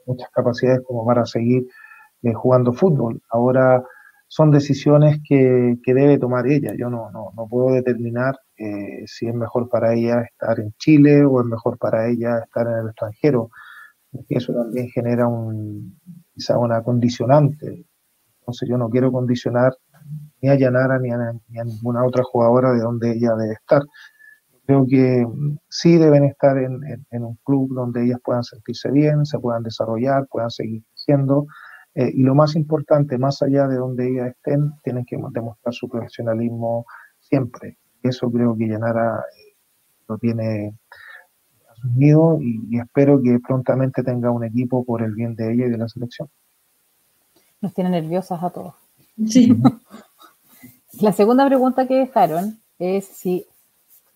muchas 0.05 0.29
capacidades 0.31 0.81
como 0.85 1.05
para 1.05 1.25
seguir 1.25 1.67
eh, 2.23 2.33
jugando 2.33 2.73
fútbol. 2.73 3.21
Ahora 3.29 3.83
son 4.27 4.51
decisiones 4.51 5.19
que, 5.27 5.77
debe 5.85 6.19
tomar 6.19 6.47
ella. 6.47 6.73
Yo 6.77 6.89
no, 6.89 7.09
no, 7.11 7.31
no 7.35 7.47
puedo 7.47 7.73
determinar 7.73 8.37
eh, 8.57 9.03
si 9.07 9.27
es 9.27 9.33
mejor 9.33 9.69
para 9.69 9.93
ella 9.93 10.21
estar 10.21 10.59
en 10.59 10.71
Chile 10.77 11.25
o 11.25 11.41
es 11.41 11.47
mejor 11.47 11.77
para 11.77 12.07
ella 12.07 12.39
estar 12.39 12.67
en 12.67 12.77
el 12.77 12.87
extranjero. 12.87 13.49
Porque 14.11 14.35
eso 14.35 14.53
también 14.53 14.89
genera 14.89 15.27
un, 15.27 15.99
quizá 16.33 16.57
una 16.57 16.83
condicionante. 16.83 17.85
Entonces 18.39 18.69
yo 18.69 18.77
no 18.77 18.89
quiero 18.89 19.11
condicionar 19.11 19.73
ni 20.41 20.49
a 20.49 20.55
Yanara 20.55 20.99
ni 20.99 21.11
a, 21.11 21.63
ninguna 21.63 22.05
otra 22.05 22.23
jugadora 22.23 22.73
de 22.73 22.79
donde 22.79 23.11
ella 23.11 23.35
debe 23.35 23.53
estar. 23.53 23.81
Creo 24.69 24.85
que 24.85 25.25
sí 25.67 25.97
deben 25.97 26.25
estar 26.25 26.55
en, 26.59 27.23
un 27.23 27.39
club 27.43 27.73
donde 27.73 28.05
ellas 28.05 28.19
puedan 28.23 28.43
sentirse 28.43 28.91
bien, 28.91 29.25
se 29.25 29.39
puedan 29.39 29.63
desarrollar, 29.63 30.27
puedan 30.27 30.51
seguir 30.51 30.83
creciendo. 30.91 31.47
Eh, 31.95 32.11
y 32.13 32.21
lo 32.21 32.35
más 32.35 32.55
importante, 32.55 33.17
más 33.17 33.41
allá 33.41 33.67
de 33.67 33.77
donde 33.77 34.07
ellas 34.07 34.27
estén, 34.27 34.73
tienen 34.83 35.05
que 35.05 35.17
demostrar 35.31 35.73
su 35.73 35.89
profesionalismo 35.89 36.85
siempre. 37.19 37.79
Eso 38.03 38.29
creo 38.29 38.55
que 38.55 38.67
Yanara 38.67 39.21
eh, 39.21 39.55
lo 40.07 40.19
tiene 40.19 40.77
asumido 41.71 42.37
y, 42.39 42.77
espero 42.77 43.19
que 43.23 43.39
prontamente 43.39 44.03
tenga 44.03 44.29
un 44.29 44.43
equipo 44.43 44.85
por 44.85 45.01
el 45.01 45.15
bien 45.15 45.33
de 45.33 45.51
ella 45.51 45.65
y 45.65 45.71
de 45.71 45.77
la 45.79 45.87
selección. 45.87 46.29
Nos 47.59 47.73
tiene 47.73 47.89
nerviosas 47.89 48.43
a 48.43 48.51
todos. 48.51 48.75
Sí. 49.25 49.49
La 51.01 51.11
segunda 51.11 51.47
pregunta 51.47 51.87
que 51.87 51.95
dejaron 51.95 52.59
es 52.77 53.05
si 53.05 53.47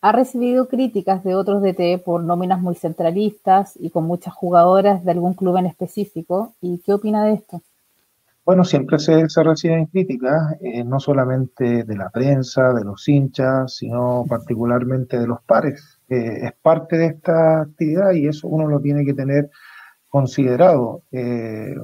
ha 0.03 0.11
recibido 0.11 0.67
críticas 0.67 1.23
de 1.23 1.33
otros 1.33 1.61
DT 1.61 2.03
por 2.03 2.21
nóminas 2.21 2.59
muy 2.59 2.75
centralistas 2.75 3.77
y 3.79 3.89
con 3.89 4.03
muchas 4.03 4.33
jugadoras 4.33 5.05
de 5.05 5.11
algún 5.11 5.33
club 5.33 5.55
en 5.55 5.65
específico. 5.65 6.53
¿Y 6.59 6.79
qué 6.79 6.91
opina 6.91 7.23
de 7.23 7.35
esto? 7.35 7.61
Bueno, 8.43 8.65
siempre 8.65 8.99
se, 8.99 9.25
reciben 9.41 9.85
críticas, 9.85 10.57
eh, 10.59 10.83
no 10.83 10.99
solamente 10.99 11.85
de 11.85 11.95
la 11.95 12.09
prensa, 12.09 12.73
de 12.73 12.83
los 12.83 13.07
hinchas, 13.07 13.77
sino 13.77 14.25
particularmente 14.27 15.17
de 15.17 15.25
los 15.25 15.41
pares. 15.43 16.01
Es 16.09 16.51
parte 16.61 16.97
de 16.97 17.05
esta 17.05 17.61
actividad 17.61 18.11
y 18.11 18.27
eso 18.27 18.49
uno 18.49 18.67
lo 18.67 18.81
tiene 18.81 19.05
que 19.05 19.13
tener 19.13 19.49
considerado. 20.09 21.03
Eh, 21.13 21.75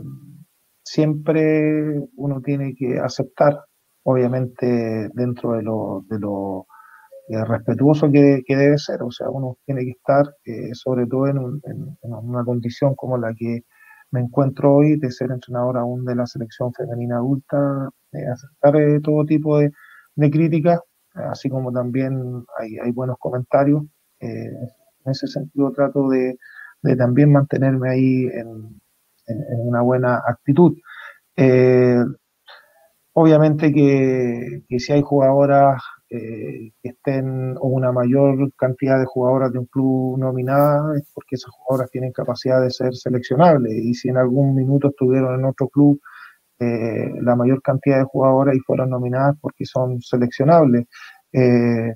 siempre 0.84 2.01
uno 2.17 2.41
tiene 2.41 2.76
que 2.76 2.99
aceptar 2.99 3.61
obviamente 4.03 5.09
dentro 5.13 5.53
de 5.53 5.63
lo, 5.63 6.03
de 6.09 6.20
lo 6.20 6.67
eh, 7.30 7.46
respetuoso 7.46 8.12
que, 8.12 8.42
debe 8.48 8.80
ser, 8.80 9.04
o 9.04 9.12
sea, 9.12 9.30
uno 9.30 9.56
tiene 9.64 9.84
que 9.86 9.92
estar 9.92 10.26
eh, 10.46 10.74
sobre 10.74 11.06
todo 11.06 11.28
en, 11.28 11.62
una 12.02 12.44
condición 12.44 12.96
como 12.96 13.20
la 13.20 13.36
que 13.36 13.66
me 14.10 14.22
encuentro 14.22 14.78
hoy, 14.78 14.98
de 14.98 15.12
ser 15.12 15.30
entrenador 15.30 15.78
aún 15.78 16.06
de 16.06 16.16
la 16.16 16.26
selección 16.26 16.74
femenina 16.74 17.18
adulta, 17.18 17.90
aceptar 18.34 18.78
eh, 18.78 19.00
todo 19.02 19.26
tipo 19.26 19.60
de, 19.60 19.72
críticas, 20.32 20.80
así 21.14 21.50
como 21.50 21.72
también 21.72 22.44
hay, 22.58 22.92
buenos 22.92 23.18
comentarios. 23.20 23.84
en 24.20 24.72
ese 25.06 25.28
sentido 25.28 25.72
trato 25.72 26.10
de, 26.10 26.36
también 26.98 27.32
mantenerme 27.32 27.92
ahí 27.92 28.26
en, 28.34 28.82
una 29.68 29.82
buena 29.82 30.24
actitud. 30.28 30.76
Obviamente 33.14 33.72
que, 33.72 34.80
si 34.80 34.94
hay 34.94 35.02
jugadoras 35.04 35.82
eh, 36.10 36.72
estén 36.84 37.55
o 37.57 37.68
una 37.68 37.91
mayor 37.91 38.51
cantidad 38.55 38.99
de 38.99 39.05
jugadoras 39.05 39.51
de 39.53 39.60
un 39.60 39.66
club 39.68 40.18
nominadas 40.18 40.97
es 40.97 41.12
porque 41.14 41.36
esas 41.36 41.51
jugadoras 41.51 41.91
tienen 41.91 42.12
capacidad 42.12 42.62
de 42.62 42.72
ser 42.72 42.95
seleccionables 42.95 43.74
y 43.74 43.93
si 43.93 44.10
en 44.10 44.18
algún 44.18 44.55
minuto 44.55 44.89
estuvieron 44.89 45.39
en 45.39 45.45
otro 45.45 45.68
club 45.70 45.99
eh, 46.60 47.14
la 47.22 47.36
mayor 47.36 47.62
cantidad 47.62 47.99
de 47.99 48.05
jugadoras 48.05 48.55
y 48.55 48.60
fueron 48.60 48.89
nominadas 48.89 49.36
porque 49.41 49.66
son 49.66 50.01
seleccionables. 50.01 50.88
Eh, 51.34 51.93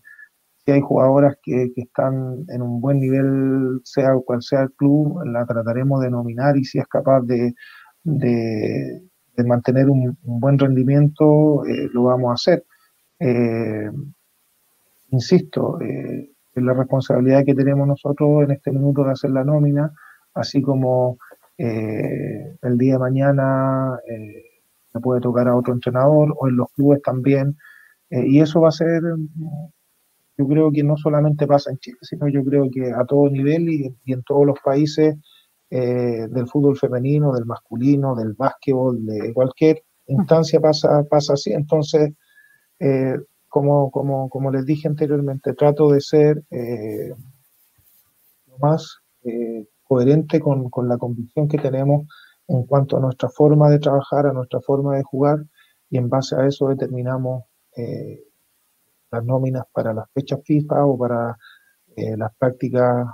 si 0.66 0.72
hay 0.72 0.82
jugadoras 0.82 1.36
que, 1.44 1.72
están 1.76 2.46
en 2.50 2.62
un 2.62 2.80
buen 2.80 3.00
nivel, 3.00 3.82
sea 3.84 4.14
cual 4.26 4.42
sea 4.42 4.62
el 4.64 4.72
club, 4.74 5.22
la 5.26 5.46
trataremos 5.46 6.02
de 6.02 6.10
nominar 6.12 6.56
y 6.58 6.64
si 6.64 6.80
es 6.80 6.88
capaz 6.88 7.22
de 7.22 7.54
de 9.36 9.44
mantener 9.44 9.90
un, 9.90 10.18
buen 10.22 10.60
rendimiento, 10.60 11.66
eh, 11.66 11.90
lo 11.92 12.04
vamos 12.04 12.32
a 12.32 12.34
hacer. 12.34 12.66
Eh, 13.26 13.90
insisto, 15.12 15.80
eh, 15.80 16.30
la 16.56 16.74
responsabilidad 16.74 17.46
que 17.46 17.56
tenemos 17.56 17.88
nosotros 17.88 18.44
en 18.44 18.52
este 18.52 18.72
minuto 18.72 19.04
de 19.04 19.12
hacer 19.12 19.32
la 19.32 19.44
nómina, 19.44 19.94
así 20.34 20.62
como 20.62 21.18
el 21.56 22.78
día 22.78 22.94
de 22.94 23.00
mañana 23.00 23.98
se 24.92 25.00
puede 25.00 25.22
tocar 25.22 25.48
a 25.48 25.56
otro 25.56 25.74
entrenador 25.74 26.34
o 26.38 26.50
en 26.50 26.58
los 26.58 26.70
clubes 26.72 27.02
también. 27.02 27.56
y 28.10 28.42
eso 28.42 28.60
va 28.62 28.70
a 28.70 28.72
ser, 28.72 29.02
yo 30.38 30.48
creo 30.48 30.72
que 30.72 30.84
no 30.84 30.98
solamente 30.98 31.48
pasa 31.48 31.72
en 31.72 31.78
Chile, 31.78 31.98
sino 32.02 32.28
yo 32.28 32.44
creo 32.44 32.70
que 32.72 32.92
a 32.92 33.06
todo 33.06 33.30
nivel 33.30 33.70
y, 33.70 33.96
y 34.04 34.14
en 34.14 34.24
todos 34.24 34.46
los 34.46 34.60
países 34.60 35.16
eh, 35.76 36.28
del 36.30 36.48
fútbol 36.48 36.78
femenino, 36.78 37.34
del 37.34 37.46
masculino, 37.46 38.14
del 38.14 38.34
básquetbol, 38.34 39.04
de 39.08 39.34
cualquier 39.34 39.84
instancia 40.06 40.60
pasa, 40.60 41.04
pasa 41.10 41.34
así. 41.34 41.52
Entonces, 41.52 42.14
eh, 42.84 43.18
como, 43.48 43.92
como, 43.92 44.30
como, 44.30 44.52
les 44.52 44.66
dije 44.66 44.88
anteriormente, 44.88 45.54
trato 45.54 45.90
de 45.92 46.02
ser 46.02 46.44
eh, 46.52 47.14
más 48.60 49.00
coherente 49.84 50.40
con, 50.40 50.70
con, 50.70 50.90
la 50.90 50.98
convicción 50.98 51.48
que 51.48 51.58
tenemos 51.58 52.08
en 52.48 52.64
cuanto 52.66 52.98
a 52.98 53.00
nuestra 53.00 53.30
forma 53.30 53.70
de 53.70 53.80
trabajar, 53.80 54.26
a 54.26 54.34
nuestra 54.34 54.60
forma 54.60 54.98
de 54.98 55.04
jugar, 55.04 55.40
y 55.90 55.98
en 55.98 56.10
base 56.10 56.36
a 56.36 56.46
eso 56.46 56.68
determinamos 56.68 57.44
eh, 57.78 58.24
las 59.12 59.24
nóminas 59.24 59.64
para 59.72 59.94
las 59.94 60.10
fechas 60.12 60.42
FIFA 60.44 60.86
o 60.86 60.98
para 60.98 61.38
eh, 61.96 62.18
las 62.18 62.36
prácticas 62.36 63.08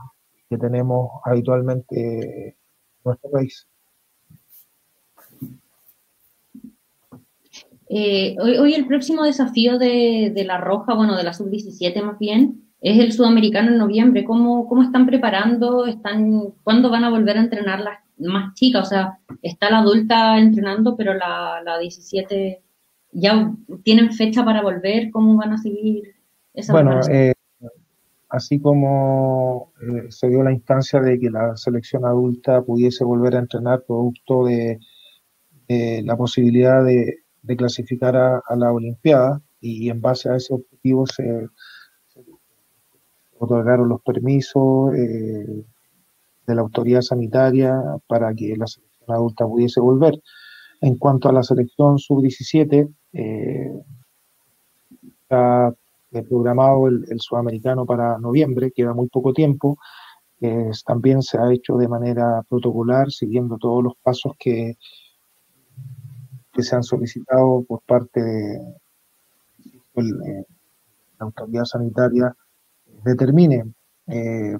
que 0.50 0.58
tenemos 0.58 1.12
habitualmente 1.26 2.48
en 2.48 2.56
nuestro 3.04 3.30
país. 3.30 3.69
Hoy, 7.90 8.74
el 8.74 8.86
próximo 8.86 9.24
desafío 9.24 9.78
de, 9.80 10.32
de, 10.34 10.44
la 10.44 10.58
Roja, 10.58 10.94
bueno, 10.94 11.16
de 11.16 11.24
la 11.24 11.34
Sub-17 11.34 12.04
más 12.04 12.20
bien, 12.20 12.70
es 12.82 13.00
el 13.00 13.12
sudamericano 13.12 13.72
en 13.72 13.78
noviembre. 13.78 14.24
¿Cómo, 14.24 14.68
cómo 14.68 14.84
están 14.84 15.06
preparando? 15.06 15.86
¿Están, 15.86 16.54
¿Cuándo 16.64 16.90
van 16.90 17.04
a 17.04 17.10
volver 17.10 17.38
a 17.38 17.42
entrenar 17.42 17.82
las 17.82 18.00
más 18.18 18.54
chicas? 18.54 18.88
O 18.88 18.90
sea, 18.90 19.20
está 19.42 19.70
la 19.70 19.80
adulta 19.80 20.38
entrenando, 20.38 20.96
pero 20.96 21.14
la, 21.14 21.62
la 21.64 21.78
17 21.78 22.62
ya 23.12 23.54
tienen 23.84 24.14
fecha 24.14 24.46
para 24.46 24.62
volver. 24.62 25.12
¿Cómo 25.12 25.36
van 25.36 25.54
a 25.54 25.58
seguir 25.58 26.16
esa 26.54 26.72
Bueno, 26.72 27.02
eh, 27.12 27.34
así 28.30 28.60
como 28.60 29.74
eh, 29.82 30.06
se 30.10 30.30
dio 30.30 30.44
la 30.44 30.54
instancia 30.54 31.02
de 31.02 31.20
que 31.20 31.30
la 31.30 31.58
selección 31.58 32.06
adulta 32.06 32.62
pudiese 32.62 33.04
volver 33.04 33.36
a 33.36 33.40
entrenar 33.40 33.84
producto 33.86 34.46
de, 34.46 34.80
la 35.68 36.18
posibilidad 36.18 36.84
de, 36.84 37.19
clasificar 37.58 38.16
a, 38.16 38.56
la 38.56 38.72
Olimpiada 38.72 39.42
y 39.62 39.90
en 39.90 40.02
base 40.02 40.30
a 40.30 40.36
ese 40.36 40.54
objetivo 40.54 41.06
se 41.08 41.48
otorgaron 43.38 43.90
los 43.90 44.02
permisos 44.02 44.94
eh, 44.96 45.64
de 46.48 46.56
la 46.56 46.62
autoridad 46.62 47.02
sanitaria 47.02 47.82
para 48.08 48.34
que 48.34 48.56
la 48.58 48.68
selección 48.68 49.12
adulta 49.12 49.46
pudiese 49.46 49.80
volver. 49.80 50.20
En 50.82 50.96
cuanto 50.98 51.30
a 51.30 51.34
la 51.34 51.44
selección 51.44 52.00
sub-17, 52.00 52.94
eh, 53.14 53.82
está 55.22 55.74
programado 56.28 56.88
el, 56.88 57.20
sudamericano 57.20 57.86
para 57.86 58.18
noviembre, 58.18 58.72
queda 58.72 58.94
muy 58.94 59.08
poco 59.10 59.34
tiempo. 59.34 59.78
también 60.86 61.22
se 61.22 61.38
ha 61.38 61.52
hecho 61.54 61.78
de 61.78 61.88
manera 61.88 62.44
protocolar, 62.50 63.12
siguiendo 63.12 63.58
todos 63.58 63.84
los 63.84 63.94
pasos 64.02 64.34
que, 64.40 64.78
que 66.60 66.64
se 66.64 66.76
han 66.76 66.84
solicitado 66.84 67.64
por 67.66 67.82
parte 67.84 68.20
de 68.22 68.58
eh, 69.96 70.46
la 71.18 71.26
autoridad 71.26 71.64
sanitaria 71.64 72.36
determine. 73.06 73.64
Eh, 74.08 74.58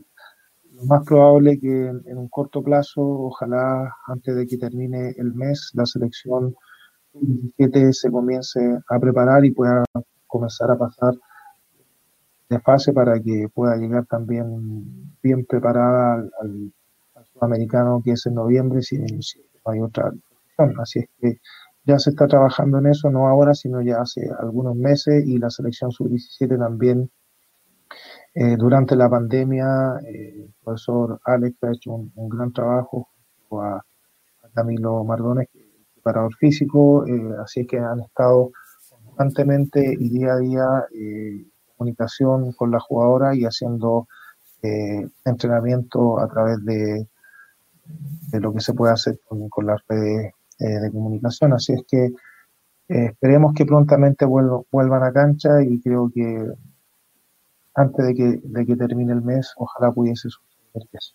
lo 0.76 0.84
más 0.86 1.06
probable 1.06 1.60
que 1.60 1.88
en, 1.88 2.18
un 2.18 2.30
corto 2.30 2.64
plazo, 2.64 3.02
ojalá 3.02 3.94
antes 4.08 4.34
de 4.34 4.48
que 4.48 4.58
termine 4.58 5.14
el 5.18 5.34
mes, 5.34 5.72
la 5.74 5.86
selección 5.86 6.56
17 7.12 7.92
se 7.92 8.10
comience 8.10 8.80
a 8.88 8.98
preparar 8.98 9.44
y 9.44 9.52
pueda 9.52 9.84
comenzar 10.26 10.72
a 10.72 10.78
pasar 10.78 11.16
de 12.50 12.60
fase 12.62 12.94
para 12.94 13.20
que 13.20 13.48
pueda 13.54 13.76
llegar 13.76 14.06
también 14.06 15.12
bien 15.22 15.46
preparada 15.46 16.26
al, 16.42 16.72
sudamericano 17.34 18.02
que 18.04 18.12
es 18.12 18.26
en 18.26 18.36
noviembre 18.36 18.82
si, 18.82 18.98
no 18.98 19.72
hay 19.72 19.82
otra 19.82 20.14
Así 20.78 21.00
es 21.00 21.10
que 21.20 21.40
ya 21.90 21.98
se 21.98 22.12
está 22.12 22.28
trabajando 22.28 22.78
en 22.78 22.86
eso, 22.86 23.10
no 23.10 23.28
ahora, 23.28 23.56
sino 23.56 23.82
ya 23.82 24.02
hace 24.02 24.30
algunos 24.40 24.76
meses 24.76 25.26
y 25.26 25.40
la 25.40 25.50
selección 25.50 25.92
sub-17 25.92 26.58
también 26.58 27.10
eh, 28.36 28.56
durante 28.58 28.96
la 28.96 29.10
pandemia, 29.10 30.00
eh, 30.06 30.34
el 30.36 30.54
profesor 30.64 31.20
Alex 31.26 31.64
ha 31.64 31.72
hecho 31.72 31.94
un, 31.94 32.30
gran 32.30 32.54
trabajo 32.54 33.10
a, 33.52 33.78
a, 33.78 34.50
Camilo 34.54 35.04
Mardones, 35.04 35.48
preparador 35.96 36.36
físico, 36.36 37.08
eh, 37.08 37.36
así 37.44 37.66
que 37.66 37.80
han 37.80 38.02
estado 38.02 38.52
constantemente 39.04 39.96
y 40.00 40.10
día 40.10 40.34
a 40.34 40.38
día 40.38 40.68
en 40.94 41.52
comunicación 41.76 42.52
con 42.54 42.70
la 42.70 42.80
jugadora 42.80 43.36
y 43.36 43.46
haciendo 43.46 44.08
entrenamiento 45.24 46.20
a 46.20 46.28
través 46.28 46.64
de, 46.66 47.08
de, 48.32 48.40
lo 48.42 48.54
que 48.54 48.60
se 48.60 48.74
puede 48.74 48.92
hacer 48.94 49.20
con, 49.26 49.66
las 49.66 49.82
redes 49.88 50.34
de 50.60 50.92
comunicación. 50.92 51.54
Así 51.54 51.74
es 51.74 51.84
que 51.88 52.12
esperemos 52.88 53.54
que 53.54 53.66
prontamente 53.66 54.26
vuelvan 54.26 55.04
a 55.04 55.14
cancha 55.14 55.62
y 55.64 55.80
creo 55.80 56.12
que 56.14 56.48
antes 57.76 58.06
de 58.06 58.16
que, 58.16 58.40
de 58.44 58.66
que 58.66 58.76
termine 58.76 59.14
el 59.14 59.22
mes, 59.22 59.54
ojalá 59.58 59.92
pudiese 59.92 60.30
suceder 60.30 60.88
eso. 60.92 61.14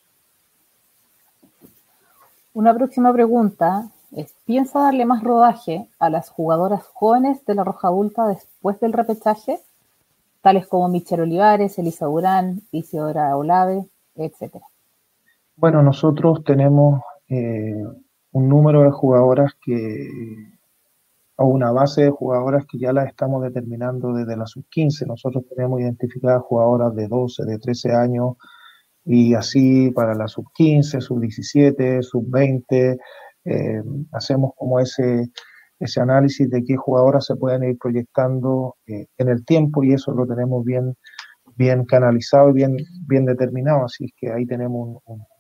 Una 2.55 2.73
próxima 2.73 3.13
pregunta 3.13 3.91
es, 4.13 4.33
¿piensa 4.47 4.81
darle 4.81 5.05
más 5.05 5.23
rodaje 5.25 5.89
a 5.99 6.09
las 6.09 6.31
jugadoras 6.31 6.87
jóvenes 6.87 7.45
de 7.47 7.55
la 7.57 7.65
Roja 7.65 7.89
Adulta 7.89 8.29
después 8.29 8.79
del 8.81 8.93
repechaje, 8.93 9.59
tales 10.41 10.69
como 10.69 10.89
Michelle 10.89 11.23
Olivares, 11.23 11.79
Elisa 11.79 12.07
Durán, 12.07 12.63
Isidora 12.71 13.37
Olave, 13.37 13.87
etcétera? 14.15 14.65
Bueno, 15.57 15.83
nosotros 15.83 16.45
tenemos 16.45 17.03
eh, 17.29 17.85
un 18.35 18.49
número 18.49 18.82
de 18.82 18.91
jugadoras 18.91 19.53
que 19.64 20.09
a 21.37 21.45
una 21.45 21.70
base 21.70 22.03
de 22.05 22.11
jugadoras 22.11 22.64
que 22.66 22.78
ya 22.78 22.93
las 22.93 23.07
estamos 23.07 23.43
determinando 23.43 24.12
desde 24.12 24.37
la 24.37 24.47
sub-15. 24.47 25.07
Nosotros 25.07 25.45
tenemos 25.49 25.80
identificadas 25.80 26.43
jugadoras 26.43 26.95
de 26.95 27.09
12, 27.09 27.45
de 27.45 27.59
13 27.59 27.93
años 27.93 28.35
y 29.05 29.35
así 29.35 29.91
para 29.93 30.14
la 30.14 30.26
sub-15, 30.26 31.01
sub-17, 31.01 32.03
sub-20. 32.03 32.99
hacemos 34.12 34.53
como 34.57 34.80
ese, 34.80 35.30
ese 35.78 36.01
análisis 36.01 36.51
de 36.51 36.64
qué 36.64 36.76
jugadoras 36.76 37.26
se 37.26 37.37
pueden 37.37 37.62
ir 37.64 37.78
proyectando 37.78 38.76
eh, 38.87 39.07
en 39.18 39.28
el 39.28 39.45
tiempo 39.45 39.85
y 39.85 39.93
eso 39.93 40.12
lo 40.12 40.26
tenemos 40.26 40.64
bien, 40.64 40.97
bien 41.57 41.85
canalizado 41.85 42.51
y 42.51 42.55
bien, 42.55 42.76
bien 43.09 43.26
determinado. 43.26 43.85
Así 43.85 44.07
es 44.07 44.12
que 44.16 44.32
ahí 44.32 44.45
tenemos 44.47 44.89
un, 44.89 45.01
un 45.07 45.34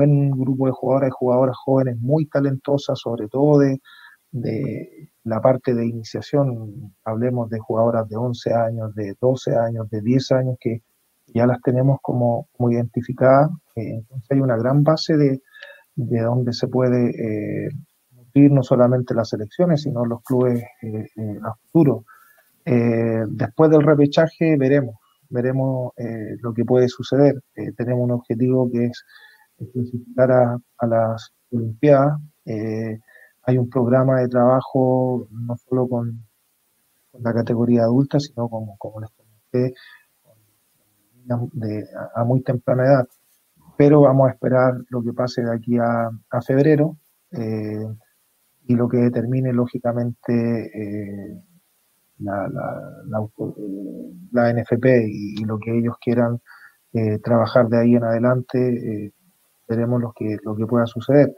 buen 0.00 0.30
grupo 0.30 0.66
de 0.66 0.72
jugadoras 0.72 1.08
y 1.08 1.12
jugadoras 1.12 1.56
jóvenes 1.58 1.98
muy 1.98 2.26
talentosas, 2.26 2.98
sobre 2.98 3.28
todo 3.28 3.58
de, 3.58 3.80
de 4.32 5.10
la 5.24 5.40
parte 5.40 5.74
de 5.74 5.86
iniciación, 5.86 6.94
hablemos 7.04 7.50
de 7.50 7.58
jugadoras 7.58 8.08
de 8.08 8.16
11 8.16 8.54
años, 8.54 8.94
de 8.94 9.14
12 9.20 9.56
años, 9.56 9.90
de 9.90 10.00
10 10.00 10.32
años, 10.32 10.56
que 10.58 10.82
ya 11.26 11.46
las 11.46 11.60
tenemos 11.60 11.98
como, 12.00 12.48
como 12.56 12.70
identificadas. 12.70 13.50
Eh, 13.76 13.96
entonces 13.96 14.30
hay 14.30 14.40
una 14.40 14.56
gran 14.56 14.82
base 14.82 15.16
de, 15.16 15.42
de 15.94 16.20
donde 16.20 16.52
se 16.52 16.68
puede 16.68 17.10
eh, 17.10 17.70
no 18.34 18.62
solamente 18.62 19.14
las 19.14 19.28
selecciones, 19.28 19.82
sino 19.82 20.06
los 20.06 20.22
clubes 20.22 20.62
eh, 20.82 21.08
a 21.42 21.52
futuro. 21.54 22.04
después 22.64 23.70
del 23.70 23.82
repechaje 23.82 24.56
veremos, 24.56 24.94
veremos 25.28 25.92
lo 26.40 26.54
que 26.54 26.64
puede 26.64 26.88
suceder. 26.88 27.34
tenemos 27.76 28.04
un 28.04 28.12
objetivo 28.12 28.70
que 28.70 28.86
es 28.86 29.04
clasificar 29.72 30.32
a, 30.32 30.58
a 30.78 30.86
las 30.86 31.32
Olimpiadas 31.52 32.20
hay 33.50 33.58
un 33.58 33.68
programa 33.68 34.20
de 34.20 34.28
trabajo 34.28 35.26
no 35.30 35.56
solo 35.56 35.88
con, 35.88 36.24
la 37.18 37.34
categoría 37.34 37.82
adulta, 37.82 38.20
sino 38.20 38.48
como, 38.48 38.78
como 38.78 39.00
les 39.00 39.10
comenté, 39.10 39.74
de, 41.52 41.84
a, 42.14 42.22
muy 42.24 42.40
temprana 42.42 42.84
edad. 42.84 43.08
Pero 43.76 44.02
vamos 44.02 44.28
a 44.28 44.32
esperar 44.32 44.74
lo 44.90 45.02
que 45.02 45.12
pase 45.12 45.42
de 45.42 45.52
aquí 45.52 45.76
a, 45.78 46.10
febrero 46.46 46.98
eh, 47.32 47.84
y 48.66 48.74
lo 48.74 48.88
que 48.88 48.98
determine 48.98 49.52
lógicamente 49.52 50.70
eh, 50.72 51.42
la, 52.18 52.48
la, 52.48 53.20
NFP 54.52 54.86
y, 55.08 55.44
lo 55.44 55.58
que 55.58 55.76
ellos 55.76 55.96
quieran 56.00 56.40
eh, 56.92 57.18
trabajar 57.18 57.68
de 57.68 57.80
ahí 57.80 57.96
en 57.96 58.04
adelante, 58.04 59.12
veremos 59.70 60.00
lo 60.00 60.12
que, 60.12 60.36
lo 60.44 60.54
que 60.54 60.66
pueda 60.66 60.86
suceder 60.86 61.34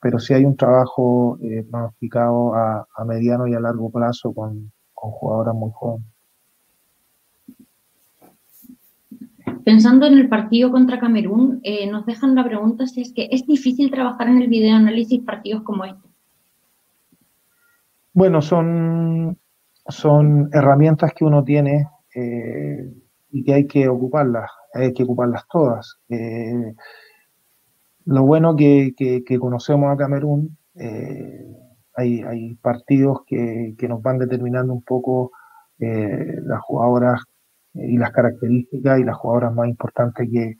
pero 0.00 0.18
sí 0.18 0.34
hay 0.34 0.44
un 0.44 0.56
trabajo 0.56 1.38
eh, 1.42 1.64
planificado 1.68 2.54
a, 2.54 2.86
mediano 3.06 3.46
y 3.46 3.54
a 3.54 3.60
largo 3.60 3.90
plazo 3.90 4.32
con, 4.32 4.72
jugadoras 4.94 5.54
muy 5.54 5.70
jóvenes. 5.74 6.06
Pensando 9.64 10.06
en 10.06 10.14
el 10.14 10.28
partido 10.28 10.70
contra 10.70 11.00
Camerún, 11.00 11.60
eh, 11.62 11.90
nos 11.90 12.06
dejan 12.06 12.34
la 12.34 12.44
pregunta 12.44 12.86
si 12.86 13.02
es 13.02 13.12
que 13.12 13.28
es 13.30 13.46
difícil 13.46 13.90
trabajar 13.90 14.28
en 14.28 14.42
el 14.42 14.48
videoanálisis 14.48 15.22
partidos 15.24 15.62
como 15.64 15.84
este. 15.84 16.08
Bueno, 18.12 18.40
son, 18.40 19.36
son 19.88 20.48
herramientas 20.52 21.12
que 21.14 21.24
uno 21.24 21.42
tiene 21.42 21.88
eh, 22.14 22.92
y 23.30 23.44
que 23.44 23.54
hay 23.54 23.66
que 23.66 23.88
ocuparlas, 23.88 24.50
hay 24.72 24.92
que 24.92 25.02
ocuparlas 25.02 25.46
todas. 25.48 25.98
Eh, 26.08 26.74
lo 28.06 28.22
bueno 28.22 28.54
que, 28.56 28.94
conocemos 29.38 29.92
a 29.92 29.96
Camerún, 29.96 30.56
eh, 30.76 31.44
hay, 31.94 32.22
hay, 32.22 32.54
partidos 32.54 33.20
que, 33.26 33.74
nos 33.88 34.00
van 34.00 34.18
determinando 34.18 34.72
un 34.72 34.82
poco 34.82 35.32
eh, 35.78 36.36
las 36.44 36.60
jugadoras 36.60 37.22
y 37.74 37.98
las 37.98 38.12
características 38.12 39.00
y 39.00 39.04
las 39.04 39.16
jugadoras 39.16 39.54
más 39.54 39.68
importantes 39.68 40.28
que, 40.32 40.56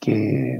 que, 0.00 0.58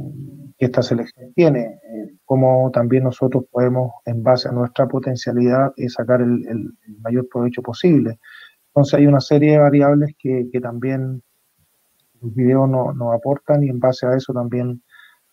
esta 0.59 0.83
selección 0.83 1.33
tiene, 1.35 1.61
eh, 1.61 2.17
como 2.25 2.69
también 2.73 3.05
nosotros 3.05 3.45
podemos, 3.49 3.93
en 4.05 4.25
base 4.25 4.49
a 4.49 4.53
nuestra 4.53 4.89
potencialidad, 4.89 5.73
sacar 5.87 6.21
el, 6.21 6.73
mayor 7.01 7.29
provecho 7.29 7.63
posible. 7.63 8.19
Entonces 8.69 8.95
hay 8.95 9.07
una 9.07 9.21
serie 9.21 9.53
de 9.53 9.59
variables 9.59 10.17
que, 10.19 10.49
que 10.53 10.61
también 10.61 11.23
los 12.21 12.35
videos 12.35 12.69
nos 12.69 12.97
no 12.97 13.13
aportan 13.13 13.63
y 13.63 13.69
en 13.69 13.79
base 13.79 14.05
a 14.07 14.17
eso 14.17 14.33
también 14.33 14.83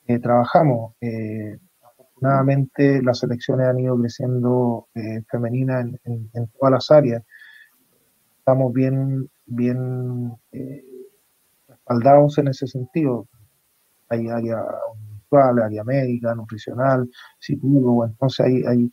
eh, 0.08 0.20
trabajamos. 0.20 0.94
Eh, 1.02 1.58
afortunadamente 1.82 3.02
las 3.02 3.20
selecciones 3.20 3.68
han 3.68 3.80
ido 3.80 3.98
creciendo 4.00 4.88
eh, 4.96 5.24
femeninas 5.30 5.86
en, 6.04 6.30
en, 6.34 6.48
todas 6.60 6.72
las 6.72 6.92
áreas. 6.92 7.24
Estamos 8.40 8.74
bien, 8.74 9.30
bien 9.48 10.34
respaldados 11.68 12.38
en 12.38 12.50
ese 12.50 12.68
sentido. 12.68 13.28
Hay 14.10 14.28
área 14.28 14.60
audiovisual, 14.60 15.64
área 15.64 15.84
médica, 15.84 16.36
nutricional, 16.36 17.10
psicólogo, 17.40 18.06
entonces 18.06 18.46
hay, 18.46 18.64
hay 18.64 18.92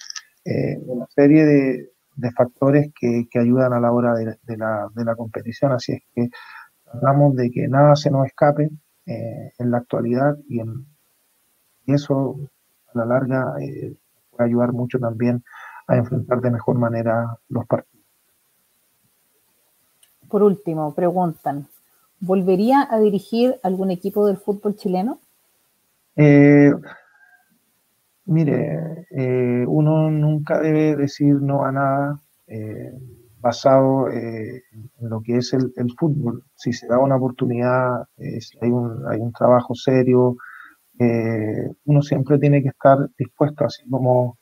una 0.86 1.06
serie 1.08 1.44
de, 1.44 1.88
factores 2.34 2.90
que, 2.98 3.26
que, 3.30 3.38
ayudan 3.38 3.74
a 3.74 3.80
la 3.80 3.92
hora 3.92 4.14
de, 4.14 4.38
de, 4.42 4.56
la, 4.56 4.88
de 4.94 5.04
la 5.04 5.14
competición. 5.14 5.72
Así 5.72 5.92
es 5.92 6.02
que 6.14 6.30
tratamos 6.90 7.36
de 7.36 7.50
que 7.50 7.68
nada 7.68 7.94
se 7.94 8.10
nos 8.10 8.26
escape 8.26 8.70
eh, 9.04 9.52
en 9.58 9.70
la 9.72 9.78
actualidad 9.78 10.38
y, 10.48 10.60
en, 10.60 10.86
y, 11.86 11.94
eso 11.94 12.36
a 12.94 12.98
la 12.98 13.04
larga 13.04 13.54
eh, 13.60 13.94
puede 14.30 14.48
ayudar 14.48 14.72
mucho 14.72 14.98
también 14.98 15.42
a 15.86 15.96
enfrentar 15.96 16.40
de 16.40 16.50
mejor 16.50 16.78
manera 16.78 17.36
los 17.48 17.66
partidos. 17.66 18.04
Por 20.28 20.42
último, 20.42 20.94
preguntan, 20.94 21.66
¿volvería 22.20 22.88
a 22.90 22.98
dirigir 22.98 23.58
algún 23.62 23.90
equipo 23.90 24.26
del 24.26 24.38
fútbol 24.38 24.76
chileno? 24.76 25.18
Eh, 26.16 26.72
mire, 28.26 29.06
eh, 29.10 29.64
uno 29.66 30.10
nunca 30.10 30.60
debe 30.60 30.96
decir 30.96 31.34
no 31.34 31.64
a 31.64 31.72
nada. 31.72 32.20
Eh, 32.46 32.92
basado 33.42 34.08
eh, 34.08 34.62
en 35.00 35.08
lo 35.10 35.20
que 35.20 35.38
es 35.38 35.52
el, 35.52 35.72
el, 35.76 35.92
fútbol. 35.98 36.44
Si 36.54 36.72
se 36.72 36.86
da 36.86 36.98
una 36.98 37.16
oportunidad, 37.16 38.04
eh, 38.16 38.40
si 38.40 38.56
hay 38.62 38.70
un, 38.70 39.04
hay 39.08 39.18
un 39.18 39.32
trabajo 39.32 39.74
serio, 39.74 40.36
eh, 40.98 41.70
uno 41.84 42.02
siempre 42.02 42.38
tiene 42.38 42.62
que 42.62 42.68
estar 42.68 42.98
dispuesto, 43.16 43.64
así 43.64 43.88
como 43.88 44.38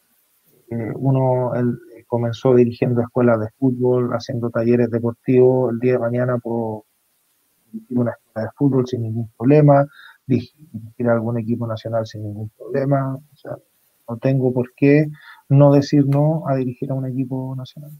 eh, 0.71 0.93
uno 0.97 1.55
el, 1.55 1.79
comenzó 2.07 2.55
dirigiendo 2.55 3.01
escuelas 3.03 3.39
de 3.39 3.51
fútbol, 3.59 4.11
haciendo 4.13 4.51
talleres 4.51 4.91
deportivos, 4.91 5.73
el 5.73 5.79
día 5.79 5.93
de 5.93 5.99
mañana 6.01 6.39
puedo 6.39 6.87
dirigir 7.71 7.99
una 7.99 8.11
escuela 8.11 8.47
de 8.47 8.53
fútbol 8.57 8.87
sin 8.87 9.03
ningún 9.03 9.31
problema, 9.39 9.87
dirigir 10.27 11.09
algún 11.09 11.39
equipo 11.39 11.69
nacional 11.69 12.07
sin 12.07 12.25
ningún 12.25 12.51
problema, 12.51 13.15
o 13.15 13.37
sea, 13.37 13.57
no 14.09 14.17
tengo 14.19 14.53
por 14.53 14.75
qué 14.75 15.07
no 15.49 15.73
decir 15.73 16.05
no 16.07 16.43
a 16.49 16.57
dirigir 16.57 16.91
a 16.91 16.95
un 16.95 17.07
equipo 17.07 17.55
nacional. 17.57 17.93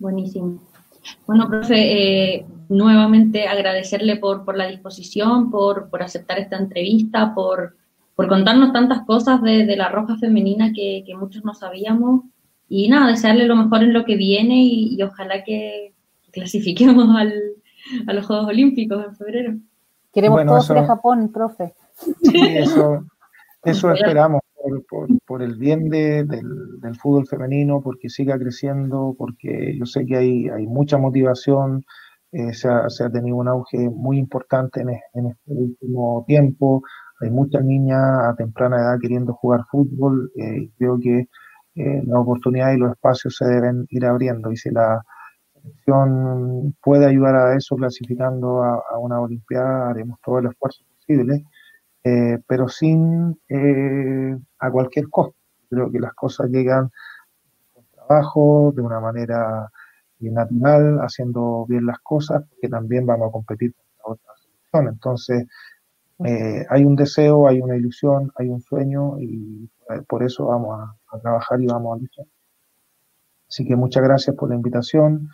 Buenísimo. 0.00 0.60
Bueno, 1.26 1.48
profe, 1.48 2.34
eh, 2.34 2.46
nuevamente 2.68 3.46
agradecerle 3.46 4.16
por, 4.16 4.44
por 4.44 4.56
la 4.56 4.66
disposición, 4.66 5.50
por, 5.50 5.88
por, 5.90 6.02
aceptar 6.02 6.38
esta 6.38 6.56
entrevista, 6.56 7.34
por, 7.34 7.76
por 8.14 8.28
contarnos 8.28 8.72
tantas 8.72 9.02
cosas 9.06 9.42
de, 9.42 9.66
de 9.66 9.76
la 9.76 9.88
roja 9.88 10.16
femenina 10.16 10.72
que, 10.72 11.02
que, 11.06 11.16
muchos 11.16 11.44
no 11.44 11.54
sabíamos. 11.54 12.22
Y 12.68 12.88
nada, 12.88 13.08
desearle 13.08 13.46
lo 13.46 13.56
mejor 13.56 13.82
en 13.82 13.92
lo 13.92 14.04
que 14.04 14.16
viene 14.16 14.62
y, 14.62 14.94
y 14.94 15.02
ojalá 15.02 15.42
que 15.42 15.94
clasifiquemos 16.30 17.08
al, 17.16 17.32
a 18.06 18.12
los 18.12 18.26
Juegos 18.26 18.46
Olímpicos 18.46 19.04
en 19.04 19.16
febrero. 19.16 19.54
Queremos 20.12 20.36
bueno, 20.36 20.52
todos 20.52 20.64
eso, 20.64 20.72
ir 20.74 20.78
a 20.80 20.86
Japón, 20.86 21.30
profe. 21.32 21.74
Sí, 22.22 22.56
eso, 22.56 23.04
eso 23.64 23.90
esperamos 23.92 24.40
por, 24.62 24.84
por, 24.86 25.08
por 25.26 25.42
el 25.42 25.56
bien 25.56 25.88
de, 25.88 26.24
del, 26.24 26.96
fútbol 26.96 27.26
femenino, 27.26 27.80
porque 27.82 28.08
siga 28.08 28.38
creciendo, 28.38 29.14
porque 29.16 29.76
yo 29.78 29.86
sé 29.86 30.04
que 30.06 30.16
hay, 30.16 30.48
hay 30.48 30.66
mucha 30.66 30.98
motivación, 30.98 31.84
eh, 32.32 32.52
se, 32.52 32.68
ha, 32.68 33.10
tenido 33.12 33.36
un 33.36 33.48
auge 33.48 33.88
muy 33.90 34.18
importante 34.18 34.80
en, 34.80 34.90
este 34.90 35.52
último 35.52 36.24
tiempo, 36.26 36.82
hay 37.20 37.30
muchas 37.30 37.64
niñas 37.64 38.02
a 38.02 38.34
temprana 38.36 38.78
edad 38.78 38.98
queriendo 39.00 39.34
jugar 39.34 39.64
fútbol, 39.70 40.30
eh, 40.36 40.62
y 40.62 40.70
creo 40.72 40.98
que 41.00 41.28
eh, 41.76 42.02
la 42.06 42.20
oportunidad 42.20 42.72
y 42.72 42.78
los 42.78 42.92
espacios 42.92 43.36
se 43.36 43.46
deben 43.46 43.86
ir 43.90 44.04
abriendo, 44.06 44.52
y 44.52 44.56
si 44.56 44.70
la 44.70 45.02
selección 45.54 46.74
puede 46.82 47.06
ayudar 47.06 47.36
a 47.36 47.56
eso 47.56 47.76
clasificando 47.76 48.62
a 48.62 48.98
una 48.98 49.20
Olimpiada, 49.20 49.90
haremos 49.90 50.18
todo 50.24 50.38
el 50.38 50.46
esfuerzo 50.46 50.84
posible 50.96 51.44
eh, 52.04 52.38
pero 52.46 52.68
sin 52.68 53.40
eh, 53.48 54.36
a 54.58 54.70
cualquier 54.70 55.08
costo. 55.08 55.36
Creo 55.68 55.90
que 55.90 56.00
las 56.00 56.14
cosas 56.14 56.50
llegan 56.50 56.90
con 57.72 57.84
trabajo, 57.92 58.72
de 58.74 58.82
una 58.82 59.00
manera 59.00 59.70
natural, 60.18 60.98
haciendo 61.00 61.64
bien 61.66 61.86
las 61.86 61.98
cosas, 62.00 62.44
porque 62.48 62.68
también 62.68 63.06
vamos 63.06 63.28
a 63.28 63.32
competir 63.32 63.74
con 63.98 64.12
otra 64.14 64.32
selección. 64.36 64.88
Entonces, 64.88 65.46
eh, 66.24 66.66
hay 66.68 66.84
un 66.84 66.96
deseo, 66.96 67.48
hay 67.48 67.60
una 67.60 67.76
ilusión, 67.76 68.30
hay 68.36 68.48
un 68.48 68.60
sueño 68.60 69.18
y 69.20 69.70
por 70.08 70.22
eso 70.22 70.46
vamos 70.46 70.78
a, 70.78 71.16
a 71.16 71.20
trabajar 71.20 71.60
y 71.60 71.66
vamos 71.66 71.96
a 71.96 72.00
luchar. 72.00 72.26
Así 73.48 73.66
que 73.66 73.74
muchas 73.76 74.02
gracias 74.02 74.36
por 74.36 74.48
la 74.48 74.54
invitación. 74.54 75.28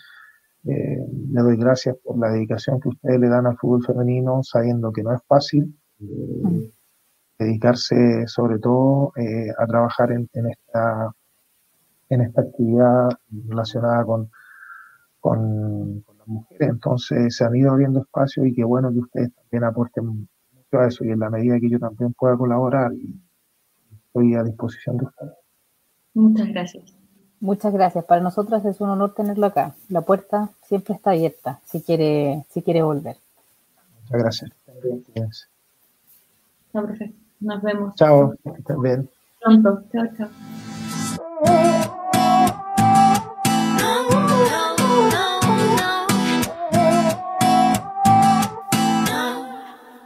Eh, 0.65 0.99
le 1.31 1.43
doy 1.43 1.57
gracias 1.57 1.97
por 2.03 2.19
la 2.19 2.31
dedicación 2.31 2.81
que 2.81 2.89
ustedes 2.89 3.21
le 3.21 3.29
dan 3.29 3.47
al 3.47 3.57
fútbol 3.57 3.85
femenino, 3.85 4.43
sabiendo 4.43 4.93
que 4.93 5.03
no 5.03 5.15
es 5.15 5.21
fácil, 5.29 5.79
eh, 6.01 6.71
dedicarse 7.39 8.27
sobre 8.27 8.59
todo 8.59 9.13
eh, 9.17 9.51
a 9.59 9.67
trabajar 9.67 10.13
en, 10.13 10.29
en, 10.33 10.47
esta 10.47 11.13
en 12.09 12.21
esta 12.23 12.43
actividad 12.43 13.09
relacionada 13.49 14.05
con, 14.05 14.31
con, 15.21 16.01
con, 16.01 16.19
las 16.19 16.29
mujeres. 16.29 16.69
Entonces 16.69 17.37
se 17.37 17.45
han 17.45 17.57
ido 17.57 17.71
abriendo 17.71 18.01
espacios 18.01 18.47
y 18.47 18.55
qué 18.55 18.65
bueno 18.65 18.93
que 18.93 19.01
ustedes 19.01 19.35
también 19.35 19.65
aporten 19.65 20.07
mucho 20.07 20.79
a 20.79 20.87
eso 20.87 21.05
y 21.05 21.11
en 21.11 21.21
la 21.21 21.31
medida 21.31 21.59
que 21.61 21.69
yo 21.69 21.79
también 21.79 22.13
pueda 22.15 22.37
colaborar 22.37 22.93
y 22.93 23.21
estoy 24.07 24.35
a 24.35 24.43
disposición 24.43 24.97
de 24.99 25.05
ustedes. 25.07 25.35
Muchas 26.15 26.49
gracias. 26.49 26.97
Muchas 27.41 27.73
gracias. 27.73 28.05
Para 28.05 28.23
nosotros 28.23 28.65
es 28.65 28.81
un 28.81 28.91
honor 28.91 29.15
tenerlo 29.15 29.47
acá. 29.47 29.75
La 29.89 30.01
puerta 30.01 30.51
siempre 30.63 30.95
está 30.95 31.11
abierta 31.11 31.61
si 31.65 31.83
quiere, 31.83 32.45
si 32.51 32.63
quiere 32.63 32.83
volver. 32.83 33.17
Muchas 34.03 34.19
gracias. 34.19 35.51
Gracias. 36.77 36.77
Chao, 36.77 36.85
profe. 36.85 37.13
Nos 37.41 37.63
vemos. 37.63 37.95
Chao, 37.95 38.35
también. 38.67 39.09
Pronto. 39.41 39.83
Chao, 39.93 40.07
chao. 40.17 40.29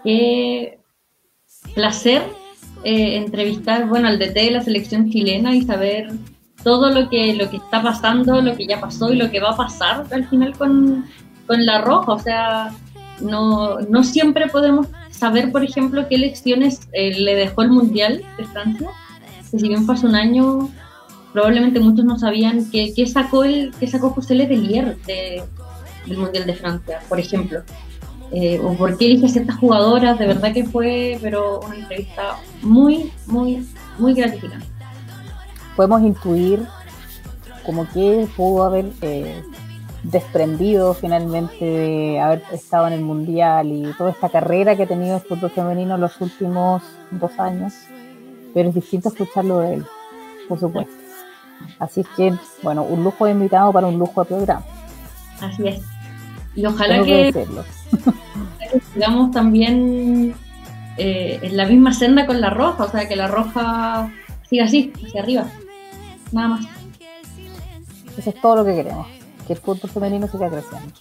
Qué 0.05 0.79
placer 1.75 2.23
eh, 2.85 3.17
entrevistar, 3.17 3.87
bueno, 3.89 4.09
al 4.09 4.19
DT 4.19 4.35
de 4.35 4.51
la 4.53 4.63
selección 4.63 5.11
chilena 5.11 5.55
y 5.55 5.63
saber 5.63 6.11
todo 6.63 6.91
lo 6.91 7.09
que, 7.09 7.35
lo 7.35 7.51
que 7.51 7.57
está 7.57 7.83
pasando, 7.83 8.41
lo 8.41 8.57
que 8.57 8.67
ya 8.67 8.81
pasó 8.81 9.13
y 9.13 9.17
lo 9.17 9.31
que 9.31 9.41
va 9.41 9.51
a 9.51 9.57
pasar 9.57 10.07
al 10.11 10.27
final 10.29 10.57
con, 10.57 11.05
con 11.47 11.67
la 11.67 11.81
roja. 11.81 12.13
O 12.13 12.19
sea, 12.19 12.71
no, 13.21 13.81
no 13.81 14.05
siempre 14.05 14.49
podemos 14.49 14.87
saber, 15.21 15.53
por 15.53 15.63
ejemplo, 15.63 16.09
qué 16.09 16.17
lecciones 16.17 16.89
eh, 16.93 17.13
le 17.21 17.35
dejó 17.35 17.61
el 17.63 17.71
Mundial 17.71 18.25
de 18.39 18.45
Francia, 18.47 18.89
que 19.51 19.59
si 19.59 19.69
bien 19.69 19.87
pasó 19.87 20.07
un 20.07 20.15
año, 20.15 20.71
probablemente 21.35 21.79
muchos 21.79 22.07
no 22.07 22.19
sabían 22.19 22.71
qué, 22.71 22.95
qué 22.97 23.07
sacó 23.07 23.45
el 23.45 23.73
qué 23.79 23.87
sacó 23.87 24.11
José 24.11 24.35
Letelier 24.35 24.97
de, 25.07 25.43
del 26.07 26.17
Mundial 26.19 26.47
de 26.47 26.55
Francia, 26.55 27.01
por 27.09 27.21
ejemplo. 27.21 27.61
Eh, 28.33 28.61
o 28.63 28.75
por 28.75 28.97
qué 28.97 29.07
elige 29.07 29.27
a 29.27 29.29
ciertas 29.29 29.57
jugadoras, 29.57 30.19
de 30.19 30.27
verdad 30.27 30.55
que 30.55 30.65
fue, 30.65 31.19
pero 31.21 31.61
una 31.61 31.77
entrevista 31.77 32.37
muy, 32.63 33.13
muy, 33.27 33.67
muy 33.99 34.15
gratificante. 34.15 34.67
Podemos 35.77 36.03
intuir 36.03 36.61
como 37.67 37.87
que 37.91 38.27
pudo 38.37 38.63
haber 38.63 38.87
eh, 39.03 39.43
desprendido 40.03 40.95
finalmente 40.95 41.65
de 41.65 42.21
haber 42.21 42.43
estado 42.53 42.87
en 42.87 42.95
el 42.95 43.03
Mundial 43.03 43.71
y 43.71 43.93
toda 43.99 44.11
esta 44.11 44.29
carrera 44.29 44.77
que 44.77 44.85
ha 44.85 44.87
tenido 44.87 45.17
el 45.17 45.23
fútbol 45.23 45.51
femenino 45.51 45.97
en 45.97 46.01
los 46.01 46.21
últimos 46.21 46.83
dos 47.11 47.39
años, 47.39 47.75
pero 48.55 48.71
es 48.71 48.75
distinto 48.75 49.11
escucharlo 49.11 49.61
de 49.61 49.75
él, 49.75 49.87
por 50.49 50.59
supuesto. 50.59 50.93
Así 51.79 52.01
es 52.01 52.09
que, 52.17 52.33
bueno, 52.63 52.83
un 52.83 53.05
lujo 53.05 53.27
de 53.27 53.33
invitado 53.33 53.73
para 53.73 53.87
un 53.87 53.99
lujo 53.99 54.23
de 54.23 54.29
programa. 54.29 54.65
Así 55.41 55.69
es. 55.69 55.83
Y 56.55 56.65
ojalá 56.65 57.05
que, 57.05 57.33
que 57.33 58.81
sigamos 58.95 59.31
también 59.31 60.35
eh, 60.97 61.39
en 61.43 61.57
la 61.57 61.67
misma 61.67 61.93
senda 61.93 62.27
con 62.27 62.41
la 62.41 62.51
roja, 62.51 62.85
o 62.85 62.91
sea, 62.91 63.07
que 63.07 63.17
la 63.17 63.29
roja 63.29 64.11
siga 64.49 64.65
así, 64.65 64.93
hacia 65.05 65.23
arriba. 65.23 65.47
Nada 66.33 66.49
más. 66.49 66.67
Eso 68.17 68.31
es 68.31 68.41
todo 68.41 68.57
lo 68.57 68.65
que 68.65 68.75
queremos 68.75 69.20
que 69.51 69.55
el 69.55 69.59
fútbol 69.59 69.91
femenino 69.91 70.29
siga 70.29 70.49
creciendo. 70.49 70.93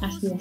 Así 0.00 0.28
es. 0.28 0.32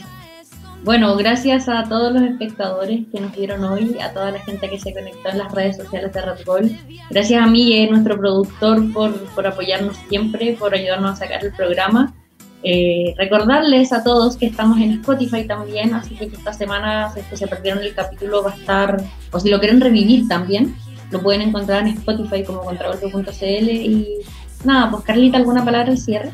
Bueno, 0.85 1.17
gracias 1.17 1.67
a 1.67 1.83
todos 1.83 2.13
los 2.13 2.23
espectadores 2.23 3.01
que 3.11 3.19
nos 3.19 3.35
vieron 3.35 3.61
hoy, 3.65 3.97
a 4.01 4.13
toda 4.13 4.31
la 4.31 4.39
gente 4.39 4.69
que 4.69 4.79
se 4.79 4.93
conectó 4.93 5.29
en 5.29 5.37
las 5.37 5.51
redes 5.51 5.75
sociales 5.75 6.13
de 6.13 6.21
Bull. 6.45 6.77
Gracias 7.09 7.43
a 7.43 7.47
Miguel, 7.47 7.91
nuestro 7.91 8.17
productor, 8.17 8.93
por, 8.93 9.13
por 9.35 9.45
apoyarnos 9.45 9.97
siempre, 10.07 10.55
por 10.57 10.73
ayudarnos 10.73 11.11
a 11.11 11.15
sacar 11.17 11.43
el 11.43 11.51
programa. 11.51 12.13
Eh, 12.63 13.13
recordarles 13.17 13.91
a 13.91 14.01
todos 14.01 14.37
que 14.37 14.45
estamos 14.45 14.79
en 14.79 14.91
Spotify 14.93 15.45
también, 15.45 15.93
así 15.93 16.15
que 16.15 16.25
esta 16.25 16.53
semana, 16.53 17.11
si 17.11 17.35
se 17.35 17.47
perdieron 17.47 17.83
el 17.83 17.93
capítulo, 17.93 18.43
va 18.43 18.51
a 18.51 18.55
estar, 18.55 19.03
o 19.31 19.39
si 19.41 19.49
lo 19.49 19.59
quieren 19.59 19.81
revivir 19.81 20.27
también, 20.29 20.75
lo 21.11 21.21
pueden 21.21 21.41
encontrar 21.41 21.81
en 21.81 21.97
Spotify 21.97 22.45
como 22.45 22.61
contragolpe.cl. 22.61 23.69
Y 23.69 24.19
nada, 24.63 24.89
pues 24.89 25.03
Carlita, 25.03 25.37
¿alguna 25.37 25.65
palabra 25.65 25.91
al 25.91 25.97
cierre? 25.97 26.31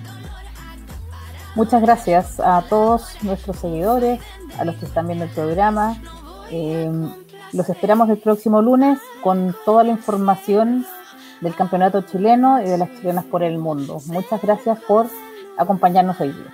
Muchas 1.58 1.82
gracias 1.82 2.40
a 2.40 2.62
todos 2.70 3.18
nuestros 3.24 3.58
seguidores, 3.58 4.22
a 4.60 4.64
los 4.64 4.76
que 4.76 4.86
están 4.86 5.08
viendo 5.08 5.26
el 5.26 5.32
programa. 5.32 5.98
Eh, 6.52 6.88
los 7.52 7.68
esperamos 7.68 8.12
el 8.12 8.20
próximo 8.20 8.62
lunes 8.62 9.00
con 9.24 9.56
toda 9.66 9.84
la 9.84 9.90
información 9.90 10.86
del 11.42 11.56
campeonato 11.56 12.04
chileno 12.04 12.62
y 12.62 12.66
de 12.66 12.78
las 12.78 12.92
chilenas 12.92 13.26
por 13.26 13.42
el 13.42 13.58
mundo. 13.58 14.00
Muchas 14.06 14.40
gracias 14.40 14.78
por 14.88 15.08
acompañarnos 15.58 16.22
hoy 16.22 16.28
día. 16.28 16.54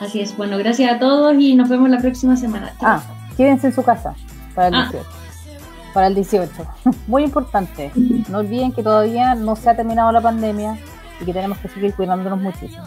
Así 0.00 0.20
es, 0.20 0.36
bueno, 0.36 0.58
gracias 0.58 0.92
a 0.92 0.98
todos 0.98 1.34
y 1.38 1.54
nos 1.54 1.70
vemos 1.70 1.88
la 1.88 1.98
próxima 1.98 2.36
semana. 2.36 2.74
Ah, 2.82 3.00
quédense 3.38 3.68
en 3.68 3.74
su 3.74 3.82
casa 3.82 4.14
para 4.54 4.68
el 4.68 4.74
18. 4.74 4.98
Ah. 5.02 5.92
Para 5.94 6.06
el 6.08 6.14
18. 6.14 6.52
Muy 7.06 7.24
importante. 7.24 7.90
No 8.28 8.40
olviden 8.40 8.72
que 8.72 8.82
todavía 8.82 9.34
no 9.34 9.56
se 9.56 9.70
ha 9.70 9.76
terminado 9.76 10.12
la 10.12 10.20
pandemia 10.20 10.76
y 11.22 11.24
que 11.24 11.32
tenemos 11.32 11.56
que 11.56 11.68
seguir 11.68 11.94
cuidándonos 11.94 12.38
muchísimo. 12.38 12.84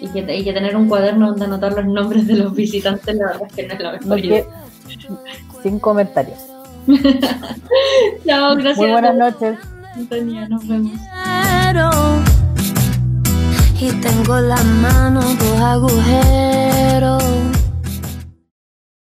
Y 0.00 0.08
que, 0.08 0.24
que 0.26 0.52
tener 0.52 0.76
un 0.76 0.88
cuaderno 0.88 1.28
donde 1.28 1.44
anotar 1.44 1.72
los 1.72 1.86
nombres 1.86 2.26
de 2.26 2.34
los 2.34 2.54
visitantes, 2.54 3.14
la 3.16 3.26
verdad 3.28 3.48
es 3.48 3.54
que 3.54 3.66
no 3.66 3.74
es 3.74 3.80
la 3.80 3.92
mejor 3.92 4.18
idea. 4.18 4.44
Sin 5.62 5.78
comentarios. 5.78 6.38
Chao, 8.26 8.54
gracias. 8.56 8.76
Muy 8.76 8.90
buenas 8.90 9.16
noches. 9.16 9.58
Antonia, 9.96 10.48
nos 10.48 10.66
vemos 10.66 10.92
y 13.84 13.92
tengo 14.00 14.40
las 14.40 14.64
manos 14.64 15.38
dos 15.38 15.60
agujeros. 15.60 17.53